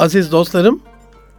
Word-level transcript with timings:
Aziz 0.00 0.32
dostlarım, 0.32 0.80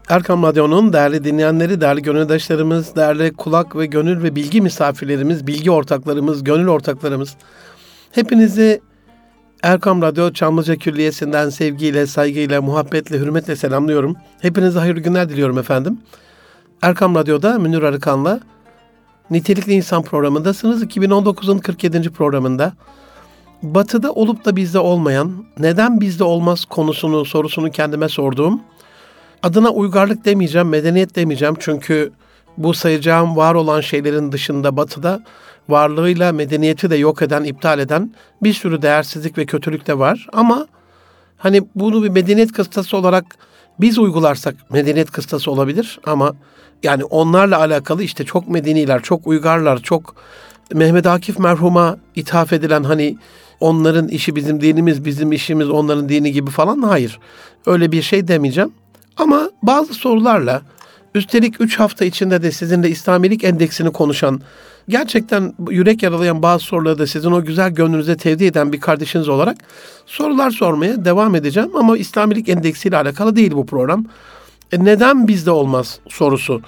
Erkam 0.09 0.43
Radyo'nun 0.43 0.93
değerli 0.93 1.23
dinleyenleri, 1.23 1.81
değerli 1.81 2.01
gönüldaşlarımız, 2.01 2.95
değerli 2.95 3.33
kulak 3.33 3.75
ve 3.75 3.85
gönül 3.85 4.23
ve 4.23 4.35
bilgi 4.35 4.61
misafirlerimiz, 4.61 5.47
bilgi 5.47 5.71
ortaklarımız, 5.71 6.43
gönül 6.43 6.67
ortaklarımız. 6.67 7.35
Hepinizi 8.11 8.81
Erkam 9.63 10.01
Radyo 10.01 10.33
Çamlıca 10.33 10.75
Külliyesi'nden 10.75 11.49
sevgiyle, 11.49 12.07
saygıyla, 12.07 12.61
muhabbetle, 12.61 13.19
hürmetle 13.19 13.55
selamlıyorum. 13.55 14.15
Hepinize 14.41 14.79
hayırlı 14.79 14.99
günler 14.99 15.29
diliyorum 15.29 15.57
efendim. 15.57 15.99
Erkam 16.81 17.15
Radyo'da 17.15 17.59
Münir 17.59 17.83
Arıkan'la 17.83 18.39
Nitelikli 19.29 19.73
İnsan 19.73 20.03
programındasınız. 20.03 20.83
2019'un 20.83 21.57
47. 21.57 22.09
programında. 22.09 22.73
Batı'da 23.63 24.11
olup 24.11 24.45
da 24.45 24.55
bizde 24.55 24.79
olmayan, 24.79 25.45
neden 25.59 26.01
bizde 26.01 26.23
olmaz 26.23 26.65
konusunu, 26.65 27.25
sorusunu 27.25 27.71
kendime 27.71 28.09
sorduğum, 28.09 28.61
adına 29.43 29.69
uygarlık 29.69 30.25
demeyeceğim, 30.25 30.69
medeniyet 30.69 31.15
demeyeceğim. 31.15 31.55
Çünkü 31.59 32.11
bu 32.57 32.73
sayacağım 32.73 33.35
var 33.35 33.55
olan 33.55 33.81
şeylerin 33.81 34.31
dışında 34.31 34.77
Batı'da 34.77 35.23
varlığıyla 35.69 36.31
medeniyeti 36.31 36.89
de 36.89 36.95
yok 36.95 37.21
eden, 37.21 37.43
iptal 37.43 37.79
eden 37.79 38.13
bir 38.43 38.53
sürü 38.53 38.81
değersizlik 38.81 39.37
ve 39.37 39.45
kötülük 39.45 39.87
de 39.87 39.99
var. 39.99 40.27
Ama 40.33 40.67
hani 41.37 41.61
bunu 41.75 42.03
bir 42.03 42.09
medeniyet 42.09 42.51
kıstası 42.51 42.97
olarak 42.97 43.25
biz 43.79 43.97
uygularsak 43.97 44.55
medeniyet 44.71 45.11
kıstası 45.11 45.51
olabilir. 45.51 45.99
Ama 46.05 46.33
yani 46.83 47.03
onlarla 47.03 47.59
alakalı 47.59 48.03
işte 48.03 48.25
çok 48.25 48.49
medeniler, 48.49 49.01
çok 49.01 49.27
uygarlar, 49.27 49.77
çok 49.77 50.15
Mehmet 50.73 51.05
Akif 51.05 51.39
merhuma 51.39 51.97
ithaf 52.15 52.53
edilen 52.53 52.83
hani 52.83 53.17
onların 53.61 54.07
işi 54.07 54.35
bizim 54.35 54.61
dinimiz, 54.61 55.05
bizim 55.05 55.31
işimiz 55.31 55.69
onların 55.69 56.09
dini 56.09 56.31
gibi 56.31 56.51
falan 56.51 56.81
hayır. 56.81 57.19
Öyle 57.65 57.91
bir 57.91 58.01
şey 58.01 58.27
demeyeceğim. 58.27 58.71
Ama 59.17 59.49
bazı 59.63 59.93
sorularla 59.93 60.61
üstelik 61.15 61.61
3 61.61 61.79
hafta 61.79 62.05
içinde 62.05 62.43
de 62.43 62.51
sizinle 62.51 62.89
İslamilik 62.89 63.43
endeksini 63.43 63.91
konuşan, 63.91 64.41
gerçekten 64.89 65.53
yürek 65.69 66.03
yaralayan 66.03 66.41
bazı 66.41 66.63
soruları 66.63 66.99
da 66.99 67.07
sizin 67.07 67.31
o 67.31 67.43
güzel 67.43 67.71
gönlünüze 67.71 68.17
tevdi 68.17 68.45
eden 68.45 68.73
bir 68.73 68.79
kardeşiniz 68.79 69.29
olarak 69.29 69.57
sorular 70.05 70.51
sormaya 70.51 71.05
devam 71.05 71.35
edeceğim. 71.35 71.71
Ama 71.75 71.97
İslamilik 71.97 72.49
endeksiyle 72.49 72.97
alakalı 72.97 73.35
değil 73.35 73.51
bu 73.51 73.65
program. 73.65 74.05
E 74.71 74.85
neden 74.85 75.27
bizde 75.27 75.51
olmaz 75.51 75.99
sorusu 76.09 76.61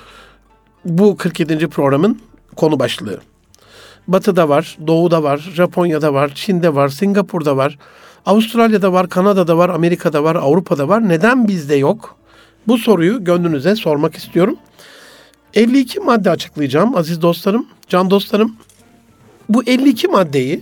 bu 0.85 1.17
47. 1.17 1.67
programın 1.67 2.19
konu 2.55 2.80
başlığı. 2.80 3.32
Batı'da 4.07 4.49
var, 4.49 4.77
Doğu'da 4.87 5.23
var, 5.23 5.37
Japonya'da 5.37 6.13
var, 6.13 6.31
Çin'de 6.35 6.75
var, 6.75 6.89
Singapur'da 6.89 7.57
var, 7.57 7.77
Avustralya'da 8.25 8.93
var, 8.93 9.09
Kanada'da 9.09 9.57
var, 9.57 9.69
Amerika'da 9.69 10.23
var, 10.23 10.35
Avrupa'da 10.35 10.87
var. 10.87 11.09
Neden 11.09 11.47
bizde 11.47 11.75
yok? 11.75 12.15
Bu 12.67 12.77
soruyu 12.77 13.23
gönlünüze 13.23 13.75
sormak 13.75 14.15
istiyorum. 14.15 14.57
52 15.53 15.99
madde 15.99 16.29
açıklayacağım 16.29 16.95
aziz 16.95 17.21
dostlarım, 17.21 17.67
can 17.87 18.09
dostlarım. 18.09 18.55
Bu 19.49 19.63
52 19.63 20.07
maddeyi 20.07 20.61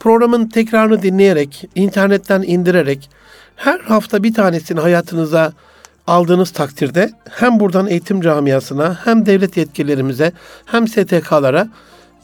programın 0.00 0.48
tekrarını 0.48 1.02
dinleyerek, 1.02 1.68
internetten 1.74 2.42
indirerek 2.42 3.10
her 3.56 3.80
hafta 3.80 4.22
bir 4.22 4.34
tanesini 4.34 4.80
hayatınıza 4.80 5.52
aldığınız 6.06 6.50
takdirde 6.50 7.10
hem 7.30 7.60
buradan 7.60 7.86
eğitim 7.86 8.20
camiasına 8.20 8.98
hem 9.04 9.26
devlet 9.26 9.56
yetkililerimize 9.56 10.32
hem 10.66 10.88
STK'lara 10.88 11.68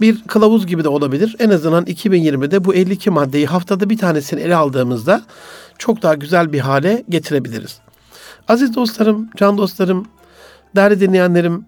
bir 0.00 0.22
kılavuz 0.22 0.66
gibi 0.66 0.84
de 0.84 0.88
olabilir. 0.88 1.36
En 1.38 1.50
azından 1.50 1.84
2020'de 1.84 2.64
bu 2.64 2.74
52 2.74 3.10
maddeyi 3.10 3.46
haftada 3.46 3.90
bir 3.90 3.98
tanesini 3.98 4.40
ele 4.40 4.56
aldığımızda 4.56 5.22
çok 5.78 6.02
daha 6.02 6.14
güzel 6.14 6.52
bir 6.52 6.60
hale 6.60 7.04
getirebiliriz. 7.08 7.80
Aziz 8.48 8.74
dostlarım, 8.74 9.28
can 9.36 9.58
dostlarım, 9.58 10.06
değerli 10.76 11.00
dinleyenlerim, 11.00 11.66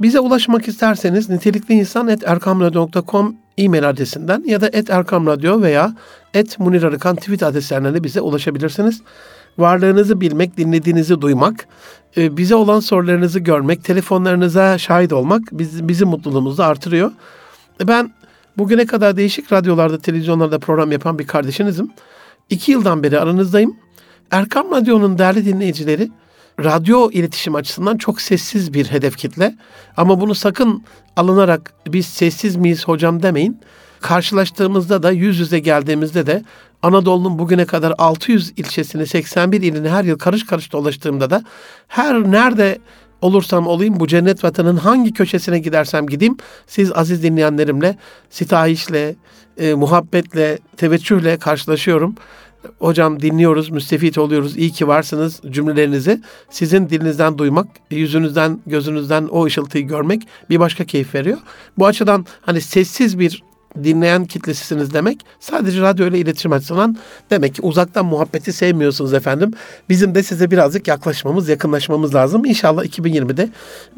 bize 0.00 0.20
ulaşmak 0.20 0.68
isterseniz 0.68 1.28
nitelikli 1.30 1.74
insan 1.74 2.08
et 2.08 2.22
erkamradyo.com 2.26 3.36
e-mail 3.58 3.88
adresinden 3.88 4.44
ya 4.46 4.60
da 4.60 4.70
et 4.72 4.90
veya 5.62 5.94
et 6.34 6.58
munir 6.58 6.82
tweet 7.16 7.42
adreslerinden 7.42 7.94
de 7.94 8.04
bize 8.04 8.20
ulaşabilirsiniz. 8.20 9.02
Varlığınızı 9.58 10.20
bilmek, 10.20 10.56
dinlediğinizi 10.56 11.20
duymak, 11.20 11.66
e, 12.16 12.36
bize 12.36 12.54
olan 12.54 12.80
sorularınızı 12.80 13.40
görmek, 13.40 13.84
telefonlarınıza 13.84 14.78
şahit 14.78 15.12
olmak 15.12 15.42
bizim 15.52 16.08
mutluluğumuzu 16.08 16.62
artırıyor. 16.62 17.10
Ben 17.80 18.14
bugüne 18.58 18.86
kadar 18.86 19.16
değişik 19.16 19.52
radyolarda, 19.52 19.98
televizyonlarda 19.98 20.58
program 20.58 20.92
yapan 20.92 21.18
bir 21.18 21.26
kardeşinizim. 21.26 21.90
İki 22.50 22.72
yıldan 22.72 23.02
beri 23.02 23.20
aranızdayım. 23.20 23.76
Erkam 24.30 24.70
Radyo'nun 24.70 25.18
değerli 25.18 25.44
dinleyicileri 25.44 26.10
radyo 26.60 27.10
iletişim 27.10 27.54
açısından 27.54 27.96
çok 27.96 28.20
sessiz 28.20 28.74
bir 28.74 28.86
hedef 28.86 29.16
kitle. 29.16 29.54
Ama 29.96 30.20
bunu 30.20 30.34
sakın 30.34 30.84
alınarak 31.16 31.72
biz 31.86 32.06
sessiz 32.06 32.56
miyiz 32.56 32.88
hocam 32.88 33.22
demeyin. 33.22 33.60
Karşılaştığımızda 34.00 35.02
da 35.02 35.10
yüz 35.10 35.38
yüze 35.38 35.58
geldiğimizde 35.58 36.26
de 36.26 36.42
Anadolu'nun 36.82 37.38
bugüne 37.38 37.64
kadar 37.64 37.94
600 37.98 38.52
ilçesini 38.56 39.06
81 39.06 39.62
ilini 39.62 39.88
her 39.88 40.04
yıl 40.04 40.18
karış 40.18 40.46
karış 40.46 40.72
dolaştığımda 40.72 41.30
da 41.30 41.44
her 41.88 42.22
nerede 42.22 42.78
olursam 43.24 43.66
olayım 43.66 44.00
bu 44.00 44.06
cennet 44.06 44.44
vatanın 44.44 44.76
hangi 44.76 45.12
köşesine 45.12 45.58
gidersem 45.58 46.06
gideyim 46.06 46.36
siz 46.66 46.92
aziz 46.92 47.22
dinleyenlerimle 47.22 47.96
sitahişle, 48.30 49.16
e, 49.58 49.74
muhabbetle, 49.74 50.58
teveccühle 50.76 51.36
karşılaşıyorum. 51.36 52.14
Hocam 52.78 53.22
dinliyoruz, 53.22 53.70
müstefit 53.70 54.18
oluyoruz, 54.18 54.56
iyi 54.56 54.72
ki 54.72 54.88
varsınız 54.88 55.40
cümlelerinizi 55.50 56.20
sizin 56.50 56.88
dilinizden 56.88 57.38
duymak, 57.38 57.66
yüzünüzden, 57.90 58.60
gözünüzden 58.66 59.24
o 59.24 59.44
ışıltıyı 59.44 59.86
görmek 59.86 60.22
bir 60.50 60.60
başka 60.60 60.84
keyif 60.84 61.14
veriyor. 61.14 61.38
Bu 61.78 61.86
açıdan 61.86 62.26
hani 62.40 62.60
sessiz 62.60 63.18
bir 63.18 63.42
dinleyen 63.82 64.24
kitlesisiniz 64.24 64.94
demek. 64.94 65.20
Sadece 65.40 65.80
radyo 65.80 66.06
ile 66.06 66.18
iletişim 66.18 66.52
açısından 66.52 66.96
demek 67.30 67.54
ki 67.54 67.62
uzaktan 67.62 68.06
muhabbeti 68.06 68.52
sevmiyorsunuz 68.52 69.14
efendim. 69.14 69.52
Bizim 69.88 70.14
de 70.14 70.22
size 70.22 70.50
birazcık 70.50 70.88
yaklaşmamız, 70.88 71.48
yakınlaşmamız 71.48 72.14
lazım. 72.14 72.44
İnşallah 72.44 72.84
2020'de 72.84 73.48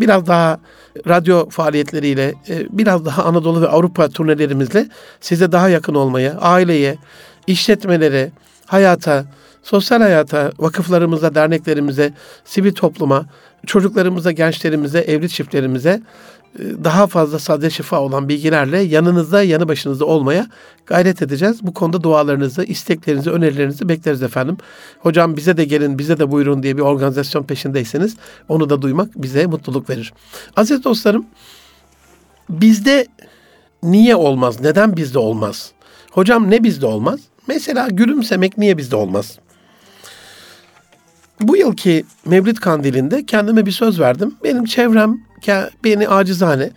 biraz 0.01 0.27
daha 0.27 0.61
radyo 1.09 1.49
faaliyetleriyle, 1.51 2.35
e, 2.49 2.67
biraz 2.71 3.05
daha 3.05 3.25
Anadolu 3.25 3.63
ve 3.63 3.69
Avrupa 3.69 4.09
turnelerimizle 4.09 4.89
size 5.21 5.53
daha 5.53 5.69
yakın 5.69 5.95
olmaya, 5.95 6.39
aileye, 6.39 6.97
işletmelere, 7.47 8.31
hayata, 8.67 9.25
sosyal 9.63 10.01
hayata, 10.01 10.53
vakıflarımıza, 10.59 11.35
derneklerimize, 11.35 12.13
sivil 12.45 12.73
topluma, 12.73 13.27
çocuklarımıza, 13.67 14.33
gençlerimize, 14.33 14.99
evli 14.99 15.29
çiftlerimize 15.29 16.03
daha 16.85 17.07
fazla 17.07 17.39
sade 17.39 17.71
şifa 17.71 18.01
olan 18.01 18.29
bilgilerle 18.29 18.79
yanınızda, 18.79 19.43
yanı 19.43 19.69
başınızda 19.69 20.05
olmaya 20.05 20.47
gayret 20.87 21.23
edeceğiz. 21.23 21.59
Bu 21.63 21.75
konuda 21.75 22.03
dualarınızı, 22.03 22.65
isteklerinizi, 22.65 23.31
önerilerinizi 23.31 23.89
bekleriz 23.89 24.23
efendim. 24.23 24.57
Hocam 25.01 25.37
bize 25.37 25.57
de 25.57 25.65
gelin, 25.65 25.99
bize 25.99 26.19
de 26.19 26.31
buyurun 26.31 26.63
diye 26.63 26.77
bir 26.77 26.83
organizasyon 26.83 27.43
peşindeyseniz 27.43 28.17
onu 28.49 28.71
da 28.71 28.83
duymak 28.83 29.11
bize 29.17 29.47
mutluluk 29.47 29.91
verir. 29.91 30.13
Aziz 30.57 30.85
dostlarım, 30.85 31.27
bizde 32.49 33.07
niye 33.83 34.17
olmaz, 34.17 34.61
neden 34.61 34.97
bizde 34.97 35.19
olmaz? 35.19 35.73
Hocam 36.13 36.51
ne 36.51 36.65
bizde 36.65 36.87
olmaz? 36.87 37.21
Mesela 37.47 37.89
gülümsemek 37.89 38.59
niye 38.59 38.79
bizde 38.79 38.97
olmaz? 38.97 39.39
Bu 41.41 41.57
yılki 41.57 42.05
Mevlid 42.25 42.57
Kandili'nde 42.57 43.27
kendime 43.27 43.67
bir 43.67 43.71
söz 43.71 44.01
verdim. 44.01 44.35
Benim 44.45 44.65
çevrem 44.65 45.26
beni 45.85 46.09
acizane, 46.09 46.71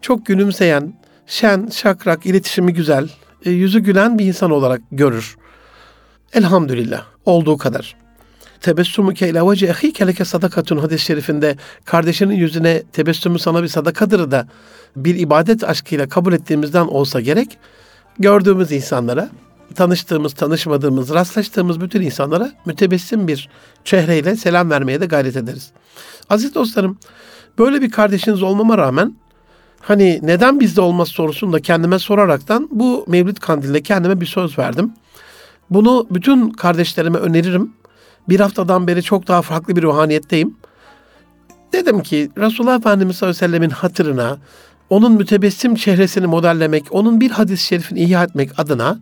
çok 0.00 0.26
gülümseyen, 0.26 0.94
şen, 1.26 1.68
şakrak, 1.72 2.26
iletişimi 2.26 2.72
güzel, 2.72 3.08
e, 3.44 3.50
yüzü 3.50 3.80
gülen 3.80 4.18
bir 4.18 4.26
insan 4.26 4.50
olarak 4.50 4.80
görür. 4.92 5.36
Elhamdülillah 6.32 7.04
olduğu 7.24 7.58
kadar. 7.58 7.96
Tebessümüke 8.60 9.28
ila 9.28 9.50
vece 9.50 9.66
ehike 9.66 10.24
sadakatun 10.24 10.78
hadis-i 10.78 11.04
şerifinde 11.04 11.56
kardeşinin 11.84 12.34
yüzüne 12.34 12.82
tebessümü 12.92 13.38
sana 13.38 13.62
bir 13.62 13.68
sadakadır 13.68 14.30
da 14.30 14.48
bir 14.96 15.14
ibadet 15.14 15.64
aşkıyla 15.64 16.08
kabul 16.08 16.32
ettiğimizden 16.32 16.86
olsa 16.86 17.20
gerek 17.20 17.58
gördüğümüz 18.18 18.72
insanlara 18.72 19.30
tanıştığımız, 19.74 20.32
tanışmadığımız, 20.32 21.10
rastlaştığımız 21.10 21.80
bütün 21.80 22.02
insanlara 22.02 22.52
mütebessim 22.66 23.28
bir 23.28 23.48
çehreyle 23.84 24.36
selam 24.36 24.70
vermeye 24.70 25.00
de 25.00 25.06
gayret 25.06 25.36
ederiz. 25.36 25.70
Aziz 26.30 26.54
dostlarım, 26.54 26.98
böyle 27.58 27.82
bir 27.82 27.90
kardeşiniz 27.90 28.42
olmama 28.42 28.78
rağmen 28.78 29.14
hani 29.80 30.20
neden 30.22 30.60
bizde 30.60 30.80
olmaz 30.80 31.08
sorusunu 31.08 31.52
da 31.52 31.60
kendime 31.60 31.98
soraraktan 31.98 32.68
bu 32.72 33.04
Mevlid 33.08 33.36
Kandil'de 33.36 33.82
kendime 33.82 34.20
bir 34.20 34.26
söz 34.26 34.58
verdim. 34.58 34.92
Bunu 35.70 36.06
bütün 36.10 36.50
kardeşlerime 36.50 37.18
öneririm. 37.18 37.72
Bir 38.28 38.40
haftadan 38.40 38.86
beri 38.86 39.02
çok 39.02 39.28
daha 39.28 39.42
farklı 39.42 39.76
bir 39.76 39.82
ruhaniyetteyim. 39.82 40.56
Dedim 41.72 42.02
ki 42.02 42.30
Resulullah 42.38 42.78
Efendimiz 42.78 43.16
sallallahu 43.16 43.36
aleyhi 43.36 43.52
ve 43.52 43.58
sellemin 43.58 43.70
hatırına, 43.70 44.38
onun 44.90 45.12
mütebessim 45.12 45.74
çehresini 45.74 46.26
modellemek, 46.26 46.84
onun 46.90 47.20
bir 47.20 47.30
hadis-i 47.30 47.64
şerifini 47.66 48.00
ihya 48.00 48.24
etmek 48.24 48.58
adına 48.58 48.98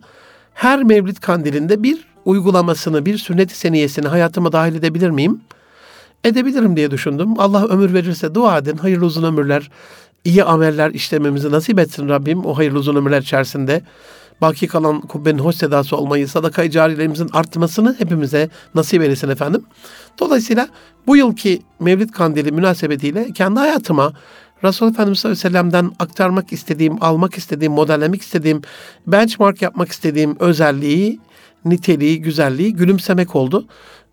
her 0.53 0.83
Mevlid 0.83 1.17
kandilinde 1.17 1.83
bir 1.83 2.07
uygulamasını, 2.25 3.05
bir 3.05 3.17
sünnet-i 3.17 3.55
seniyesini 3.55 4.07
hayatıma 4.07 4.51
dahil 4.51 4.75
edebilir 4.75 5.09
miyim? 5.09 5.41
Edebilirim 6.23 6.75
diye 6.75 6.91
düşündüm. 6.91 7.39
Allah 7.39 7.65
ömür 7.65 7.93
verirse 7.93 8.35
dua 8.35 8.57
edin. 8.57 8.77
Hayırlı 8.77 9.05
uzun 9.05 9.23
ömürler, 9.23 9.71
iyi 10.25 10.43
ameller 10.43 10.91
işlememizi 10.91 11.51
nasip 11.51 11.79
etsin 11.79 12.09
Rabbim 12.09 12.45
o 12.45 12.57
hayırlı 12.57 12.79
uzun 12.79 12.95
ömürler 12.95 13.21
içerisinde. 13.21 13.81
Baki 14.41 14.67
kalan 14.67 15.01
kubbenin 15.01 15.39
hoş 15.39 15.55
sedası 15.55 15.97
olmayı, 15.97 16.27
sadaka-i 16.27 16.71
carilerimizin 16.71 17.29
artmasını 17.33 17.95
hepimize 17.99 18.49
nasip 18.75 19.01
eylesin 19.01 19.29
efendim. 19.29 19.63
Dolayısıyla 20.19 20.67
bu 21.07 21.17
yılki 21.17 21.61
Mevlid 21.79 22.09
Kandili 22.09 22.51
münasebetiyle 22.51 23.33
kendi 23.33 23.59
hayatıma 23.59 24.13
Resulullah 24.63 24.93
Efendimiz 24.93 25.19
sallallahu 25.19 25.39
aleyhi 25.39 25.55
ve 25.55 25.59
sellem'den 25.59 25.91
aktarmak 25.99 26.53
istediğim, 26.53 27.03
almak 27.03 27.37
istediğim, 27.37 27.73
modellemek 27.73 28.21
istediğim, 28.21 28.61
benchmark 29.07 29.61
yapmak 29.61 29.91
istediğim 29.91 30.35
özelliği, 30.39 31.19
niteliği, 31.65 32.21
güzelliği 32.21 32.73
gülümsemek 32.73 33.35
oldu. 33.35 33.67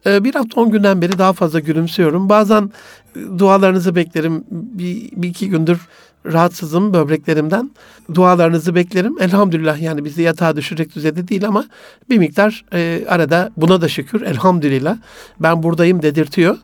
Ee, 0.09 0.25
bir 0.25 0.35
hafta 0.35 0.61
on 0.61 0.71
günden 0.71 1.03
beri 1.03 1.19
daha 1.19 1.33
fazla 1.33 1.61
gülümsüyorum. 1.61 2.29
Bazen 2.29 2.71
e, 3.17 3.39
dualarınızı 3.39 3.95
beklerim. 3.95 4.45
Bir, 4.51 5.11
bir 5.13 5.29
iki 5.29 5.49
gündür 5.49 5.79
rahatsızım 6.27 6.95
böbreklerimden. 6.95 7.71
Dualarınızı 8.15 8.75
beklerim. 8.75 9.17
Elhamdülillah 9.21 9.83
yani 9.83 10.05
bizi 10.05 10.23
yatağa 10.23 10.57
düşürecek 10.57 10.95
düzeyde 10.95 11.29
değil 11.29 11.47
ama 11.47 11.65
bir 12.11 12.19
miktar 12.19 12.65
e, 12.73 13.05
arada 13.09 13.51
buna 13.57 13.81
da 13.81 13.89
şükür 13.89 14.23
elhamdülillah 14.23 14.97
ben 15.41 15.63
buradayım 15.63 16.03
dedirtiyor. 16.03 16.57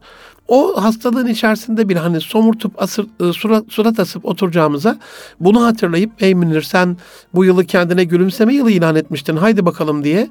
O 0.49 0.83
hastalığın 0.83 1.27
içerisinde 1.27 1.89
bir 1.89 1.97
hani 1.97 2.21
somurtup 2.21 2.83
asır, 2.83 3.07
e, 3.21 3.33
surat, 3.33 3.65
surat 3.69 3.99
asıp 3.99 4.25
oturacağımıza 4.25 4.99
bunu 5.41 5.65
hatırlayıp 5.65 6.23
ey 6.23 6.35
Münir 6.35 6.63
sen 6.63 6.97
bu 7.35 7.45
yılı 7.45 7.65
kendine 7.65 8.05
gülümseme 8.05 8.55
yılı 8.55 8.71
ilan 8.71 8.97
etmiştin 8.97 9.37
haydi 9.37 9.67
bakalım 9.67 10.05
diye 10.05 10.29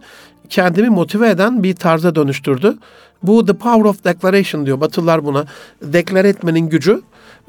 kendimi 0.49 0.89
motive 0.89 1.29
eden 1.29 1.63
bir 1.63 1.75
tarza 1.75 2.15
dönüştürdü. 2.15 2.77
Bu 3.23 3.45
the 3.45 3.53
power 3.53 3.85
of 3.89 4.03
declaration 4.03 4.65
diyor 4.65 4.81
Batılılar 4.81 5.25
buna. 5.25 5.45
Deklar 5.81 6.25
etmenin 6.25 6.69
gücü. 6.69 7.01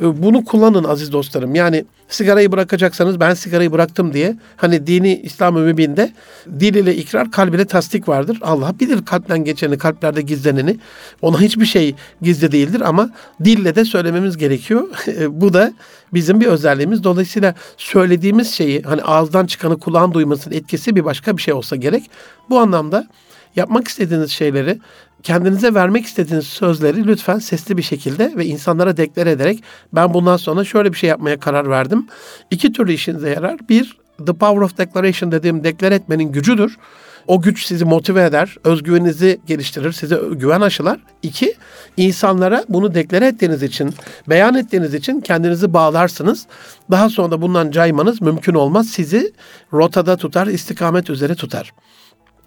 E, 0.02 0.22
bunu 0.22 0.44
kullanın 0.44 0.84
aziz 0.84 1.12
dostlarım. 1.12 1.54
Yani 1.54 1.84
sigarayı 2.08 2.52
bırakacaksanız 2.52 3.20
ben 3.20 3.34
sigarayı 3.34 3.72
bıraktım 3.72 4.12
diye 4.12 4.36
hani 4.56 4.86
dini 4.86 5.20
İslam 5.20 5.58
mübinde 5.58 6.12
dil 6.60 6.74
ile 6.74 6.96
ikrar 6.96 7.30
kalb 7.30 7.54
ile 7.54 7.64
tasdik 7.64 8.08
vardır. 8.08 8.38
Allah 8.42 8.74
bilir 8.80 9.04
kalpten 9.04 9.44
geçeni, 9.44 9.78
kalplerde 9.78 10.22
gizleneni. 10.22 10.76
Ona 11.22 11.40
hiçbir 11.40 11.66
şey 11.66 11.94
gizli 12.22 12.52
değildir 12.52 12.80
ama 12.80 13.10
dille 13.44 13.74
de 13.74 13.84
söylememiz 13.84 14.36
gerekiyor. 14.36 14.88
E, 15.14 15.40
bu 15.40 15.52
da 15.52 15.72
bizim 16.14 16.40
bir 16.40 16.46
özelliğimiz. 16.46 17.04
Dolayısıyla 17.04 17.54
söylediğimiz 17.76 18.54
şeyi 18.54 18.82
hani 18.82 19.02
ağızdan 19.02 19.46
çıkanı 19.46 19.78
kulağın 19.78 20.12
duymasının 20.12 20.54
etkisi 20.54 20.96
bir 20.96 21.04
başka 21.04 21.36
bir 21.36 21.42
şey 21.42 21.54
olsa 21.54 21.76
gerek. 21.76 22.10
Bu 22.50 22.58
anlamda 22.58 23.08
yapmak 23.56 23.88
istediğiniz 23.88 24.30
şeyleri 24.30 24.78
kendinize 25.24 25.74
vermek 25.74 26.04
istediğiniz 26.04 26.46
sözleri 26.46 27.06
lütfen 27.06 27.38
sesli 27.38 27.76
bir 27.76 27.82
şekilde 27.82 28.32
ve 28.36 28.46
insanlara 28.46 28.96
deklar 28.96 29.26
ederek 29.26 29.62
ben 29.92 30.14
bundan 30.14 30.36
sonra 30.36 30.64
şöyle 30.64 30.92
bir 30.92 30.98
şey 30.98 31.10
yapmaya 31.10 31.40
karar 31.40 31.70
verdim. 31.70 32.06
İki 32.50 32.72
türlü 32.72 32.92
işinize 32.92 33.30
yarar. 33.30 33.68
Bir, 33.68 33.98
the 34.26 34.32
power 34.32 34.60
of 34.60 34.78
declaration 34.78 35.32
dediğim 35.32 35.64
deklar 35.64 35.92
etmenin 35.92 36.32
gücüdür. 36.32 36.76
O 37.26 37.40
güç 37.40 37.66
sizi 37.66 37.84
motive 37.84 38.24
eder, 38.24 38.56
özgüveninizi 38.64 39.40
geliştirir, 39.46 39.92
size 39.92 40.18
güven 40.32 40.60
aşılar. 40.60 41.00
İki, 41.22 41.54
insanlara 41.96 42.64
bunu 42.68 42.94
deklare 42.94 43.26
ettiğiniz 43.26 43.62
için, 43.62 43.94
beyan 44.28 44.54
ettiğiniz 44.54 44.94
için 44.94 45.20
kendinizi 45.20 45.72
bağlarsınız. 45.72 46.46
Daha 46.90 47.08
sonra 47.08 47.30
da 47.30 47.42
bundan 47.42 47.70
caymanız 47.70 48.22
mümkün 48.22 48.54
olmaz. 48.54 48.86
Sizi 48.86 49.32
rotada 49.72 50.16
tutar, 50.16 50.46
istikamet 50.46 51.10
üzere 51.10 51.34
tutar. 51.34 51.72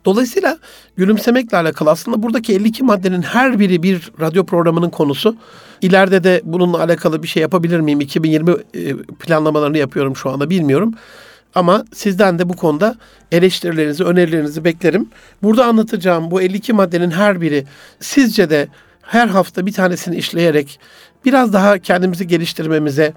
Dolayısıyla 0.07 0.57
gülümsemekle 0.98 1.57
alakalı 1.57 1.89
aslında 1.92 2.24
buradaki 2.24 2.54
52 2.54 2.83
maddenin 2.83 3.21
her 3.21 3.59
biri 3.59 3.83
bir 3.83 4.12
radyo 4.19 4.45
programının 4.45 4.89
konusu. 4.89 5.36
İleride 5.81 6.24
de 6.24 6.42
bununla 6.44 6.83
alakalı 6.83 7.24
bir 7.24 7.27
şey 7.27 7.42
yapabilir 7.42 7.80
miyim? 7.80 8.01
2020 8.01 8.51
e, 8.51 8.95
planlamalarını 9.19 9.77
yapıyorum 9.77 10.15
şu 10.15 10.30
anda 10.30 10.50
bilmiyorum. 10.50 10.94
Ama 11.56 11.86
sizden 11.94 12.39
de 12.39 12.50
bu 12.50 12.54
konuda 12.54 12.95
eleştirilerinizi, 13.31 14.04
önerilerinizi 14.04 14.63
beklerim. 14.63 15.09
Burada 15.44 15.65
anlatacağım 15.65 16.31
bu 16.31 16.42
52 16.42 16.74
maddenin 16.74 17.12
her 17.12 17.42
biri 17.42 17.65
sizce 18.00 18.50
de 18.50 18.68
her 19.01 19.27
hafta 19.27 19.65
bir 19.65 19.74
tanesini 19.74 20.15
işleyerek 20.15 20.80
biraz 21.25 21.54
daha 21.54 21.77
kendimizi 21.77 22.27
geliştirmemize, 22.27 23.13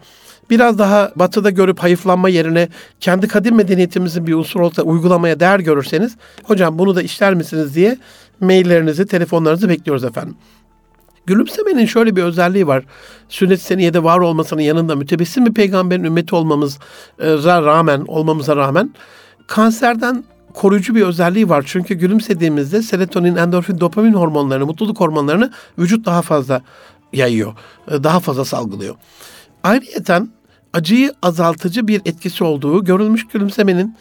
biraz 0.50 0.78
daha 0.78 1.12
batıda 1.16 1.50
görüp 1.50 1.78
hayıflanma 1.78 2.28
yerine 2.28 2.68
kendi 3.00 3.28
kadim 3.28 3.56
medeniyetimizin 3.56 4.26
bir 4.26 4.34
unsur 4.34 4.60
olarak 4.60 4.86
uygulamaya 4.86 5.40
değer 5.40 5.58
görürseniz 5.58 6.16
hocam 6.44 6.78
bunu 6.78 6.96
da 6.96 7.02
işler 7.02 7.34
misiniz 7.34 7.74
diye 7.74 7.98
maillerinizi, 8.40 9.06
telefonlarınızı 9.06 9.68
bekliyoruz 9.68 10.04
efendim. 10.04 10.36
Gülümsemenin 11.26 11.86
şöyle 11.86 12.16
bir 12.16 12.22
özelliği 12.22 12.66
var. 12.66 12.84
Sünnet 13.28 13.62
seniyede 13.62 14.02
var 14.02 14.18
olmasının 14.18 14.60
yanında 14.60 14.96
mütebessim 14.96 15.46
bir 15.46 15.54
peygamberin 15.54 16.04
ümmeti 16.04 16.34
olmamıza 16.34 17.62
rağmen, 17.62 18.04
olmamıza 18.08 18.56
rağmen 18.56 18.94
kanserden 19.46 20.24
koruyucu 20.54 20.94
bir 20.94 21.02
özelliği 21.02 21.48
var. 21.48 21.64
Çünkü 21.66 21.94
gülümsediğimizde 21.94 22.82
serotonin, 22.82 23.36
endorfin, 23.36 23.80
dopamin 23.80 24.12
hormonlarını, 24.12 24.66
mutluluk 24.66 25.00
hormonlarını 25.00 25.50
vücut 25.78 26.06
daha 26.06 26.22
fazla 26.22 26.62
yayıyor. 27.12 27.54
Daha 27.88 28.20
fazla 28.20 28.44
salgılıyor. 28.44 28.94
Ayrıyeten 29.62 30.28
acıyı 30.72 31.14
azaltıcı 31.22 31.88
bir 31.88 32.00
etkisi 32.04 32.44
olduğu 32.44 32.84
görülmüş 32.84 33.26
gülümsemenin 33.28 33.96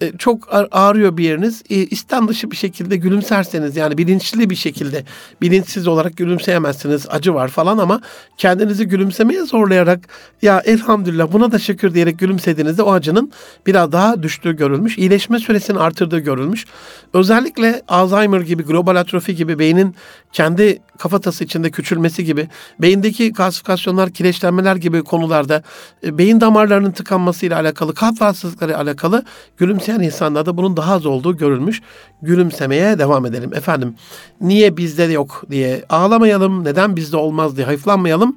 e, 0.00 0.12
çok 0.18 0.48
ağrıyor 0.72 1.16
bir 1.16 1.24
yeriniz. 1.24 1.62
E, 1.70 1.74
istem 1.74 2.28
dışı 2.28 2.50
bir 2.50 2.56
şekilde 2.56 2.96
gülümserseniz 2.96 3.76
yani 3.76 3.98
bilinçli 3.98 4.50
bir 4.50 4.54
şekilde 4.54 5.04
bilinçsiz 5.42 5.86
olarak 5.86 6.16
gülümseyemezsiniz. 6.16 7.06
Acı 7.10 7.34
var 7.34 7.48
falan 7.48 7.78
ama 7.78 8.00
kendinizi 8.36 8.86
gülümsemeye 8.88 9.42
zorlayarak 9.42 10.00
ya 10.42 10.60
elhamdülillah 10.64 11.32
buna 11.32 11.52
da 11.52 11.58
şükür 11.58 11.94
diyerek 11.94 12.18
gülümsediğinizde 12.18 12.82
o 12.82 12.92
acının 12.92 13.32
biraz 13.66 13.92
daha 13.92 14.22
düştüğü 14.22 14.56
görülmüş. 14.56 14.98
İyileşme 14.98 15.38
süresini 15.38 15.78
artırdığı 15.78 16.18
görülmüş. 16.18 16.64
Özellikle 17.12 17.82
Alzheimer 17.88 18.40
gibi, 18.40 18.62
global 18.62 18.96
atrofi 18.96 19.36
gibi 19.36 19.58
beynin 19.58 19.94
kendi 20.34 20.78
kafatası 20.98 21.44
içinde 21.44 21.70
küçülmesi 21.70 22.24
gibi, 22.24 22.48
beyindeki 22.80 23.32
kalsifikasyonlar, 23.32 24.10
kireçlenmeler 24.10 24.76
gibi 24.76 25.02
konularda 25.02 25.62
e, 26.04 26.18
beyin 26.18 26.40
damarlarının 26.40 26.90
tıkanmasıyla 26.90 27.60
alakalı, 27.60 27.94
kalp 27.94 28.22
rahatsızlıkları 28.22 28.78
alakalı 28.78 29.24
gülümseyen 29.56 30.00
insanlarda 30.00 30.56
bunun 30.56 30.76
daha 30.76 30.94
az 30.94 31.06
olduğu 31.06 31.36
görülmüş. 31.36 31.82
Gülümsemeye 32.22 32.98
devam 32.98 33.26
edelim. 33.26 33.54
Efendim 33.54 33.94
niye 34.40 34.76
bizde 34.76 35.02
yok 35.02 35.44
diye 35.50 35.84
ağlamayalım, 35.88 36.64
neden 36.64 36.96
bizde 36.96 37.16
olmaz 37.16 37.56
diye 37.56 37.66
hayıflanmayalım 37.66 38.36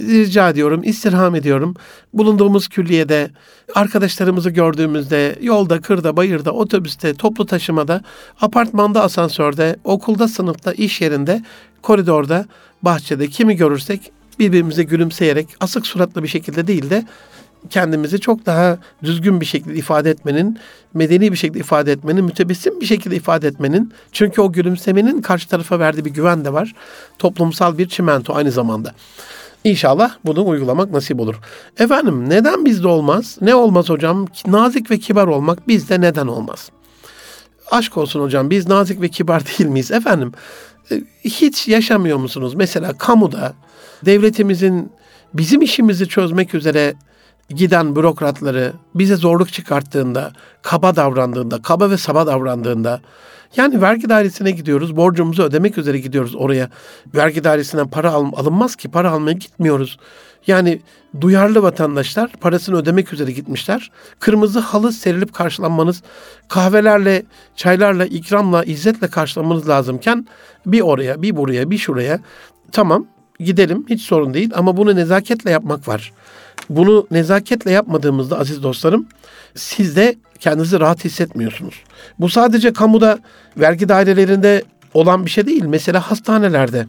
rica 0.00 0.48
ediyorum, 0.48 0.80
istirham 0.84 1.34
ediyorum. 1.34 1.74
Bulunduğumuz 2.12 2.68
külliyede, 2.68 3.30
arkadaşlarımızı 3.74 4.50
gördüğümüzde, 4.50 5.38
yolda, 5.42 5.80
kırda, 5.80 6.16
bayırda, 6.16 6.52
otobüste, 6.52 7.14
toplu 7.14 7.46
taşımada, 7.46 8.02
apartmanda, 8.40 9.02
asansörde, 9.02 9.76
okulda, 9.84 10.28
sınıfta, 10.28 10.72
iş 10.72 11.00
yerinde, 11.00 11.42
koridorda, 11.82 12.46
bahçede 12.82 13.26
kimi 13.26 13.56
görürsek 13.56 14.12
birbirimize 14.38 14.82
gülümseyerek 14.82 15.48
asık 15.60 15.86
suratlı 15.86 16.22
bir 16.22 16.28
şekilde 16.28 16.66
değil 16.66 16.90
de 16.90 17.04
kendimizi 17.70 18.20
çok 18.20 18.46
daha 18.46 18.78
düzgün 19.02 19.40
bir 19.40 19.46
şekilde 19.46 19.74
ifade 19.74 20.10
etmenin, 20.10 20.58
medeni 20.94 21.32
bir 21.32 21.36
şekilde 21.36 21.58
ifade 21.58 21.92
etmenin, 21.92 22.24
mütebessim 22.24 22.80
bir 22.80 22.86
şekilde 22.86 23.16
ifade 23.16 23.48
etmenin, 23.48 23.92
çünkü 24.12 24.40
o 24.40 24.52
gülümsemenin 24.52 25.22
karşı 25.22 25.48
tarafa 25.48 25.78
verdiği 25.78 26.04
bir 26.04 26.10
güven 26.10 26.44
de 26.44 26.52
var. 26.52 26.74
Toplumsal 27.18 27.78
bir 27.78 27.88
çimento 27.88 28.34
aynı 28.34 28.50
zamanda. 28.50 28.94
İnşallah 29.64 30.14
bunu 30.24 30.46
uygulamak 30.48 30.90
nasip 30.90 31.20
olur. 31.20 31.34
Efendim 31.78 32.30
neden 32.30 32.64
bizde 32.64 32.88
olmaz? 32.88 33.38
Ne 33.40 33.54
olmaz 33.54 33.88
hocam? 33.88 34.26
Nazik 34.46 34.90
ve 34.90 34.98
kibar 34.98 35.26
olmak 35.26 35.68
bizde 35.68 36.00
neden 36.00 36.26
olmaz? 36.26 36.70
Aşk 37.70 37.96
olsun 37.96 38.20
hocam 38.20 38.50
biz 38.50 38.68
nazik 38.68 39.00
ve 39.00 39.08
kibar 39.08 39.42
değil 39.58 39.70
miyiz? 39.70 39.90
Efendim 39.90 40.32
e, 40.90 41.02
hiç 41.24 41.68
yaşamıyor 41.68 42.18
musunuz? 42.18 42.54
Mesela 42.54 42.98
kamuda 42.98 43.54
devletimizin 44.04 44.92
bizim 45.34 45.62
işimizi 45.62 46.08
çözmek 46.08 46.54
üzere 46.54 46.94
giden 47.48 47.96
bürokratları 47.96 48.72
bize 48.94 49.16
zorluk 49.16 49.52
çıkarttığında, 49.52 50.32
kaba 50.62 50.96
davrandığında, 50.96 51.62
kaba 51.62 51.90
ve 51.90 51.96
saba 51.96 52.26
davrandığında, 52.26 53.00
yani 53.56 53.82
vergi 53.82 54.08
dairesine 54.08 54.50
gidiyoruz, 54.50 54.96
borcumuzu 54.96 55.42
ödemek 55.42 55.78
üzere 55.78 55.98
gidiyoruz 55.98 56.34
oraya. 56.36 56.70
Vergi 57.14 57.44
dairesinden 57.44 57.88
para 57.88 58.10
al, 58.10 58.32
alınmaz 58.36 58.76
ki, 58.76 58.90
para 58.90 59.10
almaya 59.10 59.32
gitmiyoruz. 59.32 59.98
Yani 60.46 60.80
duyarlı 61.20 61.62
vatandaşlar 61.62 62.32
parasını 62.40 62.76
ödemek 62.76 63.12
üzere 63.12 63.32
gitmişler. 63.32 63.90
Kırmızı 64.20 64.58
halı 64.58 64.92
serilip 64.92 65.32
karşılanmanız, 65.32 66.02
kahvelerle, 66.48 67.22
çaylarla, 67.56 68.06
ikramla, 68.06 68.64
izzetle 68.64 69.08
karşılanmanız 69.08 69.68
lazımken 69.68 70.26
bir 70.66 70.80
oraya, 70.80 71.22
bir 71.22 71.36
buraya, 71.36 71.70
bir 71.70 71.78
şuraya. 71.78 72.20
Tamam 72.72 73.06
gidelim 73.40 73.86
hiç 73.88 74.02
sorun 74.02 74.34
değil 74.34 74.50
ama 74.54 74.76
bunu 74.76 74.96
nezaketle 74.96 75.50
yapmak 75.50 75.88
var. 75.88 76.12
Bunu 76.70 77.06
nezaketle 77.10 77.70
yapmadığımızda 77.70 78.38
aziz 78.38 78.62
dostlarım 78.62 79.06
siz 79.54 79.96
de 79.96 80.16
kendinizi 80.40 80.80
rahat 80.80 81.04
hissetmiyorsunuz. 81.04 81.74
Bu 82.18 82.28
sadece 82.28 82.72
kamuda 82.72 83.18
vergi 83.56 83.88
dairelerinde 83.88 84.62
olan 84.94 85.26
bir 85.26 85.30
şey 85.30 85.46
değil. 85.46 85.64
Mesela 85.64 86.10
hastanelerde 86.10 86.86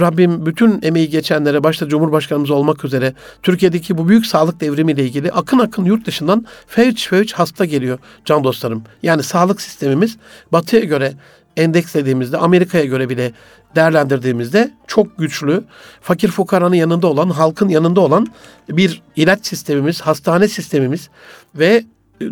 Rabbim 0.00 0.46
bütün 0.46 0.82
emeği 0.82 1.10
geçenlere 1.10 1.64
başta 1.64 1.88
Cumhurbaşkanımız 1.88 2.50
olmak 2.50 2.84
üzere 2.84 3.14
Türkiye'deki 3.42 3.98
bu 3.98 4.08
büyük 4.08 4.26
sağlık 4.26 4.60
devrimiyle 4.60 5.04
ilgili 5.04 5.32
akın 5.32 5.58
akın 5.58 5.84
yurt 5.84 6.06
dışından 6.06 6.46
fevç 6.66 7.08
fevç 7.08 7.32
hasta 7.32 7.64
geliyor 7.64 7.98
can 8.24 8.44
dostlarım. 8.44 8.84
Yani 9.02 9.22
sağlık 9.22 9.60
sistemimiz 9.60 10.16
batıya 10.52 10.84
göre 10.84 11.14
endekslediğimizde 11.56 12.38
Amerika'ya 12.38 12.84
göre 12.84 13.08
bile 13.08 13.32
değerlendirdiğimizde 13.74 14.70
çok 14.86 15.18
güçlü, 15.18 15.64
fakir 16.00 16.28
fukaranın 16.28 16.74
yanında 16.74 17.06
olan, 17.06 17.30
halkın 17.30 17.68
yanında 17.68 18.00
olan 18.00 18.26
bir 18.68 19.02
ilaç 19.16 19.46
sistemimiz, 19.46 20.00
hastane 20.00 20.48
sistemimiz 20.48 21.08
ve 21.54 21.84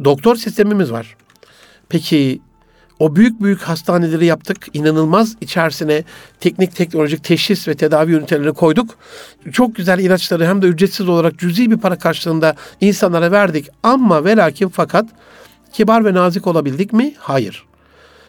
doktor 0.05 0.37
sistemimiz 0.37 0.93
var. 0.93 1.17
Peki 1.89 2.41
o 2.99 3.17
büyük 3.17 3.43
büyük 3.43 3.63
hastaneleri 3.63 4.27
yaptık. 4.27 4.67
İnanılmaz 4.73 5.37
içerisine 5.41 6.05
teknik 6.41 6.77
teknolojik 6.77 7.25
teşhis 7.25 7.69
ve 7.69 7.75
tedavi 7.75 8.13
ünitelerini 8.13 8.53
koyduk. 8.53 8.91
Çok 9.53 9.77
güzel 9.77 9.99
ilaçları 9.99 10.47
hem 10.47 10.63
de 10.63 10.67
ücretsiz 10.67 11.09
olarak 11.09 11.39
cüzi 11.39 11.71
bir 11.71 11.77
para 11.77 11.99
karşılığında 11.99 12.55
insanlara 12.81 13.33
verdik. 13.33 13.69
Ama 13.83 14.25
ve 14.25 14.37
lakin 14.37 14.69
fakat 14.69 15.07
kibar 15.73 16.05
ve 16.05 16.15
nazik 16.15 16.47
olabildik 16.47 16.93
mi? 16.93 17.15
Hayır. 17.19 17.65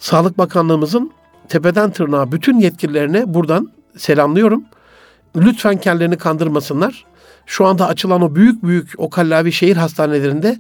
Sağlık 0.04 0.38
Bakanlığımızın 0.38 1.12
tepeden 1.50 1.92
tırnağa 1.92 2.32
bütün 2.32 2.60
yetkililerine 2.60 3.34
buradan 3.34 3.72
selamlıyorum. 3.98 4.64
Lütfen 5.36 5.78
kendilerini 5.78 6.18
kandırmasınlar. 6.18 7.06
Şu 7.46 7.66
anda 7.66 7.88
açılan 7.88 8.22
o 8.22 8.36
büyük 8.36 8.64
büyük 8.64 8.94
o 8.98 9.10
kallavi 9.10 9.52
şehir 9.52 9.78
hastanelerinde 9.78 10.58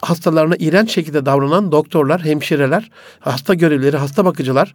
hastalarına 0.00 0.56
iğrenç 0.58 0.90
şekilde 0.90 1.26
davranan 1.26 1.72
doktorlar, 1.72 2.24
hemşireler, 2.24 2.90
hasta 3.20 3.54
görevlileri, 3.54 3.96
hasta 3.96 4.24
bakıcılar, 4.24 4.74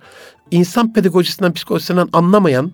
insan 0.52 0.94
pedagojisinden, 0.94 1.54
psikolojisinden 1.54 2.08
anlamayan, 2.14 2.72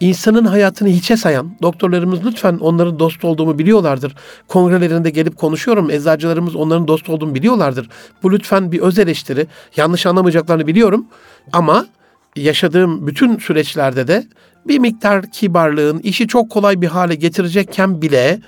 insanın 0.00 0.44
hayatını 0.44 0.88
hiçe 0.88 1.16
sayan 1.16 1.56
doktorlarımız 1.62 2.24
lütfen 2.24 2.58
onların 2.58 2.98
dost 2.98 3.24
olduğumu 3.24 3.58
biliyorlardır. 3.58 4.14
Kongrelerinde 4.48 5.10
gelip 5.10 5.36
konuşuyorum. 5.36 5.90
Eczacılarımız 5.90 6.56
onların 6.56 6.88
dost 6.88 7.08
olduğumu 7.08 7.34
biliyorlardır. 7.34 7.88
Bu 8.22 8.32
lütfen 8.32 8.72
bir 8.72 8.80
öz 8.80 8.98
eleştiri. 8.98 9.46
Yanlış 9.76 10.06
anlamayacaklarını 10.06 10.66
biliyorum. 10.66 11.06
Ama 11.52 11.86
yaşadığım 12.36 13.06
bütün 13.06 13.38
süreçlerde 13.38 14.06
de 14.06 14.26
bir 14.68 14.78
miktar 14.78 15.30
kibarlığın 15.30 15.98
işi 15.98 16.28
çok 16.28 16.50
kolay 16.50 16.80
bir 16.80 16.86
hale 16.86 17.14
getirecekken 17.14 18.02
bile 18.02 18.40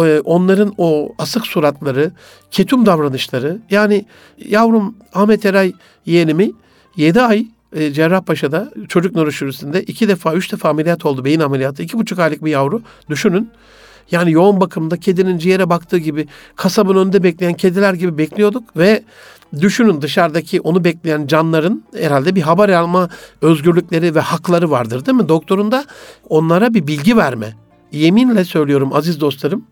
onların 0.00 0.74
o 0.78 1.14
asık 1.18 1.46
suratları, 1.46 2.12
ketum 2.50 2.86
davranışları 2.86 3.58
yani 3.70 4.04
yavrum 4.38 4.94
Ahmet 5.14 5.46
Eray 5.46 5.72
yeğenimi 6.06 6.52
7 6.96 7.20
ay 7.20 7.46
e, 7.72 7.92
Cerrahpaşa'da 7.92 8.72
çocuk 8.88 9.14
nöroşürüsünde 9.14 9.82
iki 9.82 10.08
defa, 10.08 10.34
üç 10.34 10.52
defa 10.52 10.68
ameliyat 10.68 11.06
oldu 11.06 11.24
beyin 11.24 11.40
ameliyatı. 11.40 11.82
iki 11.82 11.98
buçuk 11.98 12.18
aylık 12.18 12.44
bir 12.44 12.50
yavru. 12.50 12.82
Düşünün. 13.10 13.50
Yani 14.10 14.32
yoğun 14.32 14.60
bakımda 14.60 14.96
kedinin 14.96 15.38
ciğere 15.38 15.70
baktığı 15.70 15.98
gibi 15.98 16.28
kasabın 16.56 16.96
önünde 16.96 17.22
bekleyen 17.22 17.54
kediler 17.54 17.94
gibi 17.94 18.18
bekliyorduk 18.18 18.76
ve 18.76 19.02
düşünün 19.60 20.02
dışarıdaki 20.02 20.60
onu 20.60 20.84
bekleyen 20.84 21.26
canların 21.26 21.84
herhalde 21.96 22.34
bir 22.34 22.42
haber 22.42 22.68
alma 22.68 23.08
özgürlükleri 23.42 24.14
ve 24.14 24.20
hakları 24.20 24.70
vardır 24.70 25.06
değil 25.06 25.18
mi? 25.18 25.28
Doktorun 25.28 25.72
da 25.72 25.84
onlara 26.28 26.74
bir 26.74 26.86
bilgi 26.86 27.16
verme. 27.16 27.56
Yeminle 27.92 28.44
söylüyorum 28.44 28.92
aziz 28.92 29.20
dostlarım 29.20 29.64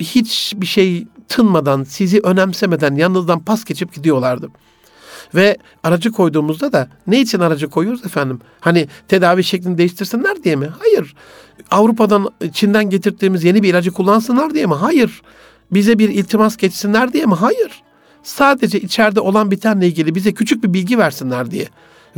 hiçbir 0.00 0.66
şey 0.66 1.06
tınmadan, 1.28 1.84
sizi 1.84 2.20
önemsemeden 2.20 2.94
yanınızdan 2.94 3.40
pas 3.40 3.64
geçip 3.64 3.94
gidiyorlardı. 3.94 4.48
Ve 5.34 5.56
aracı 5.82 6.12
koyduğumuzda 6.12 6.72
da 6.72 6.88
ne 7.06 7.20
için 7.20 7.40
aracı 7.40 7.68
koyuyoruz 7.68 8.06
efendim? 8.06 8.40
Hani 8.60 8.88
tedavi 9.08 9.44
şeklini 9.44 9.78
değiştirsinler 9.78 10.42
diye 10.44 10.56
mi? 10.56 10.68
Hayır. 10.78 11.14
Avrupa'dan, 11.70 12.28
Çin'den 12.52 12.90
getirdiğimiz 12.90 13.44
yeni 13.44 13.62
bir 13.62 13.68
ilacı 13.68 13.90
kullansınlar 13.90 14.54
diye 14.54 14.66
mi? 14.66 14.74
Hayır. 14.74 15.22
Bize 15.72 15.98
bir 15.98 16.08
iltimas 16.08 16.56
geçsinler 16.56 17.12
diye 17.12 17.26
mi? 17.26 17.34
Hayır. 17.34 17.82
Sadece 18.22 18.80
içeride 18.80 19.20
olan 19.20 19.50
bitenle 19.50 19.86
ilgili 19.86 20.14
bize 20.14 20.34
küçük 20.34 20.64
bir 20.64 20.72
bilgi 20.72 20.98
versinler 20.98 21.50
diye. 21.50 21.68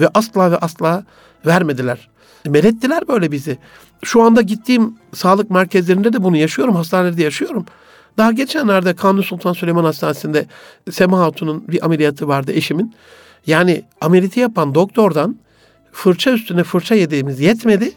Ve 0.00 0.08
asla 0.14 0.50
ve 0.50 0.56
asla 0.56 1.04
vermediler. 1.46 2.08
Melettiler 2.46 3.08
böyle 3.08 3.32
bizi. 3.32 3.58
Şu 4.02 4.22
anda 4.22 4.40
gittiğim 4.40 4.94
sağlık 5.14 5.50
merkezlerinde 5.50 6.12
de 6.12 6.22
bunu 6.22 6.36
yaşıyorum. 6.36 6.76
Hastanelerde 6.76 7.22
yaşıyorum. 7.22 7.66
Daha 8.18 8.32
geçenlerde 8.32 8.94
Kanuni 8.94 9.22
Sultan 9.22 9.52
Süleyman 9.52 9.84
Hastanesi'nde 9.84 10.46
Sema 10.90 11.20
Hatun'un 11.20 11.68
bir 11.68 11.84
ameliyatı 11.84 12.28
vardı 12.28 12.52
eşimin. 12.52 12.94
Yani 13.46 13.84
ameliyatı 14.00 14.40
yapan 14.40 14.74
doktordan 14.74 15.36
fırça 15.92 16.30
üstüne 16.30 16.64
fırça 16.64 16.94
yediğimiz 16.94 17.40
yetmedi 17.40 17.92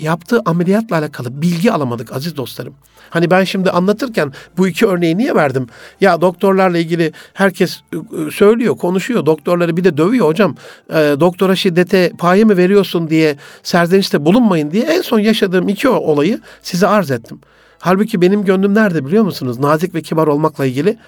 yaptığı 0.00 0.42
ameliyatla 0.44 0.96
alakalı 0.96 1.42
bilgi 1.42 1.72
alamadık 1.72 2.12
aziz 2.12 2.36
dostlarım. 2.36 2.74
Hani 3.10 3.30
ben 3.30 3.44
şimdi 3.44 3.70
anlatırken 3.70 4.32
bu 4.58 4.68
iki 4.68 4.86
örneği 4.86 5.18
niye 5.18 5.34
verdim? 5.34 5.66
Ya 6.00 6.20
doktorlarla 6.20 6.78
ilgili 6.78 7.12
herkes 7.34 7.80
ıı, 7.94 8.04
ıı, 8.12 8.30
söylüyor, 8.30 8.76
konuşuyor. 8.76 9.26
Doktorları 9.26 9.76
bir 9.76 9.84
de 9.84 9.96
dövüyor 9.96 10.26
hocam. 10.26 10.56
E, 10.90 10.94
doktora 11.20 11.56
şiddete 11.56 12.12
paye 12.18 12.44
mi 12.44 12.56
veriyorsun 12.56 13.10
diye 13.10 13.36
serzenişte 13.62 14.24
bulunmayın 14.24 14.70
diye 14.70 14.84
en 14.84 15.02
son 15.02 15.18
yaşadığım 15.18 15.68
iki 15.68 15.88
olayı 15.88 16.40
size 16.62 16.86
arz 16.86 17.10
ettim. 17.10 17.40
Halbuki 17.78 18.20
benim 18.20 18.44
gönlüm 18.44 18.74
nerede 18.74 19.06
biliyor 19.06 19.24
musunuz? 19.24 19.58
Nazik 19.58 19.94
ve 19.94 20.02
kibar 20.02 20.26
olmakla 20.26 20.66
ilgili. 20.66 20.98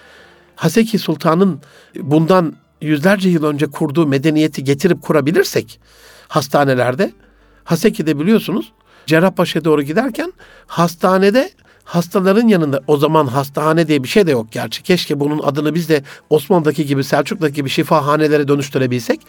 Haseki 0.57 0.99
Sultan'ın 0.99 1.61
bundan 1.97 2.55
yüzlerce 2.81 3.29
yıl 3.29 3.45
önce 3.45 3.67
kurduğu 3.67 4.07
medeniyeti 4.07 4.65
getirip 4.65 5.03
kurabilirsek 5.03 5.81
hastanelerde 6.29 7.13
Haseki'de 7.65 8.19
biliyorsunuz 8.19 8.73
Cerrahpaşa'ya 9.07 9.65
doğru 9.65 9.83
giderken 9.83 10.33
hastanede 10.67 11.51
hastaların 11.85 12.49
yanında 12.49 12.81
o 12.87 12.97
zaman 12.97 13.27
hastane 13.27 13.89
diye 13.89 14.03
bir 14.03 14.09
şey 14.09 14.27
de 14.27 14.31
yok 14.31 14.53
gerçi. 14.53 14.83
Keşke 14.83 15.21
bunun 15.21 15.39
adını 15.43 15.75
biz 15.75 15.89
de 15.89 16.03
Osmanlı'daki 16.31 16.87
gibi 16.87 17.05
Selçuk'taki 17.05 17.55
gibi 17.55 17.69
şifahanelere 17.69 18.49
dönüştürebilsek. 18.49 19.21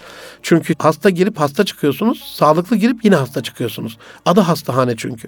Çünkü 0.42 0.75
hasta 0.80 1.10
girip 1.10 1.39
hasta 1.39 1.65
çıkıyorsunuz. 1.65 2.34
Sağlıklı 2.36 2.75
girip 2.75 3.06
yine 3.06 3.15
hasta 3.15 3.44
çıkıyorsunuz. 3.44 3.98
Adı 4.25 4.42
hastahane 4.42 4.94
çünkü. 4.98 5.27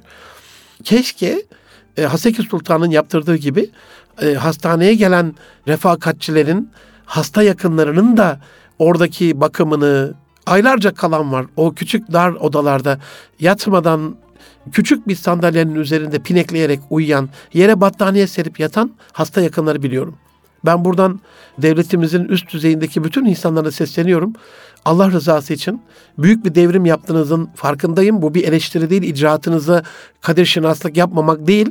Keşke 0.83 1.45
e, 1.97 2.03
Haseki 2.03 2.41
Sultan'ın 2.41 2.91
yaptırdığı 2.91 3.35
gibi 3.35 3.69
e, 4.21 4.33
hastaneye 4.33 4.95
gelen 4.95 5.35
refakatçilerin 5.67 6.71
hasta 7.05 7.43
yakınlarının 7.43 8.17
da 8.17 8.39
oradaki 8.79 9.41
bakımını 9.41 10.13
aylarca 10.45 10.93
kalan 10.93 11.31
var. 11.31 11.45
O 11.55 11.73
küçük 11.73 12.13
dar 12.13 12.31
odalarda 12.31 12.99
yatmadan 13.39 14.15
küçük 14.71 15.07
bir 15.07 15.15
sandalyenin 15.15 15.75
üzerinde 15.75 16.19
pinekleyerek 16.19 16.79
uyuyan, 16.89 17.29
yere 17.53 17.81
battaniye 17.81 18.27
serip 18.27 18.59
yatan 18.59 18.91
hasta 19.11 19.41
yakınları 19.41 19.83
biliyorum. 19.83 20.15
Ben 20.65 20.85
buradan 20.85 21.19
devletimizin 21.57 22.25
üst 22.25 22.53
düzeyindeki 22.53 23.03
bütün 23.03 23.25
insanlara 23.25 23.71
sesleniyorum. 23.71 24.33
Allah 24.85 25.11
rızası 25.11 25.53
için 25.53 25.81
büyük 26.17 26.45
bir 26.45 26.55
devrim 26.55 26.85
yaptığınızın 26.85 27.49
farkındayım. 27.55 28.21
Bu 28.21 28.33
bir 28.33 28.43
eleştiri 28.43 28.89
değil, 28.89 29.03
icraatınıza 29.03 29.83
kadir 30.21 30.45
şinaslık 30.45 30.97
yapmamak 30.97 31.47
değil. 31.47 31.69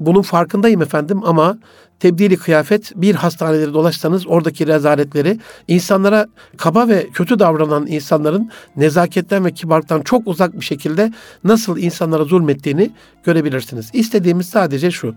Bunun 0.00 0.22
farkındayım 0.22 0.82
efendim 0.82 1.20
ama 1.24 1.58
tebdili 2.04 2.36
kıyafet 2.36 2.92
bir 2.96 3.14
hastaneleri 3.14 3.74
dolaşsanız 3.74 4.26
oradaki 4.26 4.66
rezaletleri 4.66 5.38
insanlara 5.68 6.26
kaba 6.56 6.88
ve 6.88 7.06
kötü 7.14 7.38
davranan 7.38 7.86
insanların 7.86 8.50
nezaketten 8.76 9.44
ve 9.44 9.52
kibarlıktan 9.52 10.02
çok 10.02 10.26
uzak 10.26 10.60
bir 10.60 10.64
şekilde 10.64 11.12
nasıl 11.44 11.78
insanlara 11.78 12.24
zulmettiğini 12.24 12.90
görebilirsiniz. 13.24 13.90
İstediğimiz 13.92 14.48
sadece 14.48 14.90
şu. 14.90 15.14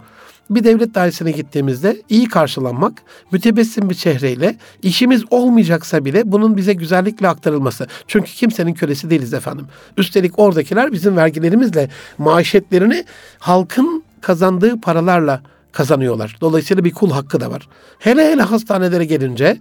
Bir 0.50 0.64
devlet 0.64 0.96
dairesine 0.96 1.32
gittiğimizde 1.32 2.02
iyi 2.10 2.28
karşılanmak, 2.28 2.94
mütebessim 3.32 3.90
bir 3.90 3.96
çehreyle 3.96 4.56
işimiz 4.82 5.24
olmayacaksa 5.30 6.06
bile 6.06 6.32
bunun 6.32 6.58
bize 6.58 6.74
güzellikle 6.74 7.28
aktarılması. 7.28 7.88
Çünkü 8.08 8.32
kimsenin 8.32 8.74
kölesi 8.74 9.10
değiliz 9.10 9.34
efendim. 9.34 9.66
Üstelik 9.98 10.40
oradakiler 10.40 10.92
bizim 10.92 11.18
vergilerimizle 11.18 11.90
maişetlerini 12.18 13.06
halkın 13.40 14.04
kazandığı 14.22 14.82
paralarla 14.82 15.42
kazanıyorlar. 15.72 16.38
Dolayısıyla 16.42 16.84
bir 16.84 16.94
kul 16.94 17.12
hakkı 17.12 17.42
da 17.42 17.52
var. 17.52 17.70
Hele 18.00 18.32
hele 18.32 18.42
hastanelere 18.42 19.06
gelince 19.06 19.58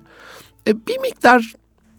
e, 0.69 0.87
bir 0.87 0.99
miktar 0.99 1.53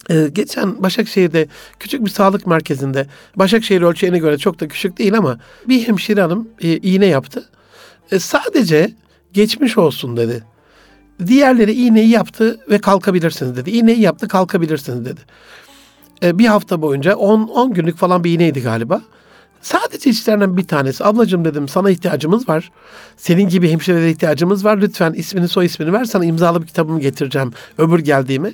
e, 0.10 0.28
geçen 0.34 0.84
Başakşehir'de 0.84 1.48
küçük 1.80 2.06
bir 2.06 2.10
sağlık 2.10 2.48
merkezinde 2.48 3.08
Başakşehir 3.36 3.82
ölçeğine 3.82 4.20
göre 4.20 4.38
çok 4.38 4.60
da 4.60 4.68
küçük 4.68 4.98
değil 4.98 5.18
ama 5.18 5.40
bir 5.68 5.88
hemşire 5.88 6.22
hanım 6.22 6.50
e, 6.62 6.78
iğne 6.78 7.06
yaptı. 7.06 7.50
Sadece 8.20 8.94
geçmiş 9.34 9.78
olsun 9.78 10.18
dedi. 10.18 10.44
Diğerleri 11.28 11.74
iğneyi 11.74 12.10
yaptı 12.10 12.60
ve 12.70 12.78
kalkabilirsiniz 12.78 13.56
dedi. 13.56 13.70
İğneyi 13.70 14.02
yaptı 14.02 14.28
kalkabilirsiniz 14.28 15.06
dedi. 15.06 15.22
Bir 16.24 16.46
hafta 16.46 16.82
boyunca 16.82 17.16
10 17.16 17.74
günlük 17.74 17.98
falan 17.98 18.24
bir 18.24 18.32
iğneydi 18.32 18.62
galiba. 18.62 19.02
Sadece 19.62 20.10
işlerinden 20.10 20.58
bir 20.58 20.68
tanesi. 20.68 21.06
Ablacığım 21.06 21.46
dedim 21.46 21.68
sana 21.68 21.90
ihtiyacımız 21.90 22.50
var. 22.50 22.72
Senin 23.18 23.50
gibi 23.50 23.72
hemşirelere 23.72 24.10
ihtiyacımız 24.10 24.66
var. 24.66 24.78
Lütfen 24.78 25.14
ismini 25.14 25.48
soy 25.48 25.66
ismini 25.66 25.94
ver 25.94 26.06
sana 26.06 26.26
imzalı 26.26 26.62
bir 26.62 26.68
kitabımı 26.68 27.00
getireceğim 27.00 27.54
öbür 27.78 28.00
geldiğimi. 28.00 28.54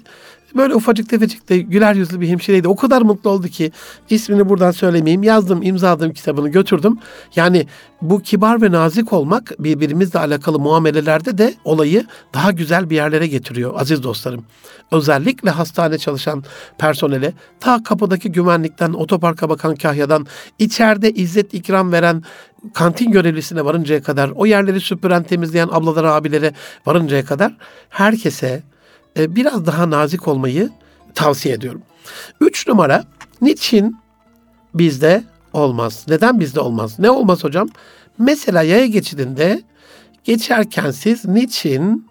Böyle 0.55 0.75
ufacık 0.75 1.09
tefecik 1.09 1.49
de 1.49 1.57
güler 1.57 1.95
yüzlü 1.95 2.21
bir 2.21 2.27
hemşireydi. 2.27 2.67
O 2.67 2.75
kadar 2.75 3.01
mutlu 3.01 3.29
oldu 3.29 3.47
ki 3.47 3.71
ismini 4.09 4.49
buradan 4.49 4.71
söylemeyeyim. 4.71 5.23
Yazdım, 5.23 5.63
imzaladım 5.63 6.13
kitabını 6.13 6.49
götürdüm. 6.49 6.99
Yani 7.35 7.67
bu 8.01 8.21
kibar 8.21 8.61
ve 8.61 8.71
nazik 8.71 9.13
olmak 9.13 9.51
birbirimizle 9.59 10.19
alakalı 10.19 10.59
muamelelerde 10.59 11.37
de 11.37 11.53
olayı 11.63 12.05
daha 12.33 12.51
güzel 12.51 12.89
bir 12.89 12.95
yerlere 12.95 13.27
getiriyor 13.27 13.73
aziz 13.75 14.03
dostlarım. 14.03 14.45
Özellikle 14.91 15.49
hastane 15.49 15.97
çalışan 15.97 16.43
personele 16.77 17.33
ta 17.59 17.83
kapıdaki 17.83 18.31
güvenlikten, 18.31 18.93
otoparka 18.93 19.49
bakan 19.49 19.75
kahyadan, 19.75 20.27
içeride 20.59 21.11
izzet 21.11 21.53
ikram 21.53 21.91
veren 21.91 22.23
kantin 22.73 23.11
görevlisine 23.11 23.65
varıncaya 23.65 24.03
kadar, 24.03 24.31
o 24.35 24.45
yerleri 24.45 24.81
süpüren, 24.81 25.23
temizleyen 25.23 25.69
ablalara, 25.71 26.13
abilere 26.13 26.53
varıncaya 26.85 27.25
kadar 27.25 27.57
herkese 27.89 28.63
biraz 29.17 29.65
daha 29.65 29.89
nazik 29.89 30.27
olmayı 30.27 30.69
tavsiye 31.15 31.55
ediyorum. 31.55 31.81
Üç 32.41 32.67
numara, 32.67 33.03
niçin 33.41 33.97
bizde 34.73 35.23
olmaz? 35.53 36.05
Neden 36.07 36.39
bizde 36.39 36.59
olmaz? 36.59 36.99
Ne 36.99 37.09
olmaz 37.09 37.43
hocam? 37.43 37.69
Mesela 38.17 38.63
yaya 38.63 38.85
geçidinde 38.85 39.61
geçerken 40.23 40.91
siz 40.91 41.25
niçin 41.25 42.07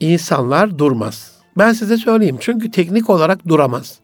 insanlar 0.00 0.78
durmaz? 0.78 1.32
Ben 1.58 1.72
size 1.72 1.96
söyleyeyim. 1.96 2.36
Çünkü 2.40 2.70
teknik 2.70 3.10
olarak 3.10 3.48
duramaz. 3.48 3.98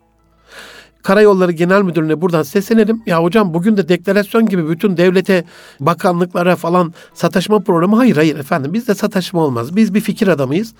Karayolları 1.03 1.53
Genel 1.53 1.83
Müdürlüğü'ne 1.83 2.21
buradan 2.21 2.43
seslenelim. 2.43 3.03
Ya 3.07 3.23
hocam 3.23 3.55
bugün 3.55 3.77
de 3.77 3.89
deklarasyon 3.89 4.47
gibi 4.47 4.69
bütün 4.69 4.97
devlete, 4.97 5.45
bakanlıklara 5.81 6.57
falan 6.57 6.95
sataşma 7.15 7.61
programı. 7.61 7.97
Hayır 7.97 8.17
hayır 8.17 8.39
efendim 8.39 8.73
bizde 8.73 8.95
sataşma 8.95 9.41
olmaz. 9.41 9.77
Biz 9.77 9.95
bir 9.95 10.01
fikir 10.01 10.29
adamıyız. 10.29 10.75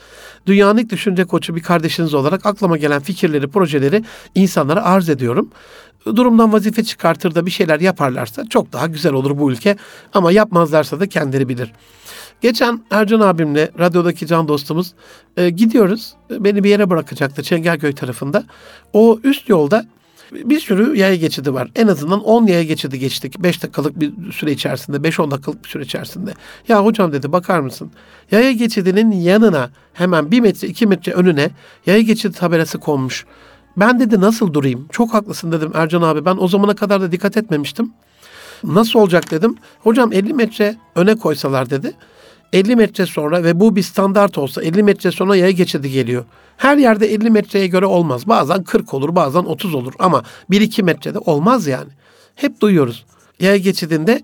Dünyanın 0.47 0.79
ilk 0.79 0.91
düşünce 0.91 1.25
koçu 1.25 1.57
bir 1.57 1.63
kardeşiniz 1.63 2.15
olarak 2.15 2.47
aklıma 2.47 2.77
gelen 2.77 3.01
fikirleri, 3.01 3.49
projeleri 3.49 4.05
insanlara 4.35 4.85
arz 4.85 5.09
ediyorum. 5.09 5.51
Durumdan 6.07 6.53
vazife 6.53 6.85
çıkartır 6.85 7.35
da 7.35 7.47
bir 7.47 7.51
şeyler 7.51 7.81
yaparlarsa 7.81 8.45
çok 8.51 8.73
daha 8.73 8.87
güzel 8.87 9.13
olur 9.13 9.39
bu 9.39 9.53
ülke. 9.53 9.77
Ama 10.13 10.33
yapmazlarsa 10.33 11.01
da 11.01 11.07
kendileri 11.07 11.49
bilir. 11.49 11.73
Geçen 12.41 12.85
Ercan 12.91 13.21
abimle 13.21 13.71
radyodaki 13.79 14.27
can 14.27 14.49
dostumuz 14.49 14.95
e, 15.37 15.51
gidiyoruz. 15.51 16.15
Beni 16.31 16.65
bir 16.65 16.71
yere 16.71 16.91
bırakacaktı 16.91 17.43
Çengelköy 17.43 17.95
tarafında. 17.95 18.45
O 18.93 19.19
üst 19.25 19.49
yolda 19.49 19.87
bir 20.33 20.61
sürü 20.61 20.97
yaya 20.97 21.17
geçidi 21.17 21.55
var. 21.55 21.71
En 21.77 21.87
azından 21.87 22.25
10 22.25 22.47
yaya 22.47 22.63
geçidi 22.63 22.99
geçtik. 22.99 23.43
5 23.43 23.63
dakikalık 23.63 24.01
bir 24.01 24.33
süre 24.33 24.53
içerisinde, 24.53 24.97
5-10 24.97 25.31
dakikalık 25.31 25.65
bir 25.65 25.69
süre 25.69 25.83
içerisinde. 25.83 26.35
Ya 26.69 26.85
hocam 26.85 27.13
dedi 27.13 27.33
bakar 27.33 27.61
mısın? 27.61 27.91
Yaya 28.31 28.53
geçidinin 28.53 29.11
yanına 29.11 29.71
hemen 29.93 30.31
1 30.31 30.41
metre 30.41 30.69
2 30.69 30.87
metre 30.87 31.13
önüne 31.13 31.51
yaya 31.87 32.01
geçidi 32.01 32.37
tabelası 32.37 32.79
konmuş. 32.79 33.27
Ben 33.77 34.01
dedi 34.01 34.21
nasıl 34.21 34.55
durayım? 34.55 34.89
Çok 34.93 35.15
haklısın 35.15 35.53
dedim 35.53 35.71
Ercan 35.75 36.03
abi. 36.03 36.25
Ben 36.25 36.37
o 36.41 36.49
zamana 36.49 36.75
kadar 36.75 37.01
da 37.01 37.13
dikkat 37.13 37.37
etmemiştim. 37.37 37.93
Nasıl 38.65 38.99
olacak 38.99 39.31
dedim. 39.31 39.57
Hocam 39.81 40.13
50 40.13 40.35
metre 40.35 40.77
öne 40.95 41.15
koysalar 41.15 41.71
dedi. 41.71 41.93
50 42.53 42.77
metre 42.77 43.07
sonra 43.07 43.45
ve 43.45 43.61
bu 43.61 43.77
bir 43.77 43.83
standart 43.83 44.39
olsa 44.39 44.63
50 44.63 44.83
metre 44.83 45.11
sonra 45.11 45.37
yaya 45.37 45.51
geçidi 45.51 45.91
geliyor. 45.91 46.25
Her 46.57 46.77
yerde 46.77 47.15
50 47.15 47.31
metreye 47.31 47.67
göre 47.67 47.87
olmaz. 47.87 48.29
Bazen 48.29 48.65
40 48.65 48.95
olur, 48.95 49.15
bazen 49.17 49.41
30 49.41 49.75
olur 49.75 49.93
ama 49.99 50.23
1-2 50.51 50.83
metrede 50.83 51.19
olmaz 51.19 51.67
yani. 51.67 51.91
Hep 52.35 52.61
duyuyoruz. 52.61 53.05
Yaya 53.41 53.57
geçidinde 53.57 54.23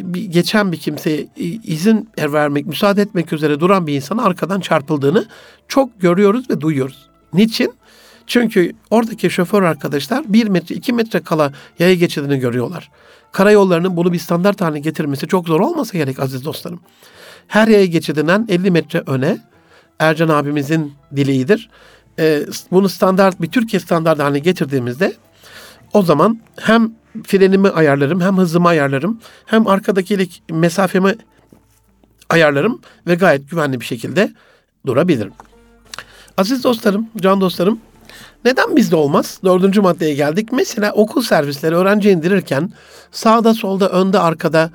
bir, 0.00 0.24
geçen 0.24 0.72
bir 0.72 0.76
kimseye 0.76 1.28
izin 1.64 2.08
vermek, 2.18 2.66
müsaade 2.66 3.02
etmek 3.02 3.32
üzere 3.32 3.60
duran 3.60 3.86
bir 3.86 3.94
insanın 3.94 4.22
arkadan 4.22 4.60
çarpıldığını 4.60 5.26
çok 5.68 6.00
görüyoruz 6.00 6.50
ve 6.50 6.60
duyuyoruz. 6.60 7.08
Niçin? 7.32 7.72
Çünkü 8.26 8.72
oradaki 8.90 9.30
şoför 9.30 9.62
arkadaşlar 9.62 10.24
1 10.28 10.46
metre 10.46 10.74
2 10.74 10.92
metre 10.92 11.20
kala 11.20 11.52
yaya 11.78 11.94
geçidini 11.94 12.38
görüyorlar. 12.38 12.90
Karayollarının 13.32 13.96
bunu 13.96 14.12
bir 14.12 14.18
standart 14.18 14.60
haline 14.60 14.80
getirmesi 14.80 15.26
çok 15.26 15.48
zor 15.48 15.60
olmasa 15.60 15.98
gerek 15.98 16.20
aziz 16.20 16.44
dostlarım. 16.44 16.80
Her 17.50 17.68
yaya 17.68 17.86
geçidinden 17.86 18.46
50 18.48 18.70
metre 18.70 19.02
öne 19.06 19.38
Ercan 19.98 20.28
abimizin 20.28 20.92
dileğidir. 21.16 21.70
Ee, 22.18 22.42
bunu 22.70 22.88
standart 22.88 23.42
bir 23.42 23.50
Türkiye 23.50 23.80
standart 23.80 24.18
haline 24.18 24.38
getirdiğimizde 24.38 25.14
o 25.92 26.02
zaman 26.02 26.40
hem 26.60 26.92
frenimi 27.24 27.68
ayarlarım 27.68 28.20
hem 28.20 28.38
hızımı 28.38 28.68
ayarlarım 28.68 29.20
hem 29.46 29.66
arkadaki 29.66 30.28
mesafemi 30.50 31.14
ayarlarım 32.28 32.80
ve 33.06 33.14
gayet 33.14 33.50
güvenli 33.50 33.80
bir 33.80 33.84
şekilde 33.84 34.32
durabilirim. 34.86 35.32
Aziz 36.36 36.64
dostlarım, 36.64 37.08
can 37.16 37.40
dostlarım 37.40 37.80
neden 38.44 38.76
bizde 38.76 38.96
olmaz? 38.96 39.40
Dördüncü 39.44 39.80
maddeye 39.80 40.14
geldik. 40.14 40.48
Mesela 40.52 40.92
okul 40.92 41.22
servisleri 41.22 41.74
öğrenci 41.74 42.10
indirirken 42.10 42.72
sağda 43.12 43.54
solda 43.54 43.88
önde 43.88 44.18
arkada 44.18 44.70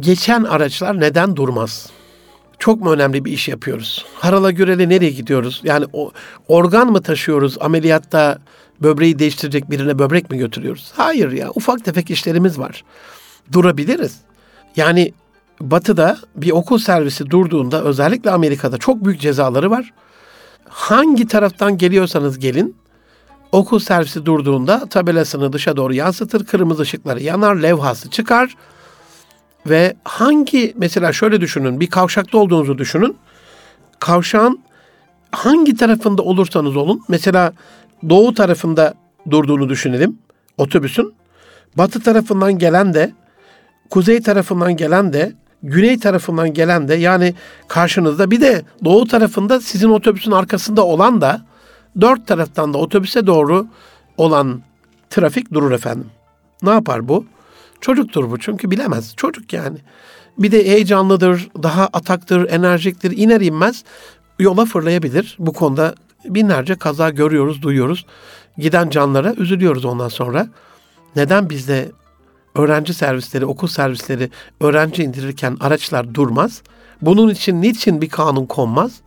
geçen 0.00 0.44
araçlar 0.44 1.00
neden 1.00 1.36
durmaz? 1.36 1.90
Çok 2.58 2.80
mu 2.80 2.92
önemli 2.92 3.24
bir 3.24 3.32
iş 3.32 3.48
yapıyoruz? 3.48 4.04
Harala 4.14 4.50
Gürel'e 4.50 4.88
nereye 4.88 5.10
gidiyoruz? 5.10 5.60
Yani 5.64 5.86
o, 5.92 6.10
organ 6.48 6.92
mı 6.92 7.02
taşıyoruz? 7.02 7.56
Ameliyatta 7.60 8.38
böbreği 8.82 9.18
değiştirecek 9.18 9.70
birine 9.70 9.98
böbrek 9.98 10.30
mi 10.30 10.38
götürüyoruz? 10.38 10.92
Hayır 10.96 11.32
ya 11.32 11.50
ufak 11.54 11.84
tefek 11.84 12.10
işlerimiz 12.10 12.58
var. 12.58 12.84
Durabiliriz. 13.52 14.20
Yani 14.76 15.12
Batı'da 15.60 16.18
bir 16.36 16.50
okul 16.50 16.78
servisi 16.78 17.30
durduğunda 17.30 17.84
özellikle 17.84 18.30
Amerika'da 18.30 18.78
çok 18.78 19.04
büyük 19.04 19.20
cezaları 19.20 19.70
var. 19.70 19.92
Hangi 20.68 21.26
taraftan 21.26 21.78
geliyorsanız 21.78 22.38
gelin 22.38 22.76
okul 23.52 23.78
servisi 23.78 24.26
durduğunda 24.26 24.86
tabelasını 24.86 25.52
dışa 25.52 25.76
doğru 25.76 25.94
yansıtır, 25.94 26.46
kırmızı 26.46 26.82
ışıkları 26.82 27.22
yanar, 27.22 27.56
levhası 27.56 28.10
çıkar 28.10 28.56
ve 29.66 29.94
hangi 30.04 30.74
mesela 30.76 31.12
şöyle 31.12 31.40
düşünün 31.40 31.80
bir 31.80 31.86
kavşakta 31.86 32.38
olduğunuzu 32.38 32.78
düşünün. 32.78 33.16
Kavşağın 34.00 34.60
hangi 35.32 35.76
tarafında 35.76 36.22
olursanız 36.22 36.76
olun 36.76 37.02
mesela 37.08 37.52
doğu 38.08 38.34
tarafında 38.34 38.94
durduğunu 39.30 39.68
düşünelim 39.68 40.18
otobüsün. 40.58 41.14
Batı 41.76 42.00
tarafından 42.00 42.58
gelen 42.58 42.94
de 42.94 43.12
kuzey 43.90 44.20
tarafından 44.22 44.76
gelen 44.76 45.12
de 45.12 45.32
güney 45.62 45.98
tarafından 45.98 46.54
gelen 46.54 46.88
de 46.88 46.94
yani 46.94 47.34
karşınızda 47.68 48.30
bir 48.30 48.40
de 48.40 48.62
doğu 48.84 49.06
tarafında 49.06 49.60
sizin 49.60 49.88
otobüsün 49.88 50.30
arkasında 50.30 50.86
olan 50.86 51.20
da 51.20 51.42
dört 52.00 52.26
taraftan 52.26 52.74
da 52.74 52.78
otobüse 52.78 53.26
doğru 53.26 53.66
olan 54.16 54.62
trafik 55.10 55.52
durur 55.52 55.72
efendim. 55.72 56.06
Ne 56.62 56.70
yapar 56.70 57.08
bu? 57.08 57.24
Çocuktur 57.84 58.30
bu 58.30 58.38
çünkü 58.38 58.70
bilemez. 58.70 59.16
Çocuk 59.16 59.52
yani. 59.52 59.78
Bir 60.38 60.52
de 60.52 60.64
heyecanlıdır, 60.64 61.48
daha 61.62 61.86
ataktır, 61.92 62.50
enerjiktir. 62.50 63.16
iner 63.16 63.40
inmez 63.40 63.84
yola 64.38 64.64
fırlayabilir. 64.64 65.36
Bu 65.38 65.52
konuda 65.52 65.94
binlerce 66.24 66.74
kaza 66.74 67.10
görüyoruz, 67.10 67.62
duyuyoruz. 67.62 68.06
Giden 68.58 68.90
canlara 68.90 69.34
üzülüyoruz 69.34 69.84
ondan 69.84 70.08
sonra. 70.08 70.48
Neden 71.16 71.50
bizde 71.50 71.92
öğrenci 72.54 72.94
servisleri, 72.94 73.46
okul 73.46 73.68
servisleri 73.68 74.30
öğrenci 74.60 75.02
indirirken 75.02 75.56
araçlar 75.60 76.14
durmaz? 76.14 76.62
Bunun 77.02 77.28
için 77.28 77.62
niçin 77.62 78.00
bir 78.00 78.08
kanun 78.08 78.46
konmaz? 78.46 79.00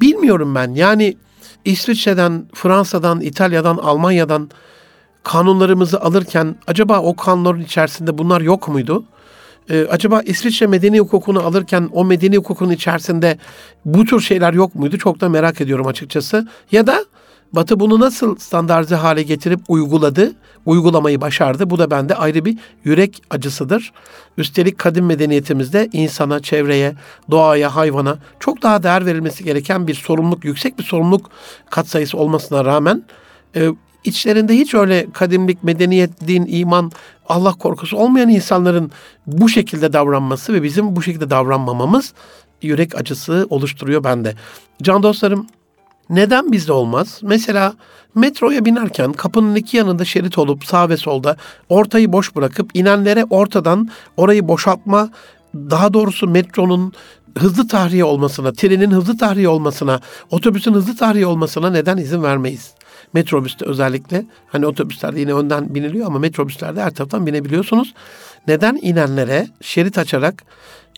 Bilmiyorum 0.00 0.54
ben. 0.54 0.74
Yani 0.74 1.16
İsviçre'den, 1.64 2.46
Fransa'dan, 2.54 3.20
İtalya'dan, 3.20 3.76
Almanya'dan 3.76 4.50
kanunlarımızı 5.22 6.00
alırken 6.00 6.56
acaba 6.66 7.00
o 7.00 7.16
kanunların 7.16 7.60
içerisinde 7.60 8.18
bunlar 8.18 8.40
yok 8.40 8.68
muydu? 8.68 9.04
Ee, 9.70 9.86
acaba 9.90 10.22
İsviçre 10.22 10.66
medeni 10.66 11.00
hukukunu 11.00 11.40
alırken 11.40 11.88
o 11.92 12.04
medeni 12.04 12.36
hukukun 12.36 12.70
içerisinde 12.70 13.38
bu 13.84 14.04
tür 14.04 14.20
şeyler 14.20 14.52
yok 14.52 14.74
muydu? 14.74 14.98
Çok 14.98 15.20
da 15.20 15.28
merak 15.28 15.60
ediyorum 15.60 15.86
açıkçası. 15.86 16.48
Ya 16.72 16.86
da 16.86 17.04
Batı 17.52 17.80
bunu 17.80 18.00
nasıl 18.00 18.36
standartize 18.36 18.94
hale 18.94 19.22
getirip 19.22 19.60
uyguladı, 19.68 20.32
uygulamayı 20.66 21.20
başardı. 21.20 21.70
Bu 21.70 21.78
da 21.78 21.90
bende 21.90 22.14
ayrı 22.14 22.44
bir 22.44 22.58
yürek 22.84 23.22
acısıdır. 23.30 23.92
Üstelik 24.38 24.78
kadim 24.78 25.06
medeniyetimizde 25.06 25.88
insana, 25.92 26.40
çevreye, 26.40 26.94
doğaya, 27.30 27.76
hayvana 27.76 28.18
çok 28.40 28.62
daha 28.62 28.82
değer 28.82 29.06
verilmesi 29.06 29.44
gereken 29.44 29.86
bir 29.86 29.94
sorumluluk, 29.94 30.44
yüksek 30.44 30.78
bir 30.78 30.84
sorumluluk 30.84 31.30
katsayısı 31.70 32.18
olmasına 32.18 32.64
rağmen 32.64 33.04
e, 33.56 33.68
içlerinde 34.04 34.54
hiç 34.54 34.74
öyle 34.74 35.06
kadimlik, 35.12 35.64
medeniyet, 35.64 36.28
din, 36.28 36.46
iman, 36.48 36.92
Allah 37.28 37.52
korkusu 37.52 37.96
olmayan 37.96 38.28
insanların 38.28 38.90
bu 39.26 39.48
şekilde 39.48 39.92
davranması 39.92 40.52
ve 40.52 40.62
bizim 40.62 40.96
bu 40.96 41.02
şekilde 41.02 41.30
davranmamamız 41.30 42.14
yürek 42.62 42.94
acısı 42.94 43.46
oluşturuyor 43.50 44.04
bende. 44.04 44.34
Can 44.82 45.02
dostlarım 45.02 45.46
neden 46.10 46.52
bizde 46.52 46.72
olmaz? 46.72 47.20
Mesela 47.22 47.74
metroya 48.14 48.64
binerken 48.64 49.12
kapının 49.12 49.54
iki 49.54 49.76
yanında 49.76 50.04
şerit 50.04 50.38
olup 50.38 50.64
sağ 50.64 50.88
ve 50.88 50.96
solda 50.96 51.36
ortayı 51.68 52.12
boş 52.12 52.36
bırakıp 52.36 52.70
inenlere 52.74 53.24
ortadan 53.30 53.88
orayı 54.16 54.48
boşaltma, 54.48 55.10
daha 55.54 55.94
doğrusu 55.94 56.28
metronun 56.28 56.92
hızlı 57.38 57.68
tahliye 57.68 58.04
olmasına, 58.04 58.52
trenin 58.52 58.90
hızlı 58.90 59.18
tahliye 59.18 59.48
olmasına, 59.48 60.00
otobüsün 60.30 60.74
hızlı 60.74 60.96
tahliye 60.96 61.26
olmasına 61.26 61.70
neden 61.70 61.96
izin 61.96 62.22
vermeyiz? 62.22 62.74
Metrobüste 63.14 63.64
özellikle. 63.64 64.26
Hani 64.46 64.66
otobüslerde 64.66 65.20
yine 65.20 65.34
önden 65.34 65.74
biniliyor 65.74 66.06
ama 66.06 66.18
metrobüslerde 66.18 66.82
her 66.82 66.94
taraftan 66.94 67.26
binebiliyorsunuz. 67.26 67.94
Neden 68.48 68.78
inenlere 68.82 69.48
şerit 69.60 69.98
açarak 69.98 70.44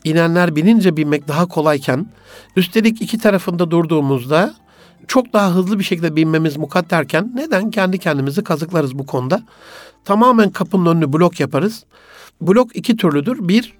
inenler 0.04 0.56
binince 0.56 0.96
binmek 0.96 1.28
daha 1.28 1.46
kolayken 1.46 2.06
üstelik 2.56 3.02
iki 3.02 3.18
tarafında 3.18 3.70
durduğumuzda 3.70 4.54
çok 5.08 5.32
daha 5.32 5.54
hızlı 5.54 5.78
bir 5.78 5.84
şekilde 5.84 6.16
binmemiz 6.16 6.56
mukadderken 6.56 7.32
neden 7.34 7.70
kendi 7.70 7.98
kendimizi 7.98 8.44
kazıklarız 8.44 8.98
bu 8.98 9.06
konuda? 9.06 9.42
Tamamen 10.04 10.50
kapının 10.50 10.86
önünü 10.86 11.12
blok 11.12 11.40
yaparız. 11.40 11.84
Blok 12.40 12.76
iki 12.76 12.96
türlüdür. 12.96 13.48
Bir, 13.48 13.74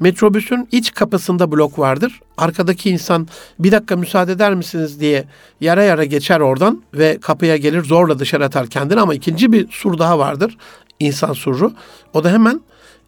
metrobüsün 0.00 0.68
iç 0.72 0.94
kapısında 0.94 1.52
blok 1.52 1.78
vardır. 1.78 2.20
Arkadaki 2.38 2.90
insan 2.90 3.28
bir 3.58 3.72
dakika 3.72 3.96
müsaade 3.96 4.32
eder 4.32 4.54
misiniz 4.54 5.00
diye 5.00 5.24
yara 5.60 5.82
yara 5.82 6.04
geçer 6.04 6.40
oradan 6.40 6.82
ve 6.94 7.18
kapıya 7.20 7.56
gelir 7.56 7.84
zorla 7.84 8.18
dışarı 8.18 8.44
atar 8.44 8.66
kendini 8.66 9.00
ama 9.00 9.14
ikinci 9.14 9.52
bir 9.52 9.70
sur 9.70 9.98
daha 9.98 10.18
vardır. 10.18 10.56
İnsan 11.00 11.32
suru. 11.32 11.72
O 12.14 12.24
da 12.24 12.30
hemen 12.32 12.60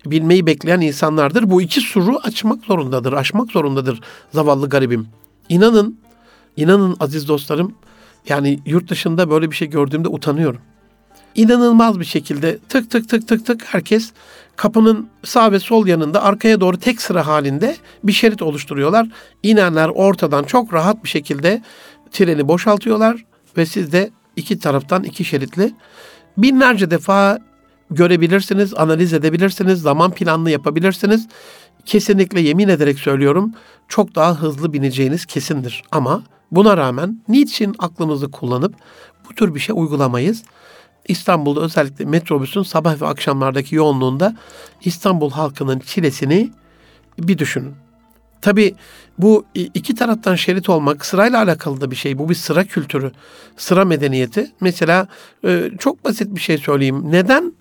bilmeyi 0.07 0.47
bekleyen 0.47 0.81
insanlardır. 0.81 1.51
Bu 1.51 1.63
iki 1.63 1.81
suru 1.81 2.19
açmak 2.23 2.65
zorundadır, 2.65 3.13
aşmak 3.13 3.51
zorundadır 3.51 4.01
zavallı 4.33 4.69
garibim. 4.69 5.09
İnanın, 5.49 5.99
inanın 6.57 6.97
aziz 7.01 7.29
dostlarım, 7.29 7.75
yani 8.29 8.61
yurt 8.67 8.91
dışında 8.91 9.31
böyle 9.31 9.51
bir 9.51 9.57
şey 9.57 9.69
gördüğümde 9.69 10.09
utanıyorum. 10.09 10.61
İnanılmaz 11.35 12.01
bir 12.01 12.05
şekilde 12.05 12.59
tık 12.69 12.91
tık 12.91 13.09
tık 13.09 13.29
tık 13.29 13.47
tık 13.47 13.65
herkes 13.65 14.13
kapının 14.57 15.09
sağ 15.25 15.53
ve 15.53 15.61
sol 15.61 15.87
yanında 15.87 16.23
arkaya 16.23 16.61
doğru 16.61 16.77
tek 16.77 17.03
sıra 17.03 17.27
halinde 17.27 17.77
bir 18.05 18.13
şerit 18.13 18.43
oluşturuyorlar. 18.43 19.09
İnenler 19.43 19.89
ortadan 19.89 20.45
çok 20.45 20.75
rahat 20.75 21.05
bir 21.05 21.09
şekilde 21.09 21.63
treni 22.11 22.49
boşaltıyorlar 22.49 23.25
ve 23.57 23.67
siz 23.67 23.93
de 23.93 24.11
iki 24.37 24.59
taraftan 24.59 25.03
iki 25.03 25.25
şeritli 25.25 25.73
binlerce 26.39 26.91
defa 26.91 27.39
görebilirsiniz, 27.91 28.75
analiz 28.75 29.13
edebilirsiniz, 29.13 29.83
zaman 29.83 30.11
planlı 30.11 30.51
yapabilirsiniz. 30.51 31.29
Kesinlikle 31.85 32.41
yemin 32.41 32.69
ederek 32.69 32.99
söylüyorum 32.99 33.53
çok 33.89 34.15
daha 34.15 34.43
hızlı 34.43 34.73
bineceğiniz 34.73 35.27
kesindir. 35.27 35.83
Ama 35.91 36.23
buna 36.51 36.77
rağmen 36.77 37.23
niçin 37.29 37.75
aklımızı 37.79 38.31
kullanıp 38.31 38.75
bu 39.31 39.35
tür 39.35 39.55
bir 39.55 39.61
şey 39.61 39.75
uygulamayız? 39.79 40.43
İstanbul'da 41.09 41.61
özellikle 41.61 42.05
metrobüsün 42.05 42.63
sabah 42.63 43.01
ve 43.01 43.07
akşamlardaki 43.07 43.75
yoğunluğunda 43.75 44.37
İstanbul 44.85 45.31
halkının 45.31 45.79
çilesini 45.79 46.51
bir 47.19 47.39
düşünün. 47.39 47.75
Tabi 48.43 48.75
bu 49.19 49.45
iki 49.55 49.95
taraftan 49.95 50.35
şerit 50.35 50.69
olmak 50.69 51.07
sırayla 51.07 51.43
alakalı 51.43 51.81
da 51.81 51.91
bir 51.91 51.97
şey. 51.97 52.19
Bu 52.19 52.29
bir 52.29 52.35
sıra 52.35 52.65
kültürü, 52.65 53.13
sıra 53.57 53.85
medeniyeti. 53.85 54.51
Mesela 54.61 55.09
e, 55.45 55.71
çok 55.79 56.05
basit 56.05 56.35
bir 56.35 56.41
şey 56.41 56.59
söyleyeyim. 56.59 57.13
Neden 57.13 57.53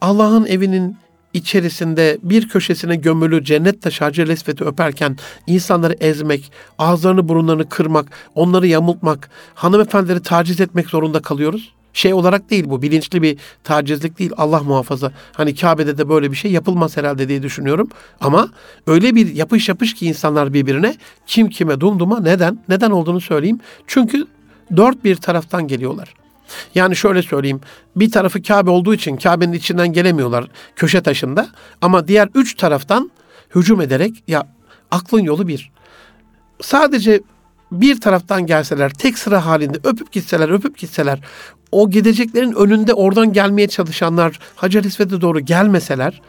Allah'ın 0.00 0.46
evinin 0.46 0.96
içerisinde 1.32 2.18
bir 2.22 2.48
köşesine 2.48 2.96
gömülü 2.96 3.44
cennet 3.44 3.82
taşı 3.82 4.04
Hacer 4.04 4.28
Esved'i 4.28 4.64
öperken 4.64 5.16
insanları 5.46 5.96
ezmek, 6.00 6.52
ağızlarını 6.78 7.28
burunlarını 7.28 7.68
kırmak, 7.68 8.06
onları 8.34 8.66
yamultmak, 8.66 9.30
hanımefendileri 9.54 10.22
taciz 10.22 10.60
etmek 10.60 10.88
zorunda 10.88 11.22
kalıyoruz? 11.22 11.74
Şey 11.98 12.14
olarak 12.14 12.50
değil 12.50 12.64
bu 12.66 12.82
bilinçli 12.82 13.22
bir 13.22 13.38
tacizlik 13.64 14.18
değil 14.18 14.30
Allah 14.36 14.62
muhafaza. 14.62 15.12
Hani 15.32 15.54
Kabe'de 15.54 15.98
de 15.98 16.08
böyle 16.08 16.30
bir 16.30 16.36
şey 16.36 16.52
yapılmaz 16.52 16.96
herhalde 16.96 17.28
diye 17.28 17.42
düşünüyorum. 17.42 17.88
Ama 18.20 18.48
öyle 18.86 19.14
bir 19.14 19.34
yapış 19.34 19.68
yapış 19.68 19.94
ki 19.94 20.06
insanlar 20.06 20.54
birbirine 20.54 20.96
kim 21.26 21.48
kime 21.48 21.80
dumduma 21.80 22.20
neden? 22.20 22.62
Neden 22.68 22.90
olduğunu 22.90 23.20
söyleyeyim. 23.20 23.60
Çünkü 23.86 24.26
dört 24.76 25.04
bir 25.04 25.16
taraftan 25.16 25.68
geliyorlar. 25.68 26.14
Yani 26.74 26.96
şöyle 26.96 27.22
söyleyeyim. 27.22 27.60
Bir 27.96 28.10
tarafı 28.10 28.42
Kabe 28.42 28.70
olduğu 28.70 28.94
için 28.94 29.16
Kabe'nin 29.16 29.52
içinden 29.52 29.92
gelemiyorlar 29.92 30.48
köşe 30.76 31.00
taşında. 31.00 31.48
Ama 31.80 32.08
diğer 32.08 32.28
üç 32.34 32.54
taraftan 32.54 33.10
hücum 33.54 33.80
ederek 33.80 34.22
ya 34.28 34.48
aklın 34.90 35.20
yolu 35.20 35.48
bir. 35.48 35.70
Sadece 36.60 37.20
bir 37.72 38.00
taraftan 38.00 38.46
gelseler 38.46 38.90
tek 38.90 39.18
sıra 39.18 39.46
halinde 39.46 39.78
öpüp 39.84 40.12
gitseler 40.12 40.48
öpüp 40.48 40.78
gitseler 40.78 41.20
o 41.72 41.90
gideceklerin 41.90 42.52
önünde 42.52 42.94
oradan 42.94 43.32
gelmeye 43.32 43.68
çalışanlar 43.68 44.38
Hacer 44.56 44.84
İsvet'e 44.84 45.20
doğru 45.20 45.40
gelmeseler 45.40 46.20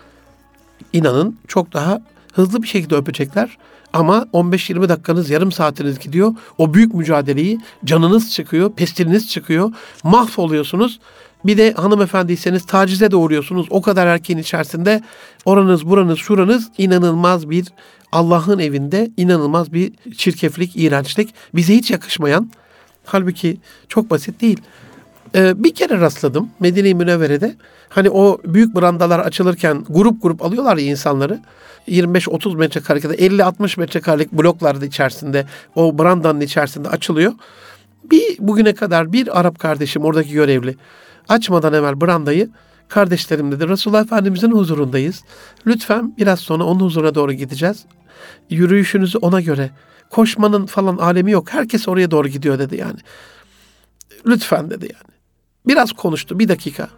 inanın 0.93 1.38
çok 1.47 1.73
daha 1.73 2.02
hızlı 2.34 2.63
bir 2.63 2.67
şekilde 2.67 2.95
öpecekler. 2.95 3.58
Ama 3.93 4.25
15-20 4.34 4.89
dakikanız, 4.89 5.30
yarım 5.30 5.52
saatiniz 5.52 5.99
gidiyor. 5.99 6.34
O 6.58 6.73
büyük 6.73 6.93
mücadeleyi 6.93 7.60
canınız 7.86 8.32
çıkıyor, 8.32 8.71
pestiliniz 8.71 9.30
çıkıyor. 9.30 9.73
Mahvoluyorsunuz. 10.04 10.99
Bir 11.45 11.58
de 11.58 11.73
hanımefendiyseniz 11.73 12.65
tacize 12.65 13.12
de 13.12 13.15
uğruyorsunuz. 13.15 13.67
O 13.69 13.82
kadar 13.82 14.08
erkeğin 14.08 14.39
içerisinde 14.39 15.02
oranız, 15.45 15.86
buranız, 15.86 16.19
şuranız 16.19 16.69
inanılmaz 16.78 17.49
bir 17.49 17.67
Allah'ın 18.12 18.60
evinde 18.60 19.12
inanılmaz 19.17 19.73
bir 19.73 19.93
çirkeflik, 20.17 20.71
iğrençlik. 20.75 21.34
Bize 21.56 21.75
hiç 21.75 21.91
yakışmayan. 21.91 22.52
Halbuki 23.06 23.58
çok 23.88 24.10
basit 24.10 24.41
değil. 24.41 24.62
Ee, 25.36 25.63
bir 25.63 25.74
kere 25.74 26.00
rastladım 26.00 26.50
Medine-i 26.60 26.96
Münevvere'de. 26.96 27.56
Hani 27.89 28.10
o 28.10 28.38
büyük 28.46 28.76
brandalar 28.76 29.20
açılırken 29.20 29.86
grup 29.89 30.22
grup 30.22 30.46
alıyorlar 30.46 30.78
ya 30.78 30.86
insanları. 30.86 31.39
25-30 31.88 32.58
metrekarelik 32.58 33.04
ya 33.04 33.10
da 33.10 33.15
50-60 33.15 33.80
metrekarelik 33.80 34.32
bloklarda 34.32 34.86
içerisinde 34.86 35.46
o 35.76 36.00
brandanın 36.00 36.42
içerisinde 36.42 36.89
açılıyor. 36.89 37.34
Bir 38.12 38.38
bugüne 38.39 38.74
kadar 38.76 39.13
bir 39.13 39.39
Arap 39.39 39.60
kardeşim 39.60 40.06
oradaki 40.06 40.32
görevli 40.32 40.76
açmadan 41.30 41.74
evvel 41.74 42.02
brandayı 42.02 42.50
kardeşlerim 42.88 43.52
dedi 43.52 43.70
Resulullah 43.70 44.04
Efendimizin 44.04 44.52
huzurundayız. 44.52 45.24
Lütfen 45.68 46.13
biraz 46.18 46.39
sonra 46.39 46.63
onun 46.63 46.80
huzuruna 46.80 47.15
doğru 47.15 47.34
gideceğiz. 47.34 47.86
Yürüyüşünüzü 48.50 49.18
ona 49.18 49.42
göre 49.42 49.70
koşmanın 50.10 50.65
falan 50.65 50.98
alemi 50.98 51.32
yok. 51.32 51.54
Herkes 51.54 51.88
oraya 51.88 52.12
doğru 52.12 52.28
gidiyor 52.28 52.60
dedi 52.60 52.76
yani. 52.76 53.00
Lütfen 54.26 54.70
dedi 54.70 54.89
yani. 54.94 55.09
Biraz 55.67 55.91
konuştu 55.91 56.39
bir 56.39 56.48
dakika. 56.48 56.89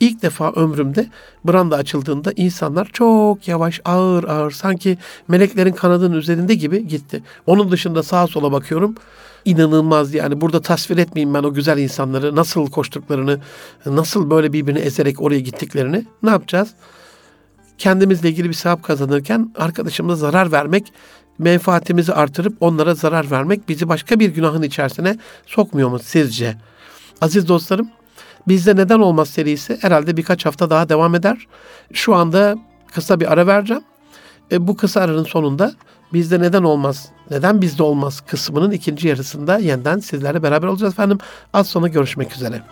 İlk 0.00 0.22
defa 0.22 0.52
ömrümde 0.52 1.06
branda 1.44 1.76
açıldığında 1.76 2.32
insanlar 2.36 2.88
çok 2.92 3.48
yavaş, 3.48 3.80
ağır 3.84 4.24
ağır 4.24 4.50
sanki 4.50 4.98
meleklerin 5.28 5.72
kanadının 5.72 6.16
üzerinde 6.16 6.54
gibi 6.54 6.88
gitti. 6.88 7.22
Onun 7.46 7.70
dışında 7.70 8.02
sağa 8.02 8.26
sola 8.26 8.52
bakıyorum. 8.52 8.94
İnanılmaz 9.44 10.14
yani 10.14 10.40
burada 10.40 10.62
tasvir 10.62 10.98
etmeyeyim 10.98 11.34
ben 11.34 11.42
o 11.42 11.54
güzel 11.54 11.78
insanları 11.78 12.36
nasıl 12.36 12.70
koştuklarını, 12.70 13.40
nasıl 13.86 14.30
böyle 14.30 14.52
birbirini 14.52 14.78
ezerek 14.78 15.22
oraya 15.22 15.40
gittiklerini. 15.40 16.06
Ne 16.22 16.30
yapacağız? 16.30 16.74
Kendimizle 17.78 18.28
ilgili 18.28 18.48
bir 18.48 18.54
sevap 18.54 18.82
kazanırken 18.82 19.52
arkadaşımıza 19.58 20.16
zarar 20.16 20.52
vermek, 20.52 20.92
menfaatimizi 21.38 22.12
artırıp 22.12 22.56
onlara 22.60 22.94
zarar 22.94 23.30
vermek 23.30 23.68
bizi 23.68 23.88
başka 23.88 24.20
bir 24.20 24.28
günahın 24.34 24.62
içerisine 24.62 25.18
sokmuyor 25.46 25.88
mu 25.88 25.98
sizce? 25.98 26.56
Aziz 27.20 27.48
dostlarım, 27.48 27.90
Bizde 28.48 28.76
Neden 28.76 28.98
Olmaz 28.98 29.28
serisi 29.28 29.78
herhalde 29.80 30.16
birkaç 30.16 30.46
hafta 30.46 30.70
daha 30.70 30.88
devam 30.88 31.14
eder. 31.14 31.46
Şu 31.92 32.14
anda 32.14 32.56
kısa 32.92 33.20
bir 33.20 33.32
ara 33.32 33.46
vereceğim. 33.46 33.82
E, 34.52 34.66
bu 34.66 34.76
kısa 34.76 35.00
aranın 35.00 35.24
sonunda 35.24 35.72
bizde 36.12 36.40
neden 36.40 36.62
olmaz, 36.62 37.08
neden 37.30 37.60
bizde 37.60 37.82
olmaz 37.82 38.20
kısmının 38.20 38.70
ikinci 38.70 39.08
yarısında 39.08 39.58
yeniden 39.58 39.98
sizlerle 39.98 40.42
beraber 40.42 40.68
olacağız 40.68 40.92
efendim. 40.92 41.18
Az 41.52 41.66
sonra 41.66 41.88
görüşmek 41.88 42.32
üzere. 42.32 42.62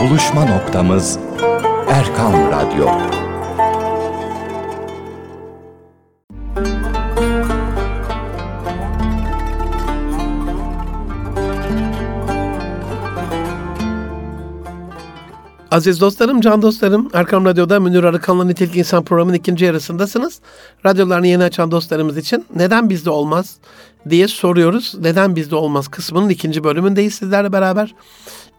Buluşma 0.00 0.44
noktamız 0.44 1.18
Erkan 1.88 2.32
Radyo. 2.50 2.88
Aziz 15.70 16.00
dostlarım, 16.00 16.40
can 16.40 16.62
dostlarım, 16.62 17.10
Erkam 17.12 17.44
Radyo'da 17.44 17.80
Münir 17.80 18.04
Arıkan'la 18.04 18.44
Nitelik 18.44 18.76
İnsan 18.76 19.04
programının 19.04 19.36
ikinci 19.36 19.64
yarısındasınız. 19.64 20.40
Radyolarını 20.86 21.26
yeni 21.26 21.42
açan 21.42 21.70
dostlarımız 21.70 22.16
için 22.16 22.46
neden 22.56 22.90
bizde 22.90 23.10
olmaz 23.10 23.56
diye 24.10 24.28
soruyoruz. 24.28 24.94
Neden 25.00 25.36
bizde 25.36 25.56
olmaz 25.56 25.88
kısmının 25.88 26.28
ikinci 26.28 26.64
bölümündeyiz 26.64 27.14
sizlerle 27.14 27.52
beraber. 27.52 27.94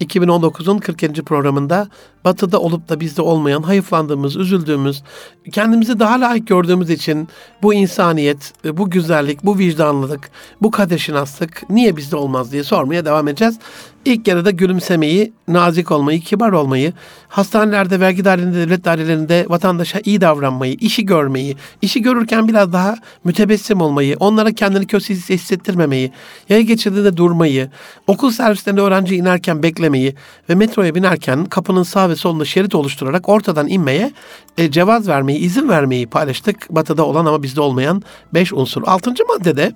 2019'un 0.02 0.78
40. 0.78 1.26
programında 1.26 1.88
batıda 2.26 2.60
olup 2.60 2.90
da 2.90 3.00
bizde 3.00 3.22
olmayan, 3.22 3.62
hayıflandığımız, 3.62 4.36
üzüldüğümüz, 4.36 5.04
kendimizi 5.52 6.00
daha 6.00 6.22
layık 6.22 6.48
gördüğümüz 6.48 6.90
için 6.90 7.28
bu 7.64 7.74
insaniyet, 7.74 8.54
bu 8.64 8.90
güzellik, 8.90 9.44
bu 9.46 9.58
vicdanlılık, 9.58 10.32
bu 10.62 10.72
kadeşinaslık 10.72 11.70
niye 11.70 11.98
bizde 11.98 12.16
olmaz 12.16 12.52
diye 12.52 12.64
sormaya 12.64 13.06
devam 13.06 13.28
edeceğiz. 13.28 13.60
İlk 14.06 14.28
yarıda 14.28 14.52
gülümsemeyi, 14.52 15.34
nazik 15.48 15.92
olmayı, 15.92 16.22
kibar 16.22 16.52
olmayı, 16.52 16.94
hastanelerde, 17.28 18.00
vergi 18.00 18.26
dairelerinde, 18.26 18.58
devlet 18.58 18.86
dairelerinde 18.86 19.46
vatandaşa 19.50 20.00
iyi 20.04 20.22
davranmayı, 20.22 20.74
işi 20.74 21.06
görmeyi, 21.06 21.58
işi 21.82 22.02
görürken 22.02 22.48
biraz 22.48 22.74
daha 22.74 22.96
mütebessim 23.24 23.82
olmayı, 23.82 24.18
onlara 24.20 24.52
kendini 24.52 24.88
kötü 24.88 25.14
hissettirmemeyi, 25.14 26.12
yaya 26.50 26.62
geçirdiğinde 26.62 27.18
durmayı, 27.18 27.70
okul 28.08 28.32
servislerinde 28.32 28.82
öğrenci 28.82 29.16
inerken 29.16 29.64
beklemeyi 29.64 30.16
ve 30.50 30.56
metroya 30.56 30.96
binerken 30.96 31.46
kapının 31.46 31.84
sağ 31.84 32.10
ve 32.10 32.16
solunda 32.16 32.46
şerit 32.46 32.76
oluşturarak 32.76 33.30
ortadan 33.30 33.68
inmeye 33.68 34.12
e, 34.58 34.72
cevaz 34.72 35.08
vermeyi, 35.08 35.40
izin 35.40 35.70
vermeyi 35.70 36.08
paylaştık. 36.08 36.70
Batıda 36.70 37.06
olan 37.06 37.26
ama 37.26 37.44
bizde 37.44 37.62
olmayan 37.62 38.04
beş 38.34 38.54
unsur. 38.54 38.84
Altıncı 38.86 39.24
maddede 39.26 39.72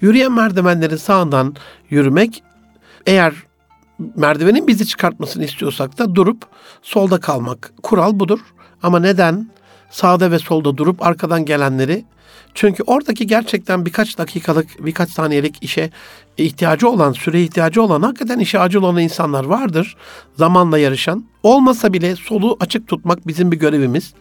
yürüyen 0.00 0.32
merdivenlerin 0.32 0.96
sağından 0.96 1.54
yürümek 1.90 2.42
eğer 3.06 3.34
merdivenin 4.16 4.66
bizi 4.66 4.86
çıkartmasını 4.86 5.44
istiyorsak 5.44 5.98
da 5.98 6.14
durup 6.14 6.42
solda 6.82 7.20
kalmak. 7.20 7.72
Kural 7.82 8.20
budur. 8.20 8.40
Ama 8.82 9.00
neden 9.00 9.50
sağda 9.90 10.30
ve 10.30 10.38
solda 10.38 10.76
durup 10.76 11.02
arkadan 11.02 11.44
gelenleri 11.44 12.04
çünkü 12.54 12.82
oradaki 12.82 13.26
gerçekten 13.26 13.86
birkaç 13.86 14.18
dakikalık, 14.18 14.86
birkaç 14.86 15.10
saniyelik 15.10 15.56
işe 15.60 15.90
ihtiyacı 16.38 16.88
olan, 16.88 17.12
süre 17.12 17.42
ihtiyacı 17.42 17.82
olan, 17.82 18.02
hakikaten 18.02 18.38
işe 18.38 18.58
acil 18.58 18.78
olan 18.78 19.02
insanlar 19.02 19.44
vardır. 19.44 19.96
Zamanla 20.36 20.78
yarışan. 20.78 21.24
Olmasa 21.42 21.92
bile 21.92 22.16
solu 22.16 22.56
açık 22.60 22.88
tutmak 22.88 23.26
bizim 23.26 23.52
bir 23.52 23.56
görevimiz. 23.56 24.14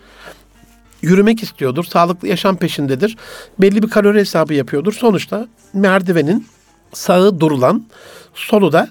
Yürümek 1.01 1.43
istiyordur, 1.43 1.83
sağlıklı 1.83 2.27
yaşam 2.27 2.57
peşindedir. 2.57 3.17
Belli 3.59 3.83
bir 3.83 3.89
kalori 3.89 4.19
hesabı 4.19 4.53
yapıyordur. 4.53 4.93
Sonuçta 4.93 5.47
merdivenin 5.73 6.47
sağı 6.93 7.39
durulan, 7.39 7.85
solu 8.33 8.71
da 8.71 8.89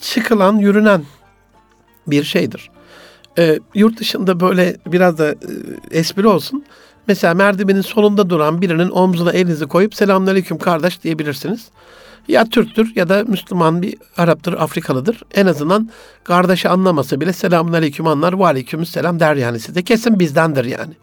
çıkılan, 0.00 0.58
yürünen 0.58 1.02
bir 2.06 2.24
şeydir. 2.24 2.70
E, 3.38 3.58
yurt 3.74 4.00
dışında 4.00 4.40
böyle 4.40 4.76
biraz 4.86 5.18
da 5.18 5.28
e, 5.28 5.36
espri 5.90 6.28
olsun. 6.28 6.64
Mesela 7.06 7.34
merdivenin 7.34 7.80
sonunda 7.80 8.30
duran 8.30 8.62
birinin 8.62 8.90
omzuna 8.90 9.32
elinizi 9.32 9.66
koyup 9.66 9.94
selamünaleyküm 9.94 10.58
kardeş 10.58 11.02
diyebilirsiniz. 11.02 11.68
Ya 12.28 12.44
Türktür 12.44 12.92
ya 12.96 13.08
da 13.08 13.24
Müslüman 13.24 13.82
bir 13.82 13.94
Araptır, 14.16 14.52
Afrikalıdır. 14.52 15.22
En 15.34 15.46
azından 15.46 15.90
kardeşi 16.24 16.68
anlamasa 16.68 17.20
bile 17.20 17.32
selamünaleyküm 17.32 18.06
anlar, 18.06 18.38
ve 18.38 18.44
aleykümselam 18.44 19.20
der 19.20 19.36
yani 19.36 19.60
size. 19.60 19.82
Kesin 19.82 20.20
bizdendir 20.20 20.64
yani. 20.64 20.94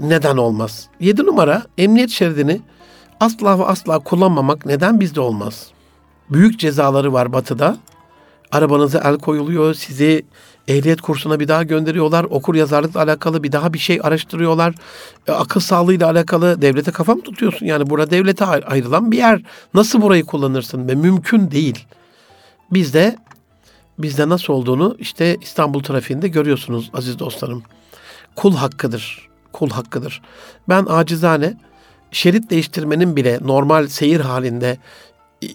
Neden 0.00 0.36
olmaz? 0.36 0.88
Yedi 1.00 1.26
numara 1.26 1.62
emniyet 1.78 2.10
şeridini 2.10 2.60
asla 3.20 3.58
ve 3.58 3.64
asla 3.64 3.98
kullanmamak 3.98 4.66
neden 4.66 5.00
bizde 5.00 5.20
olmaz? 5.20 5.66
Büyük 6.30 6.58
cezaları 6.58 7.12
var 7.12 7.32
batıda. 7.32 7.76
Arabanıza 8.54 8.98
el 9.04 9.18
koyuluyor, 9.18 9.74
sizi 9.74 10.26
ehliyet 10.68 11.00
kursuna 11.00 11.40
bir 11.40 11.48
daha 11.48 11.62
gönderiyorlar. 11.62 12.24
Okur 12.24 12.54
yazarlıkla 12.54 13.02
alakalı 13.02 13.42
bir 13.42 13.52
daha 13.52 13.72
bir 13.72 13.78
şey 13.78 14.00
araştırıyorlar. 14.02 14.74
E, 15.26 15.32
akıl 15.32 15.60
sağlığıyla 15.60 16.10
alakalı 16.10 16.62
devlete 16.62 16.90
kafa 16.90 17.14
mı 17.14 17.22
tutuyorsun? 17.22 17.66
Yani 17.66 17.90
burada 17.90 18.10
devlete 18.10 18.44
ayrılan 18.44 19.12
bir 19.12 19.18
yer. 19.18 19.42
Nasıl 19.74 20.02
burayı 20.02 20.24
kullanırsın? 20.24 20.88
Ve 20.88 20.94
mümkün 20.94 21.50
değil. 21.50 21.86
Bizde 22.72 23.16
bizde 23.98 24.28
nasıl 24.28 24.52
olduğunu 24.52 24.96
işte 24.98 25.36
İstanbul 25.40 25.82
trafiğinde 25.82 26.28
görüyorsunuz 26.28 26.90
aziz 26.94 27.18
dostlarım. 27.18 27.62
Kul 28.36 28.56
hakkıdır. 28.56 29.28
Kul 29.52 29.70
hakkıdır. 29.70 30.22
Ben 30.68 30.86
acizane 30.88 31.54
şerit 32.10 32.50
değiştirmenin 32.50 33.16
bile 33.16 33.38
normal 33.42 33.86
seyir 33.86 34.20
halinde 34.20 34.78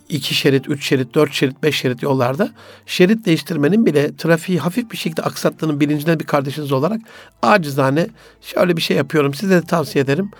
iki 0.09 0.35
şerit, 0.35 0.69
üç 0.69 0.87
şerit, 0.87 1.15
dört 1.15 1.33
şerit, 1.33 1.63
beş 1.63 1.75
şerit 1.75 2.03
yollarda 2.03 2.51
şerit 2.85 3.25
değiştirmenin 3.25 3.85
bile 3.85 4.15
trafiği 4.15 4.59
hafif 4.59 4.91
bir 4.91 4.97
şekilde 4.97 5.21
aksattığının 5.21 5.79
bilincinde 5.79 6.19
bir 6.19 6.25
kardeşiniz 6.25 6.71
olarak 6.71 7.01
acizane 7.41 8.07
şöyle 8.41 8.77
bir 8.77 8.81
şey 8.81 8.97
yapıyorum. 8.97 9.33
Size 9.33 9.55
de 9.55 9.61
tavsiye 9.61 10.03
ederim. 10.03 10.31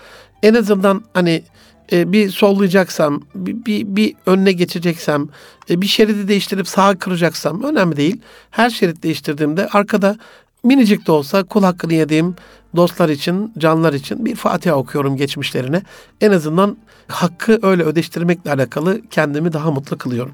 En 0.44 0.54
azından 0.54 1.04
hani 1.14 1.44
e, 1.92 2.12
bir 2.12 2.30
sollayacaksam, 2.30 3.22
bir, 3.36 3.66
bir, 3.66 3.96
bir 3.96 4.16
önüne 4.26 4.52
geçeceksem, 4.52 5.28
e, 5.70 5.82
bir 5.82 5.88
şeridi 5.88 6.28
değiştirip 6.28 6.68
sağa 6.68 6.96
kıracaksam 6.96 7.64
önemli 7.64 7.98
değil. 7.98 8.22
Her 8.52 8.70
şerit 8.70 9.04
değiştirdiğimde 9.04 9.68
arkada 9.68 10.18
minicik 10.63 11.08
de 11.08 11.12
olsa 11.12 11.43
kul 11.43 11.63
hakkını 11.63 11.93
yediğim 11.93 12.36
dostlar 12.76 13.10
için, 13.10 13.54
canlar 13.58 13.93
için 13.93 14.26
bir 14.26 14.36
Fatiha 14.36 14.76
okuyorum 14.76 15.17
geçmişlerine. 15.17 15.82
En 16.22 16.32
azından 16.32 16.78
hakkı 17.08 17.60
öyle 17.62 17.84
ödeştirmekle 17.84 18.52
alakalı 18.52 19.02
kendimi 19.12 19.54
daha 19.54 19.72
mutlu 19.72 19.98
kılıyorum. 19.98 20.34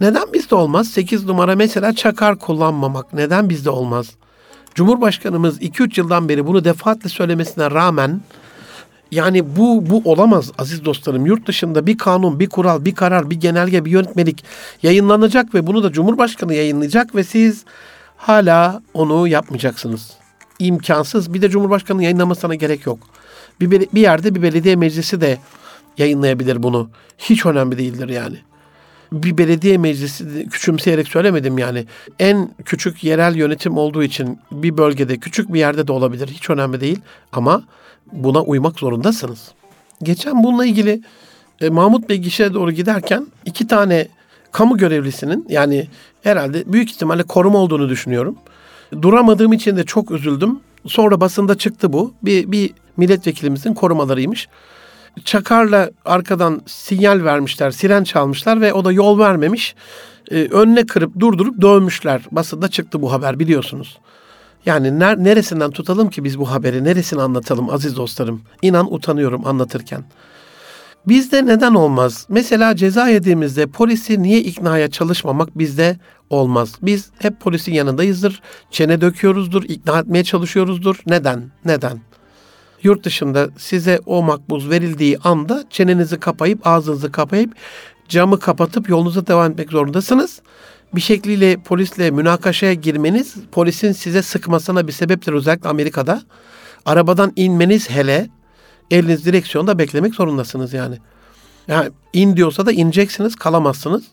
Neden 0.00 0.32
bizde 0.32 0.54
olmaz? 0.54 0.88
8 0.88 1.24
numara 1.24 1.56
mesela 1.56 1.92
çakar 1.92 2.38
kullanmamak. 2.38 3.12
Neden 3.12 3.48
bizde 3.48 3.70
olmaz? 3.70 4.10
Cumhurbaşkanımız 4.74 5.62
2-3 5.62 6.00
yıldan 6.00 6.28
beri 6.28 6.46
bunu 6.46 6.64
defaatle 6.64 7.08
söylemesine 7.08 7.70
rağmen 7.70 8.20
yani 9.10 9.56
bu 9.56 9.90
bu 9.90 10.02
olamaz 10.04 10.52
aziz 10.58 10.84
dostlarım. 10.84 11.26
Yurt 11.26 11.46
dışında 11.46 11.86
bir 11.86 11.98
kanun, 11.98 12.40
bir 12.40 12.48
kural, 12.48 12.84
bir 12.84 12.94
karar, 12.94 13.30
bir 13.30 13.36
genelge, 13.36 13.84
bir 13.84 13.90
yönetmelik 13.90 14.44
yayınlanacak 14.82 15.54
ve 15.54 15.66
bunu 15.66 15.82
da 15.82 15.92
Cumhurbaşkanı 15.92 16.54
yayınlayacak 16.54 17.14
ve 17.14 17.24
siz 17.24 17.64
hala 18.16 18.82
onu 18.94 19.28
yapmayacaksınız. 19.28 20.12
İmkansız. 20.58 21.34
Bir 21.34 21.42
de 21.42 21.48
Cumhurbaşkanı 21.48 22.02
yayınlamasına 22.02 22.54
gerek 22.54 22.86
yok. 22.86 22.98
Bir, 23.60 23.70
bir 23.70 24.00
yerde 24.00 24.34
bir 24.34 24.42
belediye 24.42 24.76
meclisi 24.76 25.20
de 25.20 25.38
yayınlayabilir 25.98 26.62
bunu. 26.62 26.90
Hiç 27.18 27.46
önemli 27.46 27.78
değildir 27.78 28.08
yani. 28.08 28.36
Bir 29.12 29.38
belediye 29.38 29.78
meclisi 29.78 30.48
küçümseyerek 30.48 31.08
söylemedim 31.08 31.58
yani. 31.58 31.84
En 32.18 32.50
küçük 32.64 33.04
yerel 33.04 33.36
yönetim 33.36 33.76
olduğu 33.76 34.02
için 34.02 34.38
bir 34.52 34.76
bölgede 34.76 35.16
küçük 35.16 35.52
bir 35.52 35.58
yerde 35.58 35.86
de 35.86 35.92
olabilir. 35.92 36.28
Hiç 36.28 36.50
önemli 36.50 36.80
değil 36.80 36.98
ama 37.32 37.62
buna 38.12 38.42
uymak 38.42 38.78
zorundasınız. 38.78 39.52
Geçen 40.02 40.44
bununla 40.44 40.66
ilgili 40.66 41.02
e, 41.60 41.68
Mahmut 41.68 42.08
Bey 42.08 42.18
gişeye 42.18 42.54
doğru 42.54 42.72
giderken 42.72 43.26
iki 43.44 43.66
tane 43.66 44.08
kamu 44.52 44.76
görevlisinin 44.76 45.46
yani 45.48 45.88
herhalde 46.22 46.72
büyük 46.72 46.90
ihtimalle 46.90 47.22
koruma 47.22 47.58
olduğunu 47.58 47.88
düşünüyorum. 47.88 48.36
Duramadığım 49.02 49.52
için 49.52 49.76
de 49.76 49.84
çok 49.84 50.10
üzüldüm. 50.10 50.60
Sonra 50.86 51.20
basında 51.20 51.58
çıktı 51.58 51.92
bu. 51.92 52.14
Bir, 52.22 52.52
bir 52.52 52.70
milletvekilimizin 52.96 53.74
korumalarıymış. 53.74 54.48
Çakarla 55.24 55.90
arkadan 56.04 56.62
sinyal 56.66 57.24
vermişler, 57.24 57.70
siren 57.70 58.04
çalmışlar 58.04 58.60
ve 58.60 58.72
o 58.72 58.84
da 58.84 58.92
yol 58.92 59.18
vermemiş. 59.18 59.74
Ee, 60.30 60.48
önüne 60.50 60.86
kırıp 60.86 61.20
durdurup 61.20 61.60
dövmüşler. 61.60 62.22
Basında 62.30 62.68
çıktı 62.68 63.02
bu 63.02 63.12
haber 63.12 63.38
biliyorsunuz. 63.38 63.98
Yani 64.66 64.88
ner- 64.88 65.24
neresinden 65.24 65.70
tutalım 65.70 66.10
ki 66.10 66.24
biz 66.24 66.38
bu 66.38 66.50
haberi, 66.50 66.84
neresini 66.84 67.22
anlatalım 67.22 67.70
aziz 67.70 67.96
dostlarım? 67.96 68.42
İnan 68.62 68.94
utanıyorum 68.94 69.46
anlatırken. 69.46 70.04
Bizde 71.08 71.46
neden 71.46 71.74
olmaz? 71.74 72.26
Mesela 72.28 72.76
ceza 72.76 73.08
yediğimizde 73.08 73.66
polisi 73.66 74.22
niye 74.22 74.40
iknaya 74.40 74.90
çalışmamak 74.90 75.58
bizde 75.58 75.96
olmaz. 76.30 76.72
Biz 76.82 77.10
hep 77.18 77.40
polisin 77.40 77.72
yanındayızdır. 77.72 78.42
Çene 78.70 79.00
döküyoruzdur, 79.00 79.62
ikna 79.62 79.98
etmeye 79.98 80.24
çalışıyoruzdur. 80.24 80.96
Neden? 81.06 81.50
Neden? 81.64 82.00
Yurt 82.82 83.04
dışında 83.04 83.48
size 83.58 84.00
o 84.06 84.22
makbuz 84.22 84.70
verildiği 84.70 85.18
anda 85.18 85.64
çenenizi 85.70 86.20
kapayıp, 86.20 86.66
ağzınızı 86.66 87.12
kapayıp, 87.12 87.54
camı 88.08 88.38
kapatıp 88.38 88.88
yolunuza 88.88 89.26
devam 89.26 89.52
etmek 89.52 89.70
zorundasınız. 89.70 90.40
Bir 90.94 91.00
şekliyle 91.00 91.56
polisle 91.56 92.10
münakaşaya 92.10 92.74
girmeniz 92.74 93.34
polisin 93.52 93.92
size 93.92 94.22
sıkmasına 94.22 94.86
bir 94.86 94.92
sebeptir 94.92 95.32
özellikle 95.32 95.68
Amerika'da. 95.68 96.22
Arabadan 96.86 97.32
inmeniz 97.36 97.90
hele 97.90 98.28
eliniz 98.90 99.26
direksiyonda 99.26 99.78
beklemek 99.78 100.14
zorundasınız 100.14 100.72
yani. 100.72 100.98
Yani 101.68 101.90
in 102.12 102.36
diyorsa 102.36 102.66
da 102.66 102.72
ineceksiniz, 102.72 103.36
kalamazsınız. 103.36 104.04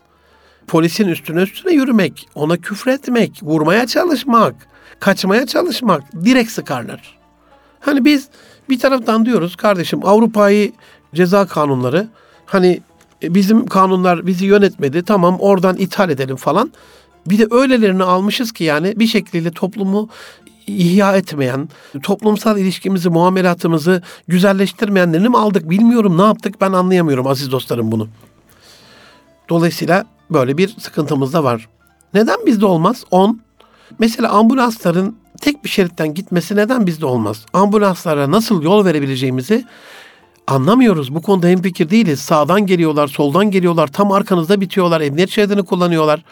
Polisin 0.66 1.08
üstüne 1.08 1.42
üstüne 1.42 1.72
yürümek, 1.72 2.28
ona 2.34 2.56
küfretmek, 2.56 3.40
vurmaya 3.42 3.86
çalışmak, 3.86 4.54
kaçmaya 5.00 5.46
çalışmak 5.46 6.02
direkt 6.24 6.50
sıkarlar. 6.50 7.18
Hani 7.80 8.04
biz 8.04 8.28
bir 8.68 8.78
taraftan 8.78 9.26
diyoruz 9.26 9.56
kardeşim 9.56 10.00
Avrupa'yı 10.04 10.72
ceza 11.14 11.46
kanunları 11.46 12.08
hani 12.46 12.80
e, 13.22 13.34
bizim 13.34 13.66
kanunlar 13.66 14.26
bizi 14.26 14.46
yönetmedi 14.46 15.02
tamam 15.02 15.36
oradan 15.40 15.76
ithal 15.76 16.10
edelim 16.10 16.36
falan. 16.36 16.72
Bir 17.26 17.38
de 17.38 17.46
öylelerini 17.50 18.02
almışız 18.02 18.52
ki 18.52 18.64
yani 18.64 18.94
bir 18.96 19.06
şekilde 19.06 19.50
toplumu 19.50 20.08
ihya 20.66 21.16
etmeyen, 21.16 21.68
toplumsal 22.02 22.58
ilişkimizi, 22.58 23.08
muamelatımızı 23.08 24.02
güzelleştirmeyenlerini 24.28 25.28
mi 25.28 25.38
aldık 25.38 25.70
bilmiyorum 25.70 26.18
ne 26.18 26.22
yaptık 26.22 26.60
ben 26.60 26.72
anlayamıyorum 26.72 27.26
aziz 27.26 27.52
dostlarım 27.52 27.92
bunu. 27.92 28.08
Dolayısıyla 29.48 30.04
böyle 30.30 30.58
bir 30.58 30.68
sıkıntımız 30.78 31.32
da 31.32 31.44
var. 31.44 31.68
Neden 32.14 32.46
bizde 32.46 32.66
olmaz? 32.66 33.04
10. 33.10 33.40
Mesela 33.98 34.30
ambulansların 34.30 35.16
tek 35.40 35.64
bir 35.64 35.68
şeritten 35.68 36.14
gitmesi 36.14 36.56
neden 36.56 36.86
bizde 36.86 37.06
olmaz? 37.06 37.46
Ambulanslara 37.52 38.30
nasıl 38.30 38.62
yol 38.62 38.84
verebileceğimizi 38.84 39.64
anlamıyoruz. 40.46 41.14
Bu 41.14 41.22
konuda 41.22 41.46
hemfikir 41.46 41.90
değiliz. 41.90 42.20
Sağdan 42.20 42.66
geliyorlar, 42.66 43.08
soldan 43.08 43.50
geliyorlar, 43.50 43.86
tam 43.86 44.12
arkanızda 44.12 44.60
bitiyorlar, 44.60 45.00
emniyet 45.00 45.30
şeridini 45.30 45.62
kullanıyorlar. 45.64 46.24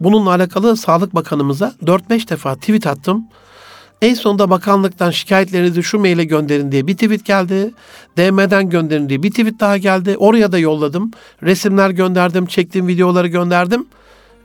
Bununla 0.00 0.30
alakalı 0.30 0.76
Sağlık 0.76 1.14
Bakanımıza 1.14 1.72
4-5 1.84 2.28
defa 2.28 2.54
tweet 2.54 2.86
attım. 2.86 3.28
En 4.04 4.14
sonunda 4.14 4.50
bakanlıktan 4.50 5.10
şikayetlerinizi 5.10 5.82
şu 5.82 5.98
maile 5.98 6.24
gönderin 6.24 6.72
diye 6.72 6.86
bir 6.86 6.94
tweet 6.94 7.24
geldi. 7.24 7.74
DM'den 8.16 8.70
gönderin 8.70 9.08
diye 9.08 9.22
bir 9.22 9.30
tweet 9.30 9.60
daha 9.60 9.76
geldi. 9.76 10.16
Oraya 10.18 10.52
da 10.52 10.58
yolladım. 10.58 11.10
Resimler 11.42 11.90
gönderdim, 11.90 12.46
çektiğim 12.46 12.88
videoları 12.88 13.28
gönderdim. 13.28 13.86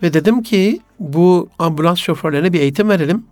Ve 0.03 0.13
dedim 0.13 0.43
ki 0.43 0.79
bu 0.99 1.49
ambulans 1.59 1.99
şoförlerine 1.99 2.53
bir 2.53 2.59
eğitim 2.59 2.89
verelim 2.89 3.23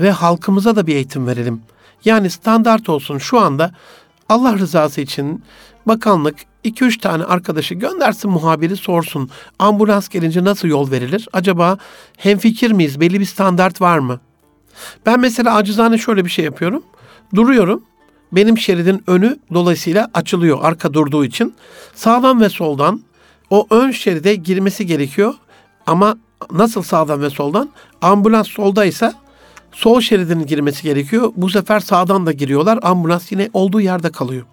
ve 0.00 0.10
halkımıza 0.10 0.76
da 0.76 0.86
bir 0.86 0.94
eğitim 0.94 1.26
verelim. 1.26 1.60
Yani 2.04 2.30
standart 2.30 2.88
olsun 2.88 3.18
şu 3.18 3.40
anda 3.40 3.74
Allah 4.28 4.58
rızası 4.58 5.00
için 5.00 5.44
bakanlık 5.86 6.36
2-3 6.64 7.00
tane 7.00 7.24
arkadaşı 7.24 7.74
göndersin 7.74 8.30
muhabiri 8.30 8.76
sorsun. 8.76 9.30
Ambulans 9.58 10.08
gelince 10.08 10.44
nasıl 10.44 10.68
yol 10.68 10.90
verilir? 10.90 11.28
Acaba 11.32 11.78
hemfikir 12.16 12.70
miyiz? 12.70 13.00
Belli 13.00 13.20
bir 13.20 13.24
standart 13.24 13.80
var 13.80 13.98
mı? 13.98 14.20
Ben 15.06 15.20
mesela 15.20 15.54
acizane 15.54 15.98
şöyle 15.98 16.24
bir 16.24 16.30
şey 16.30 16.44
yapıyorum. 16.44 16.82
Duruyorum. 17.34 17.82
Benim 18.32 18.58
şeridin 18.58 19.02
önü 19.06 19.38
dolayısıyla 19.54 20.10
açılıyor 20.14 20.58
arka 20.62 20.94
durduğu 20.94 21.24
için. 21.24 21.54
Sağdan 21.94 22.40
ve 22.40 22.48
soldan 22.48 23.00
o 23.50 23.66
ön 23.70 23.90
şeride 23.90 24.34
girmesi 24.34 24.86
gerekiyor. 24.86 25.34
Ama 25.86 26.16
nasıl 26.52 26.82
sağdan 26.82 27.22
ve 27.22 27.30
soldan? 27.30 27.70
Ambulans 28.02 28.48
soldaysa 28.48 29.14
sol 29.72 30.00
şeridin 30.00 30.46
girmesi 30.46 30.82
gerekiyor. 30.82 31.32
Bu 31.36 31.50
sefer 31.50 31.80
sağdan 31.80 32.26
da 32.26 32.32
giriyorlar. 32.32 32.78
Ambulans 32.82 33.32
yine 33.32 33.50
olduğu 33.52 33.80
yerde 33.80 34.12
kalıyor. 34.12 34.46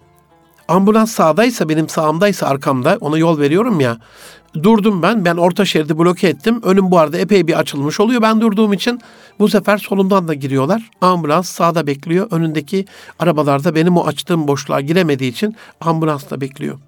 Ambulans 0.68 1.12
sağdaysa 1.12 1.68
benim 1.68 1.88
sağımdaysa 1.88 2.46
arkamda 2.46 2.98
ona 3.00 3.18
yol 3.18 3.38
veriyorum 3.38 3.80
ya. 3.80 3.98
Durdum 4.62 5.02
ben. 5.02 5.24
Ben 5.24 5.36
orta 5.36 5.64
şeridi 5.64 5.98
bloke 5.98 6.28
ettim. 6.28 6.60
Önüm 6.62 6.90
bu 6.90 6.98
arada 6.98 7.18
epey 7.18 7.46
bir 7.46 7.58
açılmış 7.58 8.00
oluyor. 8.00 8.22
Ben 8.22 8.40
durduğum 8.40 8.72
için 8.72 9.00
bu 9.38 9.48
sefer 9.48 9.78
solumdan 9.78 10.28
da 10.28 10.34
giriyorlar. 10.34 10.90
Ambulans 11.00 11.48
sağda 11.48 11.86
bekliyor. 11.86 12.28
Önündeki 12.30 12.86
arabalarda 13.18 13.74
benim 13.74 13.96
o 13.96 14.06
açtığım 14.06 14.48
boşluğa 14.48 14.80
giremediği 14.80 15.30
için 15.30 15.56
ambulans 15.80 16.30
da 16.30 16.40
bekliyor. 16.40 16.78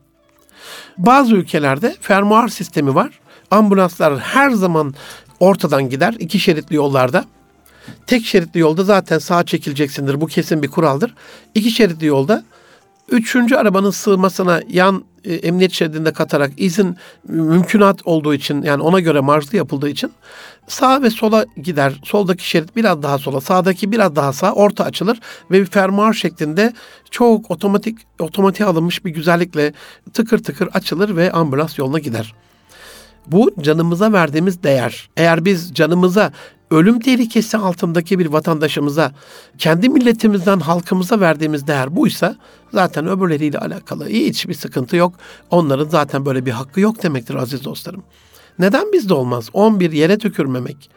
Bazı 0.98 1.34
ülkelerde 1.34 1.96
fermuar 2.00 2.48
sistemi 2.48 2.94
var. 2.94 3.20
Ambulanslar 3.50 4.18
her 4.18 4.50
zaman 4.50 4.94
ortadan 5.40 5.90
gider. 5.90 6.14
iki 6.18 6.40
şeritli 6.40 6.76
yollarda. 6.76 7.24
Tek 8.06 8.24
şeritli 8.24 8.60
yolda 8.60 8.84
zaten 8.84 9.18
sağa 9.18 9.44
çekileceksindir. 9.44 10.20
Bu 10.20 10.26
kesin 10.26 10.62
bir 10.62 10.68
kuraldır. 10.68 11.14
İki 11.54 11.70
şeritli 11.70 12.06
yolda 12.06 12.44
üçüncü 13.10 13.54
arabanın 13.56 13.90
sığmasına 13.90 14.60
yan 14.68 15.04
e, 15.24 15.34
emniyet 15.34 15.72
şeridinde 15.72 16.12
katarak 16.12 16.52
izin 16.56 16.96
mümkünat 17.28 18.00
olduğu 18.04 18.34
için 18.34 18.62
yani 18.62 18.82
ona 18.82 19.00
göre 19.00 19.20
marjlı 19.20 19.56
yapıldığı 19.56 19.88
için 19.88 20.12
sağ 20.66 21.02
ve 21.02 21.10
sola 21.10 21.46
gider. 21.62 22.00
Soldaki 22.04 22.48
şerit 22.48 22.76
biraz 22.76 23.02
daha 23.02 23.18
sola, 23.18 23.40
sağdaki 23.40 23.92
biraz 23.92 24.16
daha 24.16 24.32
sağ, 24.32 24.52
orta 24.52 24.84
açılır 24.84 25.20
ve 25.50 25.60
bir 25.60 25.66
fermuar 25.66 26.12
şeklinde 26.12 26.72
çok 27.10 27.50
otomatik 27.50 27.98
otomatiğe 28.18 28.68
alınmış 28.68 29.04
bir 29.04 29.10
güzellikle 29.10 29.72
tıkır 30.12 30.38
tıkır 30.38 30.68
açılır 30.72 31.16
ve 31.16 31.32
ambulans 31.32 31.78
yoluna 31.78 31.98
gider. 31.98 32.34
Bu 33.26 33.50
canımıza 33.60 34.12
verdiğimiz 34.12 34.62
değer. 34.62 35.08
Eğer 35.16 35.44
biz 35.44 35.74
canımıza 35.74 36.32
ölüm 36.70 37.00
tehlikesi 37.00 37.56
altındaki 37.56 38.18
bir 38.18 38.26
vatandaşımıza, 38.26 39.12
kendi 39.58 39.88
milletimizden 39.88 40.60
halkımıza 40.60 41.20
verdiğimiz 41.20 41.66
değer 41.66 41.96
buysa 41.96 42.36
zaten 42.72 43.08
öbürleriyle 43.08 43.58
alakalı 43.58 44.08
hiçbir 44.08 44.54
sıkıntı 44.54 44.96
yok. 44.96 45.14
Onların 45.50 45.88
zaten 45.88 46.26
böyle 46.26 46.46
bir 46.46 46.50
hakkı 46.50 46.80
yok 46.80 47.02
demektir 47.02 47.34
aziz 47.34 47.64
dostlarım. 47.64 48.02
Neden 48.58 48.92
bizde 48.92 49.14
olmaz? 49.14 49.48
11 49.52 49.92
yere 49.92 50.18
tükürmemek. 50.18 50.90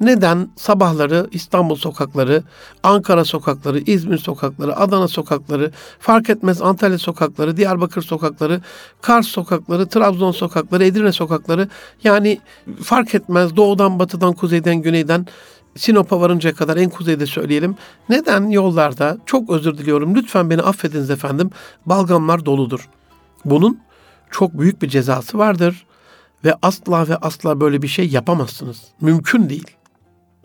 Neden 0.00 0.48
sabahları 0.56 1.28
İstanbul 1.32 1.76
sokakları, 1.76 2.42
Ankara 2.82 3.24
sokakları, 3.24 3.78
İzmir 3.78 4.18
sokakları, 4.18 4.76
Adana 4.76 5.08
sokakları, 5.08 5.72
fark 5.98 6.30
etmez 6.30 6.62
Antalya 6.62 6.98
sokakları, 6.98 7.56
Diyarbakır 7.56 8.02
sokakları, 8.02 8.60
Kars 9.02 9.26
sokakları, 9.26 9.88
Trabzon 9.88 10.32
sokakları, 10.32 10.84
Edirne 10.84 11.12
sokakları 11.12 11.68
yani 12.04 12.40
fark 12.82 13.14
etmez 13.14 13.56
doğudan, 13.56 13.98
batıdan, 13.98 14.32
kuzeyden, 14.32 14.76
güneyden 14.76 15.26
Sinop'a 15.76 16.20
varıncaya 16.20 16.54
kadar 16.54 16.76
en 16.76 16.90
kuzeyde 16.90 17.26
söyleyelim. 17.26 17.76
Neden 18.08 18.48
yollarda 18.50 19.18
çok 19.26 19.50
özür 19.50 19.78
diliyorum 19.78 20.14
lütfen 20.14 20.50
beni 20.50 20.62
affediniz 20.62 21.10
efendim 21.10 21.50
balgamlar 21.86 22.46
doludur. 22.46 22.88
Bunun 23.44 23.80
çok 24.30 24.58
büyük 24.58 24.82
bir 24.82 24.88
cezası 24.88 25.38
vardır 25.38 25.86
ve 26.44 26.54
asla 26.62 27.08
ve 27.08 27.16
asla 27.16 27.60
böyle 27.60 27.82
bir 27.82 27.88
şey 27.88 28.08
yapamazsınız. 28.08 28.82
Mümkün 29.00 29.48
değil 29.48 29.76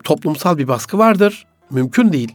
toplumsal 0.04 0.58
bir 0.58 0.68
baskı 0.68 0.98
vardır. 0.98 1.46
Mümkün 1.70 2.12
değil. 2.12 2.34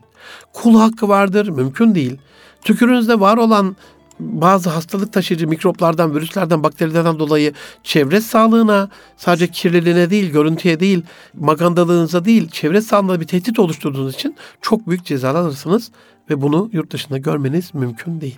Kul 0.54 0.80
hakkı 0.80 1.10
vardır. 1.10 1.48
Mümkün 1.48 1.96
değil. 1.96 2.18
Tükürünüzde 2.62 3.20
var 3.20 3.38
olan 3.38 3.76
bazı 4.20 4.70
hastalık 4.70 5.14
taşıyıcı 5.14 5.48
mikroplardan, 5.48 6.16
virüslerden, 6.16 6.64
bakterilerden 6.64 7.20
dolayı 7.20 7.54
çevre 7.84 8.22
sağlığına, 8.22 8.90
sadece 9.18 9.48
kirliliğine 9.48 10.10
değil, 10.10 10.32
görüntüye 10.32 10.80
değil, 10.80 11.04
magandalığınıza 11.34 12.26
değil, 12.26 12.50
çevre 12.50 12.82
sağlığına 12.82 13.22
bir 13.22 13.28
tehdit 13.28 13.60
oluşturduğunuz 13.60 14.16
için 14.16 14.36
çok 14.62 14.88
büyük 14.88 15.06
cezalar 15.06 15.40
alırsınız 15.40 15.92
ve 16.30 16.42
bunu 16.42 16.70
yurt 16.74 16.92
dışında 16.92 17.18
görmeniz 17.18 17.74
mümkün 17.74 18.22
değil. 18.22 18.38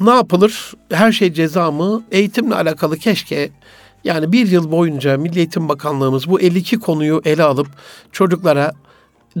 Ne 0.00 0.10
yapılır? 0.10 0.72
Her 0.90 1.12
şey 1.12 1.32
ceza 1.32 1.70
mı? 1.70 2.02
Eğitimle 2.10 2.54
alakalı 2.54 2.96
keşke 2.96 3.50
yani 4.04 4.32
bir 4.32 4.46
yıl 4.46 4.70
boyunca 4.70 5.16
Milli 5.18 5.38
Eğitim 5.38 5.68
Bakanlığımız 5.68 6.28
bu 6.28 6.40
52 6.40 6.80
konuyu 6.80 7.22
ele 7.24 7.42
alıp 7.42 7.68
çocuklara 8.12 8.72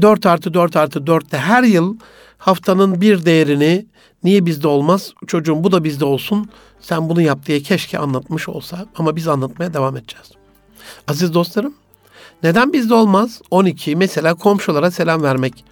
4 0.02 0.26
artı 0.26 0.54
4 0.54 0.76
artı 0.76 0.98
4'te 0.98 1.38
her 1.38 1.62
yıl 1.62 1.96
haftanın 2.38 3.00
bir 3.00 3.24
değerini 3.24 3.86
niye 4.24 4.46
bizde 4.46 4.68
olmaz 4.68 5.12
çocuğum 5.26 5.64
bu 5.64 5.72
da 5.72 5.84
bizde 5.84 6.04
olsun 6.04 6.50
sen 6.80 7.08
bunu 7.08 7.22
yap 7.22 7.46
diye 7.46 7.60
keşke 7.60 7.98
anlatmış 7.98 8.48
olsa 8.48 8.86
ama 8.96 9.16
biz 9.16 9.28
anlatmaya 9.28 9.74
devam 9.74 9.96
edeceğiz. 9.96 10.30
Aziz 11.08 11.34
dostlarım 11.34 11.74
neden 12.42 12.72
bizde 12.72 12.94
olmaz? 12.94 13.40
12 13.50 13.96
mesela 13.96 14.34
komşulara 14.34 14.90
selam 14.90 15.22
vermek. 15.22 15.64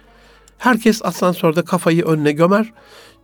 Herkes 0.57 1.05
asansörde 1.05 1.61
kafayı 1.61 2.05
önüne 2.05 2.31
gömer. 2.31 2.73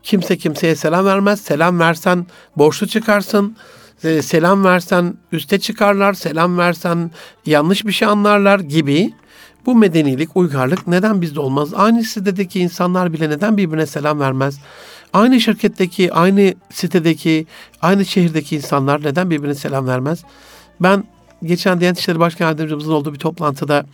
Kimse 0.03 0.37
kimseye 0.37 0.75
selam 0.75 1.05
vermez. 1.05 1.41
Selam 1.41 1.79
versen 1.79 2.27
borçlu 2.55 2.87
çıkarsın 2.87 3.55
e, 4.03 4.21
selam 4.21 4.63
versen 4.63 5.13
üste 5.31 5.59
çıkarlar, 5.59 6.13
selam 6.13 6.57
versen 6.57 7.11
yanlış 7.45 7.85
bir 7.85 7.91
şey 7.91 8.07
anlarlar 8.07 8.59
gibi 8.59 9.13
bu 9.65 9.75
medenilik, 9.75 10.37
uygarlık 10.37 10.87
neden 10.87 11.21
bizde 11.21 11.39
olmaz? 11.39 11.73
Aynı 11.73 12.03
sitedeki 12.03 12.59
insanlar 12.59 13.13
bile 13.13 13.29
neden 13.29 13.57
birbirine 13.57 13.85
selam 13.85 14.19
vermez? 14.19 14.59
Aynı 15.13 15.41
şirketteki, 15.41 16.13
aynı 16.13 16.53
sitedeki, 16.69 17.47
aynı 17.81 18.05
şehirdeki 18.05 18.55
insanlar 18.55 19.03
neden 19.03 19.29
birbirine 19.29 19.55
selam 19.55 19.87
vermez? 19.87 20.23
Ben 20.79 21.03
geçen 21.43 21.79
Diyanet 21.79 21.99
İşleri 21.99 22.19
Başkan 22.19 22.45
Yardımcımızın 22.45 22.91
olduğu 22.91 23.13
bir 23.13 23.19
toplantıda 23.19 23.85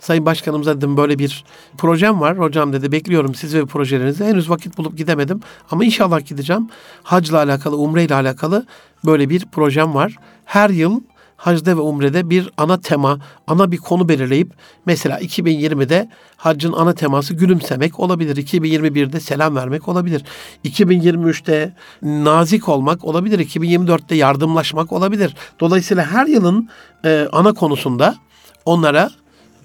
Sayın 0.00 0.26
Başkanımıza 0.26 0.76
dedim 0.76 0.96
böyle 0.96 1.18
bir 1.18 1.44
projem 1.78 2.20
var. 2.20 2.38
Hocam 2.38 2.72
dedi 2.72 2.92
bekliyorum 2.92 3.34
siz 3.34 3.54
ve 3.54 3.66
projelerinizi. 3.66 4.24
Henüz 4.24 4.50
vakit 4.50 4.78
bulup 4.78 4.98
gidemedim 4.98 5.40
ama 5.70 5.84
inşallah 5.84 6.26
gideceğim. 6.26 6.68
Hacla 7.02 7.38
alakalı, 7.38 7.76
umre 7.76 8.04
ile 8.04 8.14
alakalı 8.14 8.66
böyle 9.04 9.30
bir 9.30 9.44
projem 9.52 9.94
var. 9.94 10.16
Her 10.44 10.70
yıl 10.70 11.00
hacda 11.40 11.76
ve 11.76 11.80
umrede 11.80 12.30
bir 12.30 12.50
ana 12.56 12.80
tema, 12.80 13.18
ana 13.46 13.72
bir 13.72 13.76
konu 13.76 14.08
belirleyip 14.08 14.52
mesela 14.86 15.20
2020'de 15.20 16.08
haccın 16.36 16.72
ana 16.72 16.94
teması 16.94 17.34
gülümsemek 17.34 18.00
olabilir. 18.00 18.36
2021'de 18.36 19.20
selam 19.20 19.56
vermek 19.56 19.88
olabilir. 19.88 20.24
2023'te 20.64 21.74
nazik 22.02 22.68
olmak 22.68 23.04
olabilir. 23.04 23.38
2024'te 23.38 24.14
yardımlaşmak 24.14 24.92
olabilir. 24.92 25.34
Dolayısıyla 25.60 26.06
her 26.06 26.26
yılın 26.26 26.68
e, 27.04 27.28
ana 27.32 27.52
konusunda 27.52 28.16
onlara 28.64 29.10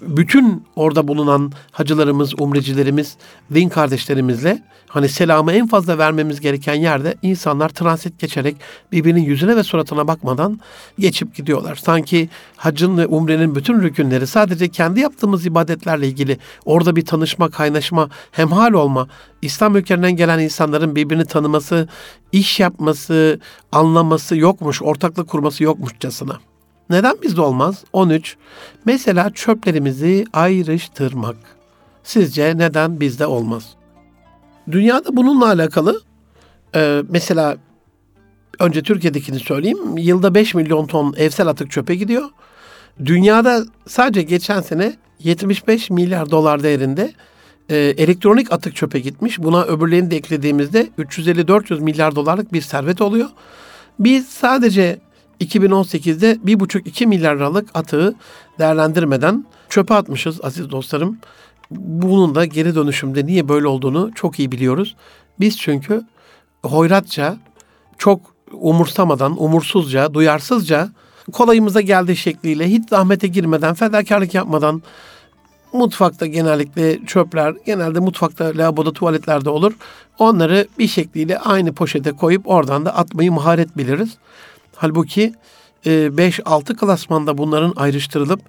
bütün 0.00 0.64
orada 0.76 1.08
bulunan 1.08 1.52
hacılarımız, 1.70 2.40
umrecilerimiz, 2.40 3.16
din 3.54 3.68
kardeşlerimizle 3.68 4.62
hani 4.88 5.08
selamı 5.08 5.52
en 5.52 5.66
fazla 5.66 5.98
vermemiz 5.98 6.40
gereken 6.40 6.74
yerde 6.74 7.14
insanlar 7.22 7.68
transit 7.68 8.18
geçerek 8.18 8.56
birbirinin 8.92 9.24
yüzüne 9.24 9.56
ve 9.56 9.62
suratına 9.62 10.08
bakmadan 10.08 10.60
geçip 10.98 11.34
gidiyorlar. 11.34 11.76
Sanki 11.76 12.28
hacın 12.56 12.98
ve 12.98 13.06
umrenin 13.06 13.54
bütün 13.54 13.82
rükünleri 13.82 14.26
sadece 14.26 14.68
kendi 14.68 15.00
yaptığımız 15.00 15.46
ibadetlerle 15.46 16.08
ilgili 16.08 16.38
orada 16.64 16.96
bir 16.96 17.04
tanışma, 17.04 17.50
kaynaşma, 17.50 18.08
hemhal 18.30 18.72
olma, 18.72 19.08
İslam 19.42 19.76
ülkelerinden 19.76 20.16
gelen 20.16 20.38
insanların 20.38 20.96
birbirini 20.96 21.24
tanıması, 21.24 21.88
iş 22.32 22.60
yapması, 22.60 23.40
anlaması 23.72 24.36
yokmuş, 24.36 24.82
ortaklık 24.82 25.28
kurması 25.28 25.64
yokmuşçasına. 25.64 26.38
Neden 26.90 27.16
bizde 27.22 27.40
olmaz? 27.40 27.84
13. 27.92 28.36
Mesela 28.84 29.30
çöplerimizi 29.30 30.24
ayrıştırmak. 30.32 31.36
Sizce 32.04 32.58
neden 32.58 33.00
bizde 33.00 33.26
olmaz? 33.26 33.74
Dünyada 34.70 35.16
bununla 35.16 35.46
alakalı 35.46 36.00
e, 36.74 37.02
mesela 37.08 37.56
önce 38.60 38.82
Türkiye'dekini 38.82 39.38
söyleyeyim. 39.38 39.98
Yılda 39.98 40.34
5 40.34 40.54
milyon 40.54 40.86
ton 40.86 41.14
evsel 41.16 41.46
atık 41.46 41.70
çöpe 41.70 41.94
gidiyor. 41.94 42.28
Dünyada 43.04 43.64
sadece 43.86 44.22
geçen 44.22 44.60
sene 44.60 44.96
75 45.18 45.90
milyar 45.90 46.30
dolar 46.30 46.62
değerinde 46.62 47.12
e, 47.68 47.76
elektronik 47.76 48.52
atık 48.52 48.76
çöpe 48.76 48.98
gitmiş. 48.98 49.38
Buna 49.38 49.64
öbürlerini 49.64 50.10
de 50.10 50.16
eklediğimizde 50.16 50.88
350-400 50.98 51.80
milyar 51.80 52.16
dolarlık 52.16 52.52
bir 52.52 52.60
servet 52.60 53.00
oluyor. 53.00 53.28
Biz 53.98 54.28
sadece 54.28 54.98
2018'de 55.40 56.32
1,5-2 56.32 57.06
milyar 57.06 57.36
liralık 57.36 57.68
atığı 57.74 58.14
değerlendirmeden 58.58 59.44
çöpe 59.68 59.94
atmışız 59.94 60.44
aziz 60.44 60.70
dostlarım. 60.70 61.18
Bunun 61.70 62.34
da 62.34 62.44
geri 62.44 62.74
dönüşümde 62.74 63.26
niye 63.26 63.48
böyle 63.48 63.66
olduğunu 63.66 64.10
çok 64.14 64.38
iyi 64.38 64.52
biliyoruz. 64.52 64.96
Biz 65.40 65.58
çünkü 65.58 66.02
hoyratça, 66.62 67.36
çok 67.98 68.20
umursamadan, 68.52 69.42
umursuzca, 69.42 70.14
duyarsızca 70.14 70.88
kolayımıza 71.32 71.80
geldiği 71.80 72.16
şekliyle 72.16 72.70
hiç 72.70 72.88
zahmete 72.88 73.26
girmeden, 73.26 73.74
fedakarlık 73.74 74.34
yapmadan 74.34 74.82
mutfakta 75.72 76.26
genellikle 76.26 77.06
çöpler, 77.06 77.54
genelde 77.66 78.00
mutfakta, 78.00 78.44
lavaboda, 78.44 78.92
tuvaletlerde 78.92 79.50
olur. 79.50 79.72
Onları 80.18 80.66
bir 80.78 80.88
şekliyle 80.88 81.38
aynı 81.38 81.72
poşete 81.72 82.12
koyup 82.12 82.48
oradan 82.48 82.86
da 82.86 82.96
atmayı 82.96 83.32
maharet 83.32 83.76
biliriz. 83.76 84.16
Halbuki 84.76 85.34
5-6 85.84 86.72
e, 86.72 86.76
klasmanda 86.76 87.38
bunların 87.38 87.72
ayrıştırılıp 87.76 88.40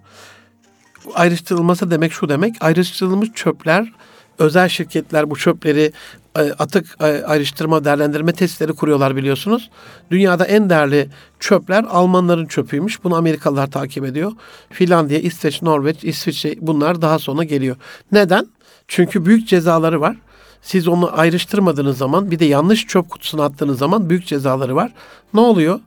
ayrıştırılması 1.16 1.92
demek 1.92 2.12
şu 2.14 2.30
demek. 2.30 2.56
Ayrıştırılmış 2.62 3.30
çöpler 3.34 3.92
özel 4.40 4.70
şirketler 4.70 5.30
bu 5.30 5.36
çöpleri 5.36 5.92
e, 6.36 6.42
atık 6.42 6.98
e, 7.00 7.06
ayrıştırma 7.06 7.86
değerlendirme 7.86 8.34
testleri 8.34 8.74
kuruyorlar 8.74 9.16
biliyorsunuz. 9.16 9.70
Dünyada 10.12 10.46
en 10.46 10.70
değerli 10.70 11.10
çöpler 11.40 11.86
Almanların 11.90 12.46
çöpüymüş. 12.46 13.04
Bunu 13.04 13.16
Amerikalılar 13.16 13.72
takip 13.72 14.06
ediyor. 14.06 14.32
Finlandiya, 14.70 15.20
İsveç, 15.20 15.62
Norveç, 15.62 16.04
İsviçre 16.04 16.56
bunlar 16.62 17.02
daha 17.02 17.20
sonra 17.20 17.44
geliyor. 17.44 17.76
Neden? 18.12 18.48
Çünkü 18.88 19.26
büyük 19.26 19.48
cezaları 19.48 20.02
var. 20.02 20.18
Siz 20.62 20.88
onu 20.88 21.20
ayrıştırmadığınız 21.20 21.98
zaman 21.98 22.32
bir 22.32 22.40
de 22.40 22.46
yanlış 22.46 22.88
çöp 22.88 23.10
kutusuna 23.10 23.46
attığınız 23.46 23.80
zaman 23.80 24.10
büyük 24.10 24.26
cezaları 24.26 24.76
var. 24.76 24.92
Ne 25.34 25.40
oluyor? 25.40 25.80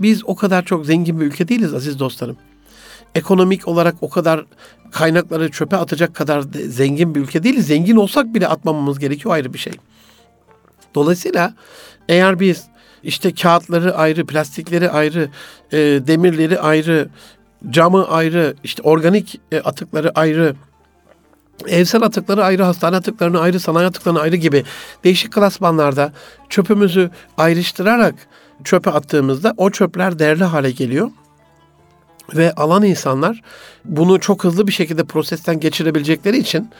Biz 0.00 0.22
o 0.24 0.36
kadar 0.36 0.64
çok 0.64 0.86
zengin 0.86 1.20
bir 1.20 1.26
ülke 1.26 1.48
değiliz 1.48 1.74
aziz 1.74 1.98
dostlarım. 1.98 2.36
Ekonomik 3.14 3.68
olarak 3.68 3.94
o 4.00 4.10
kadar 4.10 4.44
kaynakları 4.90 5.50
çöpe 5.50 5.76
atacak 5.76 6.14
kadar 6.14 6.44
zengin 6.68 7.14
bir 7.14 7.20
ülke 7.20 7.42
değiliz. 7.42 7.66
Zengin 7.66 7.96
olsak 7.96 8.34
bile 8.34 8.48
atmamamız 8.48 8.98
gerekiyor 8.98 9.34
ayrı 9.34 9.54
bir 9.54 9.58
şey. 9.58 9.72
Dolayısıyla 10.94 11.54
eğer 12.08 12.40
biz 12.40 12.64
işte 13.02 13.34
kağıtları 13.34 13.96
ayrı, 13.96 14.26
plastikleri 14.26 14.90
ayrı, 14.90 15.28
e, 15.72 15.78
demirleri 15.78 16.60
ayrı, 16.60 17.08
camı 17.70 18.08
ayrı, 18.08 18.54
işte 18.64 18.82
organik 18.82 19.40
e, 19.52 19.60
atıkları 19.60 20.10
ayrı, 20.14 20.54
evsel 21.68 22.02
atıkları 22.02 22.44
ayrı, 22.44 22.62
hastane 22.62 22.96
atıklarını 22.96 23.40
ayrı, 23.40 23.60
sanayi 23.60 23.86
atıklarını 23.86 24.20
ayrı 24.20 24.36
gibi 24.36 24.64
değişik 25.04 25.32
klasmanlarda 25.32 26.12
çöpümüzü 26.48 27.10
ayrıştırarak 27.36 28.14
çöpe 28.64 28.90
attığımızda 28.90 29.54
o 29.56 29.70
çöpler 29.70 30.18
değerli 30.18 30.44
hale 30.44 30.70
geliyor. 30.70 31.10
Ve 32.36 32.52
alan 32.54 32.82
insanlar 32.82 33.42
bunu 33.84 34.20
çok 34.20 34.44
hızlı 34.44 34.66
bir 34.66 34.72
şekilde 34.72 35.04
prosesten 35.04 35.60
geçirebilecekleri 35.60 36.38
için 36.38 36.70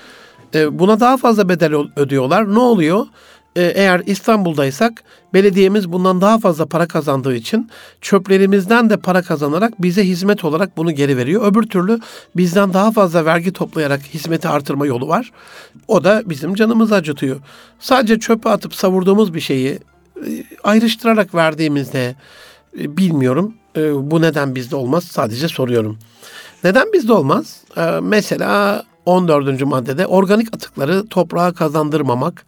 e, 0.55 0.79
buna 0.79 1.01
daha 1.01 1.17
fazla 1.17 1.49
bedel 1.49 1.75
ödüyorlar. 1.97 2.55
Ne 2.55 2.59
oluyor? 2.59 3.07
E, 3.57 3.63
eğer 3.63 4.03
İstanbul'daysak 4.07 5.05
belediyemiz 5.35 5.93
bundan 5.93 6.21
daha 6.21 6.39
fazla 6.39 6.67
para 6.67 6.89
kazandığı 6.89 7.35
için 7.35 7.71
çöplerimizden 8.01 8.91
de 8.91 8.97
para 8.97 9.23
kazanarak 9.23 9.83
bize 9.83 10.05
hizmet 10.05 10.45
olarak 10.45 10.77
bunu 10.77 10.93
geri 10.93 11.17
veriyor. 11.17 11.53
Öbür 11.53 11.63
türlü 11.63 12.01
bizden 12.37 12.75
daha 12.75 12.93
fazla 12.93 13.25
vergi 13.25 13.53
toplayarak 13.53 14.01
hizmeti 14.15 14.49
artırma 14.49 14.87
yolu 14.87 15.09
var. 15.09 15.31
O 15.89 16.05
da 16.05 16.23
bizim 16.27 16.55
canımızı 16.55 16.95
acıtıyor. 16.95 17.37
Sadece 17.81 18.19
çöpe 18.19 18.51
atıp 18.51 18.75
savurduğumuz 18.75 19.35
bir 19.35 19.41
şeyi 19.41 19.79
ayrıştırarak 20.65 21.35
verdiğimizde 21.35 22.15
bilmiyorum 22.75 23.55
e, 23.77 24.11
bu 24.11 24.23
neden 24.23 24.55
bizde 24.55 24.77
olmaz? 24.77 25.05
Sadece 25.05 25.49
soruyorum. 25.49 25.99
Neden 26.65 26.93
bizde 26.93 27.13
olmaz? 27.13 27.63
E, 27.77 27.83
mesela 28.03 28.85
14. 29.07 29.63
maddede 29.63 30.07
organik 30.07 30.55
atıkları 30.55 31.07
toprağa 31.07 31.53
kazandırmamak, 31.53 32.47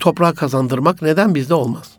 toprağa 0.00 0.34
kazandırmak 0.34 1.02
neden 1.02 1.34
bizde 1.34 1.54
olmaz? 1.54 1.90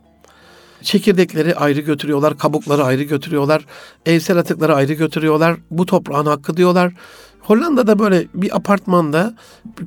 Çekirdekleri 0.82 1.55
ayrı 1.55 1.82
götürüyorlar, 1.82 2.38
kabukları 2.38 2.84
ayrı 2.84 3.03
götürüyorlar, 3.03 3.66
evsel 4.05 4.38
atıkları 4.38 4.76
ayrı 4.76 4.93
götürüyorlar. 4.93 5.55
Bu 5.72 5.86
toprağın 5.86 6.26
hakkı 6.26 6.57
diyorlar. 6.57 6.93
Hollanda'da 7.39 7.99
böyle 7.99 8.28
bir 8.34 8.55
apartmanda 8.55 9.36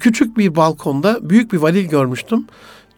küçük 0.00 0.38
bir 0.38 0.56
balkonda 0.56 1.30
büyük 1.30 1.52
bir 1.52 1.58
valil 1.58 1.88
görmüştüm. 1.88 2.46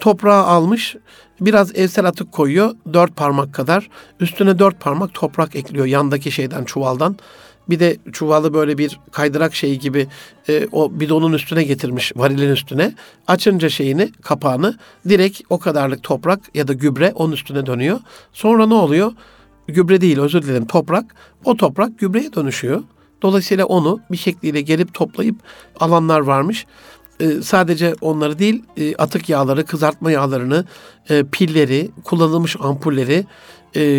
Toprağı 0.01 0.45
almış 0.45 0.97
Biraz 1.41 1.77
evsel 1.77 2.05
atık 2.05 2.33
koyuyor. 2.33 2.75
Dört 2.93 3.17
parmak 3.17 3.55
kadar. 3.55 3.89
Üstüne 4.21 4.59
dört 4.59 4.81
parmak 4.81 5.15
toprak 5.15 5.57
ekliyor 5.57 5.87
yandaki 5.87 6.33
şeyden 6.33 6.65
çuvaldan. 6.65 7.17
Bir 7.69 7.81
de 7.81 7.97
çuvalı 8.13 8.55
böyle 8.55 8.79
bir 8.79 9.01
kaydırak 9.13 9.55
şeyi 9.55 9.79
gibi 9.79 10.07
e, 10.49 10.67
o 10.73 11.01
bidonun 11.01 11.33
üstüne 11.33 11.63
getirmiş 11.63 12.13
varilin 12.17 12.51
üstüne. 12.51 12.95
Açınca 13.27 13.69
şeyini 13.69 14.13
kapağını 14.23 14.79
direkt 15.09 15.41
o 15.51 15.59
kadarlık 15.59 16.03
toprak 16.03 16.41
ya 16.55 16.69
da 16.69 16.73
gübre 16.73 17.13
onun 17.15 17.33
üstüne 17.33 17.67
dönüyor. 17.67 18.01
Sonra 18.33 18.67
ne 18.67 18.75
oluyor? 18.75 19.13
Gübre 19.67 20.01
değil 20.01 20.19
özür 20.19 20.43
dilerim 20.43 20.67
toprak. 20.67 21.15
O 21.45 21.57
toprak 21.57 21.99
gübreye 21.99 22.33
dönüşüyor. 22.33 22.83
Dolayısıyla 23.23 23.65
onu 23.65 24.01
bir 24.11 24.17
şekliyle 24.17 24.61
gelip 24.61 24.95
toplayıp 24.95 25.37
alanlar 25.81 26.21
varmış. 26.21 26.67
E, 27.21 27.43
sadece 27.43 27.95
onları 28.01 28.39
değil 28.39 28.65
e, 28.77 28.95
atık 28.97 29.29
yağları, 29.29 29.67
kızartma 29.67 30.11
yağlarını, 30.11 30.65
e, 31.11 31.25
pilleri, 31.25 31.91
kullanılmış 32.05 32.57
ampulleri, 32.61 33.27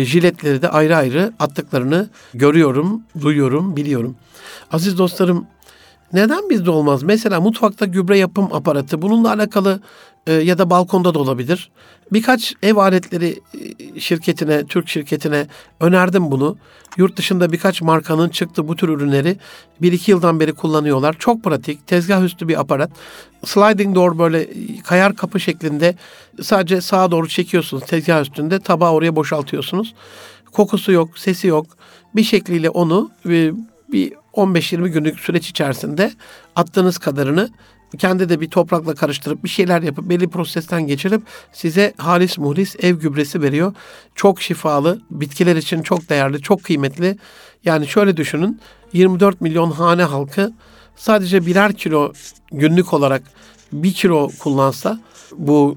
jiletleri 0.04 0.62
de 0.62 0.68
ayrı 0.68 0.96
ayrı 0.96 1.32
attıklarını 1.38 2.08
görüyorum, 2.34 3.02
duyuyorum, 3.20 3.76
biliyorum. 3.76 4.16
Aziz 4.72 4.98
dostlarım 4.98 5.46
neden 6.12 6.50
bizde 6.50 6.70
olmaz? 6.70 7.02
Mesela 7.02 7.40
mutfakta 7.40 7.86
gübre 7.86 8.18
yapım 8.18 8.48
aparatı 8.52 9.02
bununla 9.02 9.32
alakalı 9.32 9.80
e, 10.26 10.32
ya 10.32 10.58
da 10.58 10.70
balkonda 10.70 11.14
da 11.14 11.18
olabilir. 11.18 11.70
Birkaç 12.12 12.54
ev 12.62 12.76
aletleri 12.76 13.40
e, 13.94 14.00
şirketine, 14.00 14.66
Türk 14.66 14.88
şirketine 14.88 15.46
önerdim 15.80 16.30
bunu. 16.30 16.56
Yurt 16.96 17.16
dışında 17.16 17.52
birkaç 17.52 17.82
markanın 17.82 18.28
çıktı 18.28 18.68
bu 18.68 18.76
tür 18.76 18.88
ürünleri 18.88 19.36
bir 19.82 19.92
iki 19.92 20.10
yıldan 20.10 20.40
beri 20.40 20.52
kullanıyorlar. 20.52 21.16
Çok 21.18 21.44
pratik, 21.44 21.86
tezgah 21.86 22.22
üstü 22.22 22.48
bir 22.48 22.60
aparat. 22.60 22.90
Sliding 23.44 23.94
door 23.94 24.18
böyle 24.18 24.48
kayar 24.82 25.16
kapı 25.16 25.40
şeklinde 25.40 25.94
sadece 26.42 26.80
sağa 26.80 27.10
doğru 27.10 27.28
çekiyorsunuz 27.28 27.84
tezgah 27.86 28.22
üstünde 28.22 28.60
tabağı 28.60 28.92
oraya 28.92 29.16
boşaltıyorsunuz. 29.16 29.94
Kokusu 30.52 30.92
yok, 30.92 31.18
sesi 31.18 31.46
yok. 31.46 31.66
Bir 32.16 32.24
şekliyle 32.24 32.70
onu 32.70 33.10
e, 33.26 33.52
bir 33.92 34.12
15-20 34.34 34.88
günlük 34.88 35.20
süreç 35.20 35.48
içerisinde 35.48 36.12
attığınız 36.56 36.98
kadarını 36.98 37.50
kendi 37.98 38.28
de 38.28 38.40
bir 38.40 38.50
toprakla 38.50 38.94
karıştırıp 38.94 39.44
bir 39.44 39.48
şeyler 39.48 39.82
yapıp 39.82 40.08
belli 40.08 40.28
prosesten 40.28 40.86
geçirip 40.86 41.22
size 41.52 41.94
halis 41.96 42.38
muhlis 42.38 42.76
ev 42.80 42.94
gübresi 42.94 43.42
veriyor. 43.42 43.74
Çok 44.14 44.42
şifalı, 44.42 45.00
bitkiler 45.10 45.56
için 45.56 45.82
çok 45.82 46.08
değerli, 46.08 46.42
çok 46.42 46.64
kıymetli. 46.64 47.18
Yani 47.64 47.88
şöyle 47.88 48.16
düşünün 48.16 48.60
24 48.92 49.40
milyon 49.40 49.70
hane 49.70 50.02
halkı 50.02 50.52
sadece 50.96 51.46
birer 51.46 51.72
kilo 51.72 52.12
günlük 52.52 52.92
olarak 52.92 53.22
bir 53.72 53.92
kilo 53.92 54.30
kullansa 54.38 55.00
bu 55.38 55.76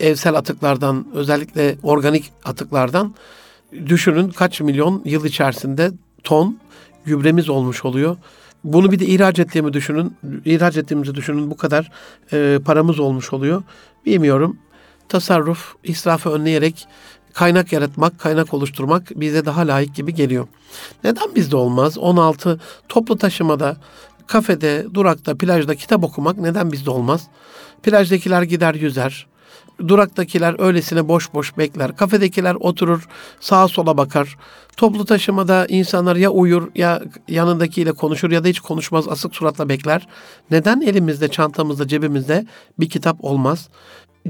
evsel 0.00 0.34
atıklardan 0.34 1.06
özellikle 1.14 1.76
organik 1.82 2.32
atıklardan 2.44 3.14
düşünün 3.86 4.30
kaç 4.30 4.60
milyon 4.60 5.02
yıl 5.04 5.24
içerisinde 5.24 5.90
ton 6.24 6.58
gübremiz 7.04 7.48
olmuş 7.48 7.84
oluyor. 7.84 8.16
Bunu 8.64 8.92
bir 8.92 8.98
de 8.98 9.06
ihraç 9.06 9.38
ettiğimi 9.38 9.72
düşünün. 9.72 10.16
ihraç 10.44 10.76
ettiğimizi 10.76 11.14
düşünün. 11.14 11.50
Bu 11.50 11.56
kadar 11.56 11.90
e, 12.32 12.58
paramız 12.64 12.98
olmuş 12.98 13.32
oluyor. 13.32 13.62
Bilmiyorum. 14.06 14.58
Tasarruf, 15.08 15.74
israfı 15.84 16.30
önleyerek 16.30 16.86
kaynak 17.34 17.72
yaratmak, 17.72 18.18
kaynak 18.18 18.54
oluşturmak 18.54 19.20
bize 19.20 19.44
daha 19.44 19.60
layık 19.60 19.94
gibi 19.94 20.14
geliyor. 20.14 20.48
Neden 21.04 21.34
bizde 21.34 21.56
olmaz? 21.56 21.98
16 21.98 22.60
toplu 22.88 23.18
taşımada, 23.18 23.76
kafede, 24.26 24.86
durakta, 24.94 25.34
plajda 25.34 25.74
kitap 25.74 26.04
okumak 26.04 26.38
neden 26.38 26.72
bizde 26.72 26.90
olmaz? 26.90 27.28
Plajdakiler 27.82 28.42
gider 28.42 28.74
yüzer. 28.74 29.26
Duraktakiler 29.88 30.56
öylesine 30.58 31.08
boş 31.08 31.34
boş 31.34 31.58
bekler. 31.58 31.96
Kafedekiler 31.96 32.54
oturur 32.54 33.08
sağa 33.40 33.68
sola 33.68 33.96
bakar. 33.96 34.36
Toplu 34.76 35.04
taşımada 35.04 35.66
insanlar 35.66 36.16
ya 36.16 36.30
uyur 36.30 36.70
ya 36.74 37.02
yanındakiyle 37.28 37.92
konuşur 37.92 38.30
ya 38.30 38.44
da 38.44 38.48
hiç 38.48 38.60
konuşmaz 38.60 39.08
asık 39.08 39.36
suratla 39.36 39.68
bekler. 39.68 40.08
Neden 40.50 40.80
elimizde, 40.80 41.28
çantamızda, 41.28 41.88
cebimizde 41.88 42.46
bir 42.78 42.88
kitap 42.88 43.24
olmaz? 43.24 43.68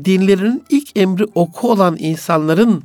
Dinlerinin 0.04 0.64
ilk 0.70 0.96
emri 0.96 1.26
oku 1.34 1.70
olan 1.70 1.96
insanların 1.98 2.82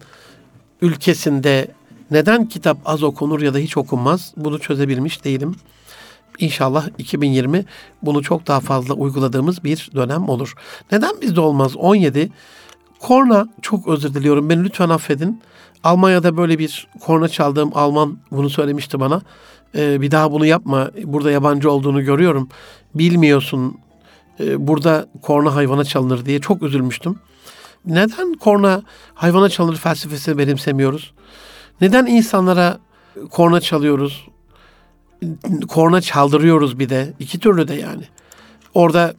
ülkesinde 0.82 1.68
neden 2.12 2.46
kitap 2.46 2.78
az 2.86 3.04
okunur 3.04 3.42
ya 3.42 3.54
da 3.54 3.58
hiç 3.58 3.78
okunmaz? 3.78 4.34
Bunu 4.38 4.60
çözebilmiş 4.60 5.24
değilim. 5.24 5.56
İnşallah 6.40 6.88
2020 6.98 7.66
bunu 8.02 8.24
çok 8.24 8.48
daha 8.48 8.60
fazla 8.60 8.94
uyguladığımız 8.94 9.64
bir 9.64 9.90
dönem 9.96 10.30
olur. 10.30 10.54
Neden 10.92 11.22
bizde 11.22 11.42
olmaz? 11.42 11.76
17 11.76 12.32
korna 13.00 13.48
çok 13.62 13.88
özür 13.88 14.14
diliyorum. 14.14 14.50
Beni 14.50 14.64
lütfen 14.64 14.90
affedin. 14.90 15.42
Almanya'da 15.84 16.38
böyle 16.38 16.60
bir 16.60 16.88
korna 17.00 17.28
çaldığım 17.28 17.72
Alman 17.76 18.18
bunu 18.32 18.50
söylemişti 18.50 19.00
bana. 19.00 19.22
Ee, 19.76 20.02
bir 20.02 20.12
daha 20.12 20.32
bunu 20.32 20.46
yapma. 20.46 20.92
Burada 21.04 21.32
yabancı 21.32 21.72
olduğunu 21.72 22.04
görüyorum. 22.04 22.50
Bilmiyorsun. 22.96 23.78
Ee, 24.40 24.68
burada 24.68 25.08
korna 25.22 25.56
hayvana 25.56 25.84
çalınır 25.84 26.26
diye 26.26 26.40
çok 26.42 26.64
üzülmüştüm. 26.64 27.20
Neden 27.86 28.34
korna 28.34 28.82
hayvana 29.14 29.50
çalınır 29.50 29.76
felsefesini 29.76 30.38
benimsemiyoruz? 30.38 31.14
Neden 31.82 32.06
insanlara 32.06 32.78
korna 33.32 33.62
çalıyoruz? 33.62 34.28
Korna 35.68 36.02
çaldırıyoruz 36.02 36.80
bir 36.80 36.90
de. 36.90 37.14
iki 37.20 37.40
türlü 37.40 37.68
de 37.68 37.74
yani. 37.74 38.04
Orada 38.74 39.14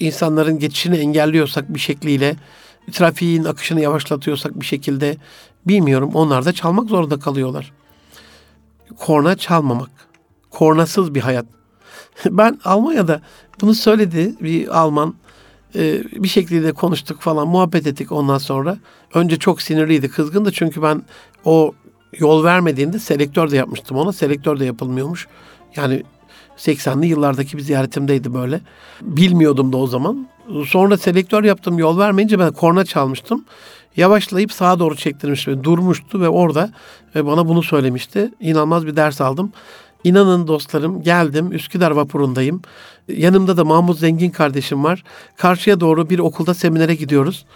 insanların 0.00 0.58
geçişini 0.58 0.96
engelliyorsak 0.96 1.74
bir 1.74 1.78
şekliyle, 1.78 2.36
trafiğin 2.92 3.44
akışını 3.44 3.80
yavaşlatıyorsak 3.80 4.60
bir 4.60 4.66
şekilde 4.66 5.16
bilmiyorum. 5.66 6.10
Onlar 6.14 6.44
da 6.44 6.52
çalmak 6.52 6.88
zorunda 6.88 7.18
kalıyorlar. 7.18 7.72
Korna 8.98 9.36
çalmamak. 9.36 9.90
Kornasız 10.50 11.14
bir 11.14 11.20
hayat. 11.20 11.46
Ben 12.30 12.60
Almanya'da 12.64 13.20
bunu 13.60 13.74
söyledi 13.74 14.34
bir 14.40 14.78
Alman. 14.78 15.14
Ee, 15.74 16.02
bir 16.12 16.28
şekilde 16.28 16.72
konuştuk 16.72 17.20
falan, 17.20 17.48
muhabbet 17.48 17.86
ettik 17.86 18.12
ondan 18.12 18.38
sonra. 18.38 18.78
Önce 19.14 19.38
çok 19.38 19.62
sinirliydi, 19.62 20.08
kızgındı 20.08 20.52
çünkü 20.52 20.82
ben 20.82 21.02
o 21.44 21.74
yol 22.18 22.44
vermediğinde 22.44 22.98
selektör 22.98 23.50
de 23.50 23.56
yapmıştım 23.56 23.96
ona. 23.96 24.12
Selektör 24.12 24.60
de 24.60 24.64
yapılmıyormuş. 24.64 25.28
Yani 25.76 26.02
80'li 26.56 27.06
yıllardaki 27.06 27.56
bir 27.56 27.62
ziyaretimdeydi 27.62 28.34
böyle. 28.34 28.60
Bilmiyordum 29.02 29.72
da 29.72 29.76
o 29.76 29.86
zaman. 29.86 30.28
Sonra 30.66 30.96
selektör 30.96 31.44
yaptım 31.44 31.78
yol 31.78 31.98
vermeyince 31.98 32.38
ben 32.38 32.52
korna 32.52 32.84
çalmıştım. 32.84 33.44
Yavaşlayıp 33.96 34.52
sağa 34.52 34.78
doğru 34.78 34.96
çektirmiştim. 34.96 35.64
Durmuştu 35.64 36.20
ve 36.20 36.28
orada 36.28 36.70
ve 37.14 37.26
bana 37.26 37.48
bunu 37.48 37.62
söylemişti. 37.62 38.30
İnanılmaz 38.40 38.86
bir 38.86 38.96
ders 38.96 39.20
aldım. 39.20 39.52
İnanın 40.04 40.46
dostlarım 40.46 41.02
geldim 41.02 41.52
Üsküdar 41.52 41.90
vapurundayım. 41.90 42.62
Yanımda 43.08 43.56
da 43.56 43.64
Mahmut 43.64 43.98
Zengin 43.98 44.30
kardeşim 44.30 44.84
var. 44.84 45.04
Karşıya 45.36 45.80
doğru 45.80 46.10
bir 46.10 46.18
okulda 46.18 46.54
seminere 46.54 46.94
gidiyoruz. 46.94 47.46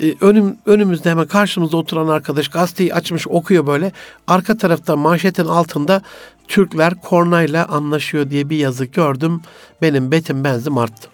Ee, 0.00 0.14
önüm, 0.20 0.56
önümüzde 0.66 1.10
hemen 1.10 1.26
karşımızda 1.26 1.76
oturan 1.76 2.08
arkadaş 2.08 2.48
gazeteyi 2.48 2.94
açmış 2.94 3.28
okuyor 3.28 3.66
böyle. 3.66 3.92
Arka 4.26 4.56
tarafta 4.56 4.96
manşetin 4.96 5.44
altında 5.44 6.02
Türkler 6.48 6.94
kornayla 6.94 7.66
anlaşıyor 7.66 8.30
diye 8.30 8.50
bir 8.50 8.56
yazı 8.56 8.84
gördüm. 8.84 9.42
Benim 9.82 10.12
betim 10.12 10.44
benzim 10.44 10.78
arttı. 10.78 11.08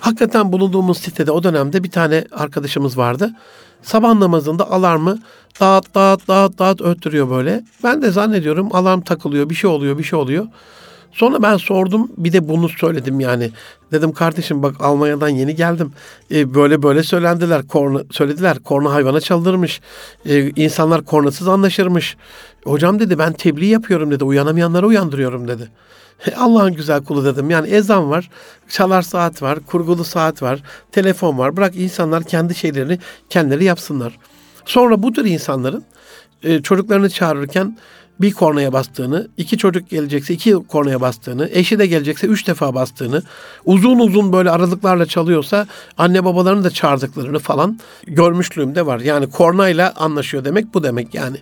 Hakikaten 0.00 0.52
bulunduğumuz 0.52 0.98
sitede 0.98 1.30
o 1.30 1.42
dönemde 1.42 1.84
bir 1.84 1.90
tane 1.90 2.24
arkadaşımız 2.32 2.98
vardı. 2.98 3.30
Sabah 3.82 4.14
namazında 4.14 4.70
alarmı 4.70 5.18
dağıt 5.60 5.94
dağıt 5.94 6.28
dağıt 6.28 6.58
dağıt 6.58 6.80
öttürüyor 6.80 7.30
böyle. 7.30 7.64
Ben 7.84 8.02
de 8.02 8.10
zannediyorum 8.10 8.68
alarm 8.72 9.00
takılıyor 9.00 9.50
bir 9.50 9.54
şey 9.54 9.70
oluyor 9.70 9.98
bir 9.98 10.04
şey 10.04 10.18
oluyor. 10.18 10.46
Sonra 11.12 11.42
ben 11.42 11.56
sordum 11.56 12.10
bir 12.16 12.32
de 12.32 12.48
bunu 12.48 12.68
söyledim 12.68 13.20
yani. 13.20 13.50
Dedim 13.92 14.12
kardeşim 14.12 14.62
bak 14.62 14.74
Almanya'dan 14.80 15.28
yeni 15.28 15.54
geldim. 15.54 15.92
Ee, 16.30 16.54
böyle 16.54 16.82
böyle 16.82 17.02
söylendiler. 17.02 17.66
Korna, 17.66 18.02
söylediler. 18.10 18.58
Korna 18.58 18.92
hayvana 18.92 19.20
çaldırmış. 19.20 19.80
Ee, 20.26 20.50
insanlar 20.56 21.04
kornasız 21.04 21.48
anlaşırmış. 21.48 22.16
Hocam 22.64 23.00
dedi 23.00 23.18
ben 23.18 23.32
tebliğ 23.32 23.66
yapıyorum 23.66 24.10
dedi. 24.10 24.24
Uyanamayanları 24.24 24.86
uyandırıyorum 24.86 25.48
dedi. 25.48 25.70
Allah'ın 26.36 26.74
güzel 26.74 27.04
kulu 27.04 27.24
dedim. 27.24 27.50
Yani 27.50 27.68
ezan 27.68 28.10
var, 28.10 28.30
çalar 28.68 29.02
saat 29.02 29.42
var, 29.42 29.58
kurgulu 29.66 30.04
saat 30.04 30.42
var, 30.42 30.62
telefon 30.92 31.38
var. 31.38 31.56
Bırak 31.56 31.76
insanlar 31.76 32.24
kendi 32.24 32.54
şeylerini 32.54 32.98
kendileri 33.30 33.64
yapsınlar. 33.64 34.18
Sonra 34.64 35.02
bu 35.02 35.12
tür 35.12 35.24
insanların 35.24 35.84
e, 36.42 36.62
çocuklarını 36.62 37.10
çağırırken 37.10 37.78
bir 38.20 38.32
kornaya 38.32 38.72
bastığını, 38.72 39.28
iki 39.36 39.58
çocuk 39.58 39.90
gelecekse 39.90 40.34
iki 40.34 40.52
kornaya 40.52 41.00
bastığını, 41.00 41.48
eşi 41.52 41.78
de 41.78 41.86
gelecekse 41.86 42.26
üç 42.26 42.46
defa 42.46 42.74
bastığını, 42.74 43.22
uzun 43.64 43.98
uzun 43.98 44.32
böyle 44.32 44.50
aralıklarla 44.50 45.06
çalıyorsa 45.06 45.66
anne 45.98 46.24
babalarını 46.24 46.64
da 46.64 46.70
çağırdıklarını 46.70 47.38
falan 47.38 47.78
görmüşlüğüm 48.06 48.74
de 48.74 48.86
var. 48.86 49.00
Yani 49.00 49.30
kornayla 49.30 49.92
anlaşıyor 49.96 50.44
demek 50.44 50.74
bu 50.74 50.82
demek 50.82 51.14
yani. 51.14 51.36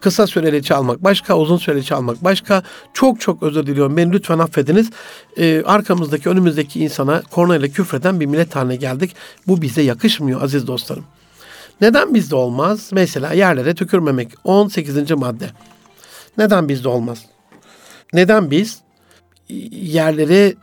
Kısa 0.00 0.26
süreli 0.26 0.62
çalmak 0.62 1.04
başka, 1.04 1.38
uzun 1.38 1.56
süreli 1.56 1.84
çalmak 1.84 2.24
başka. 2.24 2.62
Çok 2.94 3.20
çok 3.20 3.42
özür 3.42 3.66
diliyorum. 3.66 3.96
Beni 3.96 4.12
lütfen 4.12 4.38
affediniz. 4.38 4.90
Ee, 5.36 5.62
arkamızdaki, 5.66 6.28
önümüzdeki 6.28 6.80
insana 6.80 7.22
kornayla 7.30 7.68
küfreden 7.68 8.20
bir 8.20 8.26
millet 8.26 8.56
haline 8.56 8.76
geldik. 8.76 9.16
Bu 9.46 9.62
bize 9.62 9.82
yakışmıyor 9.82 10.42
aziz 10.42 10.66
dostlarım. 10.66 11.04
Neden 11.80 12.14
bizde 12.14 12.36
olmaz? 12.36 12.90
Mesela 12.92 13.32
yerlere 13.32 13.74
tükürmemek. 13.74 14.28
18. 14.44 15.10
madde. 15.10 15.50
Neden 16.38 16.68
bizde 16.68 16.88
olmaz? 16.88 17.26
Neden 18.12 18.50
biz 18.50 18.78
yerlere 19.70 20.54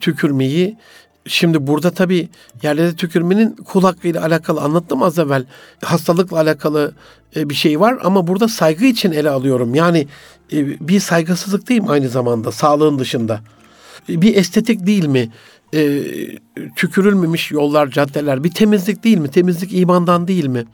tükürmeyi 0.00 0.76
Şimdi 1.26 1.66
burada 1.66 1.90
tabii 1.90 2.28
yerlere 2.62 2.96
tükürmenin 2.96 3.50
kul 3.50 3.84
alakalı 3.84 4.60
anlattım 4.60 5.02
az 5.02 5.18
evvel. 5.18 5.44
Hastalıkla 5.84 6.40
alakalı 6.40 6.94
e, 7.36 7.50
bir 7.50 7.54
şey 7.54 7.80
var 7.80 7.98
ama 8.02 8.26
burada 8.26 8.48
saygı 8.48 8.84
için 8.84 9.12
ele 9.12 9.30
alıyorum. 9.30 9.74
Yani 9.74 10.06
e, 10.52 10.88
bir 10.88 11.00
saygısızlık 11.00 11.68
değil 11.68 11.80
mi 11.80 11.90
aynı 11.90 12.08
zamanda 12.08 12.52
sağlığın 12.52 12.98
dışında? 12.98 13.40
E, 14.08 14.20
bir 14.22 14.36
estetik 14.36 14.86
değil 14.86 15.06
mi? 15.06 15.30
Tükürülmemiş 16.76 17.50
yollar, 17.50 17.90
caddeler 17.90 18.44
bir 18.44 18.50
temizlik 18.50 19.04
değil 19.04 19.18
mi? 19.18 19.30
Temizlik 19.30 19.72
imandan 19.72 20.28
değil 20.28 20.46
mi? 20.46 20.64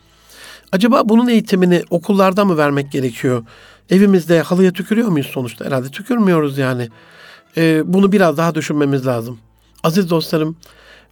Acaba 0.72 1.09
bunun 1.09 1.28
eğitimini 1.28 1.82
okullarda 1.91 2.45
mı 2.45 2.57
vermek 2.57 2.93
gerekiyor? 2.93 3.45
Evimizde 3.91 4.43
halıya 4.43 4.72
tükürüyor 4.72 5.09
muyuz 5.09 5.26
sonuçta? 5.26 5.64
Herhalde 5.64 5.89
tükürmüyoruz 5.89 6.59
yani. 6.59 6.89
Bunu 7.84 8.12
biraz 8.12 8.36
daha 8.36 8.55
düşünmemiz 8.55 9.07
lazım. 9.07 9.39
Aziz 9.82 10.11
dostlarım 10.11 10.57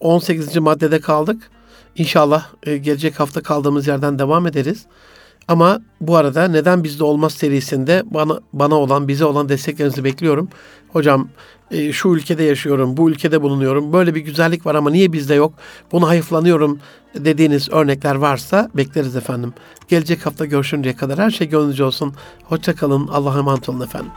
18. 0.00 0.56
maddede 0.56 1.00
kaldık. 1.00 1.50
İnşallah 1.96 2.46
e, 2.62 2.76
gelecek 2.76 3.20
hafta 3.20 3.42
kaldığımız 3.42 3.86
yerden 3.86 4.18
devam 4.18 4.46
ederiz. 4.46 4.86
Ama 5.49 5.80
bu 6.01 6.16
arada 6.16 6.49
neden 6.49 6.84
bizde 6.84 7.05
olmaz 7.05 7.32
serisinde 7.32 8.03
bana 8.07 8.40
bana 8.53 8.74
olan 8.74 9.09
bize 9.09 9.24
olan 9.24 9.49
desteklerinizi 9.49 10.05
bekliyorum. 10.05 10.49
Hocam 10.88 11.28
e, 11.70 11.92
şu 11.92 12.09
ülkede 12.09 12.42
yaşıyorum, 12.42 12.97
bu 12.97 13.11
ülkede 13.11 13.42
bulunuyorum. 13.42 13.92
Böyle 13.92 14.14
bir 14.14 14.20
güzellik 14.20 14.66
var 14.66 14.74
ama 14.74 14.90
niye 14.90 15.12
bizde 15.12 15.34
yok? 15.34 15.55
Bunu 15.92 16.09
hayıflanıyorum 16.09 16.78
dediğiniz 17.14 17.68
örnekler 17.72 18.14
varsa 18.14 18.70
bekleriz 18.74 19.16
efendim. 19.16 19.55
Gelecek 19.88 20.26
hafta 20.26 20.44
görüşünceye 20.44 20.97
kadar 20.97 21.18
her 21.18 21.30
şey 21.30 21.49
gönlünüzce 21.49 21.84
olsun. 21.84 22.14
Hoşçakalın. 22.44 23.09
Allah'a 23.09 23.38
emanet 23.38 23.68
olun 23.68 23.80
efendim. 23.80 24.11